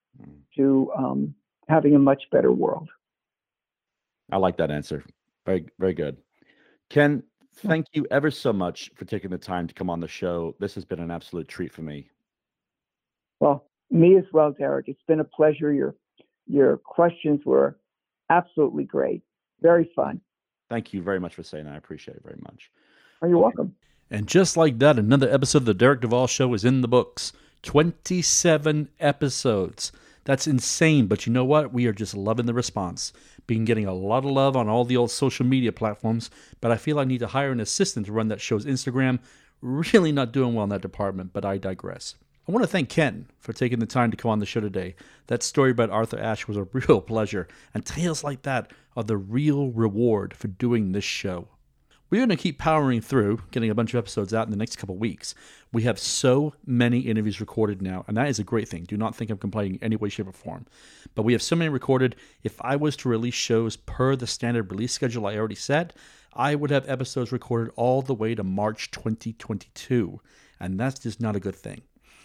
to 0.57 0.91
um, 0.97 1.35
having 1.69 1.95
a 1.95 1.99
much 1.99 2.23
better 2.31 2.53
world. 2.53 2.89
I 4.31 4.37
like 4.39 4.57
that 4.59 4.71
answer. 4.71 5.05
Very, 5.47 5.67
very 5.79 5.95
good. 5.95 6.17
Ken, 6.91 7.23
thank 7.57 7.87
you 7.93 8.07
ever 8.11 8.31
so 8.31 8.53
much 8.53 8.91
for 8.95 9.05
taking 9.05 9.31
the 9.31 9.39
time 9.39 9.67
to 9.69 9.75
come 9.75 9.91
on 9.91 10.01
the 10.01 10.09
show. 10.09 10.55
This 10.59 10.75
has 10.75 10.85
been 10.85 11.01
an 11.01 11.11
absolute 11.11 11.49
treat 11.49 11.73
for 11.73 11.83
me. 11.83 12.09
Well, 13.41 13.67
me 13.91 14.17
as 14.17 14.25
well, 14.33 14.53
Derek. 14.53 14.89
It's 14.89 15.03
been 15.07 15.21
a 15.21 15.25
pleasure. 15.25 15.73
Your 15.73 15.95
your 16.47 16.77
questions 16.77 17.41
were 17.45 17.79
absolutely 18.31 18.85
great. 18.85 19.23
Very 19.61 19.91
fun. 19.97 20.21
Thank 20.69 20.93
you 20.93 21.03
very 21.03 21.21
much 21.21 21.35
for 21.35 21.43
saying 21.43 21.65
that. 21.65 21.75
I 21.75 21.77
appreciate 21.77 22.17
it 22.17 22.23
very 22.23 22.39
much. 22.43 22.71
Oh, 23.23 23.27
you're 23.27 23.39
welcome. 23.39 23.75
And 24.11 24.27
just 24.27 24.57
like 24.57 24.79
that, 24.79 24.99
another 24.99 25.31
episode 25.31 25.59
of 25.59 25.65
the 25.65 25.75
Derek 25.75 26.01
Duval 26.01 26.27
Show 26.27 26.53
is 26.55 26.65
in 26.65 26.81
the 26.81 26.89
books. 26.89 27.33
27 27.63 28.91
episodes. 29.01 29.93
That's 30.25 30.47
insane, 30.47 31.07
but 31.07 31.27
you 31.27 31.33
know 31.33 31.45
what? 31.45 31.73
We 31.73 31.87
are 31.87 31.93
just 31.93 32.15
loving 32.15 32.47
the 32.47 32.55
response. 32.55 33.13
Been 33.47 33.65
getting 33.65 33.87
a 33.87 33.93
lot 33.95 34.25
of 34.25 34.31
love 34.31 34.57
on 34.57 34.69
all 34.69 34.85
the 34.85 34.97
old 34.97 35.11
social 35.11 35.45
media 35.45 35.71
platforms, 35.71 36.31
but 36.61 36.71
I 36.71 36.77
feel 36.77 36.99
I 36.99 37.05
need 37.05 37.19
to 37.19 37.27
hire 37.27 37.53
an 37.53 37.61
assistant 37.61 38.07
to 38.07 38.13
run 38.13 38.29
that 38.29 38.41
show's 38.41 38.65
Instagram. 38.65 39.19
Really 39.61 40.13
not 40.13 40.33
doing 40.33 40.55
well 40.55 40.65
in 40.65 40.71
that 40.71 40.81
department, 40.81 41.33
but 41.33 41.45
I 41.45 41.59
digress. 41.59 42.15
I 42.49 42.53
want 42.53 42.63
to 42.63 42.69
thank 42.69 42.91
Ken 42.91 43.27
for 43.39 43.53
taking 43.55 43.79
the 43.79 43.87
time 43.87 44.11
to 44.11 44.17
come 44.17 44.31
on 44.31 44.39
the 44.39 44.47
show 44.47 44.61
today. 44.61 44.97
That 45.29 45.43
story 45.43 45.71
about 45.71 45.91
Arthur 45.91 46.19
Ashe 46.19 46.47
was 46.47 46.57
a 46.57 46.65
real 46.73 47.01
pleasure, 47.01 47.49
and 47.73 47.85
tales 47.85 48.25
like 48.25 48.43
that 48.43 48.71
are 48.97 49.05
the 49.05 49.17
real 49.17 49.71
reward 49.71 50.35
for 50.35 50.49
doing 50.49 50.93
this 50.93 51.05
show. 51.05 51.49
We're 52.15 52.21
going 52.21 52.29
to 52.29 52.37
keep 52.37 52.59
powering 52.59 53.01
through, 53.01 53.41
getting 53.51 53.71
a 53.71 53.75
bunch 53.75 53.93
of 53.93 53.99
episodes 53.99 54.33
out 54.33 54.47
in 54.47 54.53
the 54.53 54.57
next 54.57 54.77
couple 54.77 54.97
weeks. 54.97 55.35
We 55.73 55.83
have 55.83 55.99
so 55.99 56.55
many 56.65 57.01
interviews 57.01 57.41
recorded 57.41 57.83
now, 57.83 58.05
and 58.07 58.17
that 58.17 58.29
is 58.29 58.39
a 58.39 58.45
great 58.45 58.69
thing. 58.69 58.85
Do 58.85 58.97
not 58.97 59.17
think 59.17 59.33
I'm 59.33 59.37
complaining 59.37 59.75
in 59.75 59.83
any 59.83 59.97
way, 59.97 60.11
shape, 60.11 60.29
or 60.29 60.33
form. 60.33 60.65
But 61.17 61.25
we 61.25 61.33
have 61.33 61.43
so 61.43 61.57
many 61.57 61.71
recorded. 61.71 62.15
If 62.45 62.63
I 62.63 62.77
was 62.77 62.95
to 62.99 63.09
release 63.09 63.35
shows 63.35 63.75
per 63.75 64.15
the 64.15 64.29
standard 64.29 64.71
release 64.71 64.93
schedule 64.93 65.27
I 65.27 65.37
already 65.37 65.57
set, 65.57 65.93
I 66.33 66.55
would 66.55 66.71
have 66.71 66.89
episodes 66.89 67.33
recorded 67.33 67.73
all 67.75 68.01
the 68.01 68.15
way 68.15 68.37
to 68.37 68.45
March 68.45 68.93
2022, 68.93 70.21
and 70.61 70.79
that's 70.79 71.01
just 71.01 71.21
not 71.21 71.35
a 71.35 71.41
good 71.41 71.57
thing. 71.57 71.83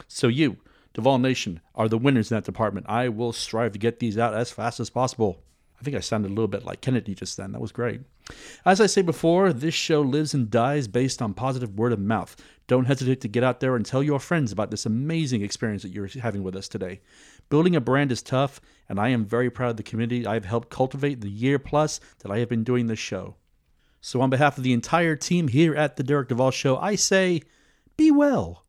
So, 0.08 0.28
you, 0.28 0.58
Duval 0.94 1.18
Nation, 1.18 1.62
are 1.74 1.90
the 1.90 1.98
winners 1.98 2.30
in 2.30 2.38
that 2.38 2.46
department. 2.46 2.86
I 2.88 3.10
will 3.10 3.34
strive 3.34 3.72
to 3.72 3.80
get 3.80 3.98
these 3.98 4.20
out 4.20 4.36
as 4.36 4.52
fast 4.52 4.80
as 4.80 4.92
possible. 4.92 5.42
I 5.80 5.84
think 5.84 5.96
I 5.96 6.02
sounded 6.02 6.28
a 6.28 6.36
little 6.36 6.48
bit 6.48 6.66
like 6.66 6.82
Kennedy 6.82 7.16
just 7.16 7.38
then. 7.38 7.54
That 7.54 7.62
was 7.62 7.72
great. 7.72 8.02
As 8.66 8.82
I 8.82 8.86
say 8.86 9.02
before, 9.02 9.54
this 9.54 9.74
show 9.74 10.02
lives 10.02 10.34
and 10.34 10.50
dies 10.50 10.88
based 10.88 11.22
on 11.22 11.34
positive 11.34 11.78
word 11.78 11.94
of 11.94 12.00
mouth. 12.00 12.36
Don't 12.68 12.86
hesitate 12.86 13.22
to 13.22 13.30
get 13.30 13.44
out 13.44 13.62
there 13.62 13.76
and 13.76 13.86
tell 13.86 14.04
your 14.04 14.20
friends 14.20 14.52
about 14.52 14.72
this 14.72 14.86
amazing 14.86 15.42
experience 15.42 15.84
that 15.84 15.94
you're 15.94 16.08
having 16.22 16.44
with 16.44 16.56
us 16.56 16.68
today. 16.68 17.00
Building 17.50 17.76
a 17.76 17.82
brand 17.82 18.12
is 18.12 18.22
tough, 18.22 18.60
and 18.90 19.00
I 19.00 19.10
am 19.10 19.26
very 19.26 19.50
proud 19.50 19.72
of 19.72 19.78
the 19.78 19.84
community 19.84 20.28
I've 20.28 20.46
helped 20.46 20.70
cultivate 20.70 21.22
the 21.22 21.30
year 21.30 21.58
plus 21.58 22.00
that 22.20 22.32
I 22.32 22.40
have 22.40 22.50
been 22.50 22.64
doing 22.64 22.88
this 22.88 23.00
show. 23.00 23.36
So, 24.02 24.22
on 24.22 24.30
behalf 24.30 24.58
of 24.58 24.64
the 24.64 24.74
entire 24.74 25.16
team 25.16 25.48
here 25.48 25.76
at 25.76 25.96
the 25.96 26.04
Derek 26.04 26.30
Duval 26.30 26.52
Show, 26.52 26.78
I 26.78 26.96
say 26.96 27.42
be 27.98 28.12
well, 28.12 28.66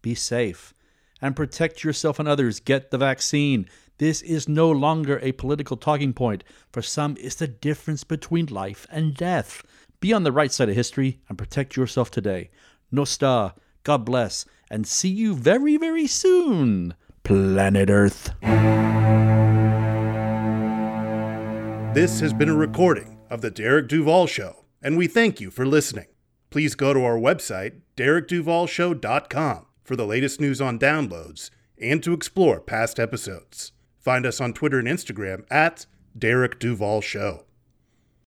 be 0.00 0.14
safe, 0.14 0.74
and 1.20 1.36
protect 1.36 1.84
yourself 1.84 2.18
and 2.18 2.28
others. 2.28 2.58
Get 2.58 2.90
the 2.90 2.98
vaccine. 2.98 3.68
This 3.98 4.22
is 4.22 4.48
no 4.48 4.70
longer 4.70 5.18
a 5.20 5.32
political 5.32 5.76
talking 5.76 6.12
point. 6.12 6.44
For 6.72 6.82
some, 6.82 7.16
it's 7.20 7.36
the 7.36 7.46
difference 7.48 8.04
between 8.04 8.46
life 8.46 8.86
and 8.90 9.14
death. 9.14 9.62
Be 10.00 10.12
on 10.12 10.24
the 10.24 10.32
right 10.32 10.50
side 10.50 10.68
of 10.68 10.74
history 10.74 11.20
and 11.28 11.38
protect 11.38 11.76
yourself 11.76 12.10
today. 12.10 12.50
Nostar, 12.92 13.54
God 13.84 14.04
bless, 14.04 14.44
and 14.70 14.86
see 14.86 15.08
you 15.08 15.34
very, 15.34 15.76
very 15.76 16.06
soon, 16.06 16.94
planet 17.22 17.90
Earth. 17.90 18.30
This 21.94 22.20
has 22.20 22.32
been 22.32 22.48
a 22.48 22.56
recording 22.56 23.18
of 23.28 23.42
The 23.42 23.50
Derek 23.50 23.88
Duval 23.88 24.26
Show, 24.26 24.64
and 24.82 24.96
we 24.96 25.06
thank 25.06 25.40
you 25.40 25.50
for 25.50 25.66
listening. 25.66 26.06
Please 26.50 26.74
go 26.74 26.92
to 26.92 27.04
our 27.04 27.18
website, 27.18 27.80
derekduvalshow.com, 27.96 29.66
for 29.84 29.96
the 29.96 30.06
latest 30.06 30.40
news 30.40 30.60
on 30.60 30.78
downloads 30.78 31.50
and 31.80 32.02
to 32.02 32.12
explore 32.12 32.60
past 32.60 32.98
episodes. 32.98 33.72
Find 34.02 34.26
us 34.26 34.40
on 34.40 34.52
Twitter 34.52 34.80
and 34.80 34.88
Instagram 34.88 35.44
at 35.48 35.86
Derek 36.18 36.58
Duval 36.58 37.00
Show. 37.00 37.44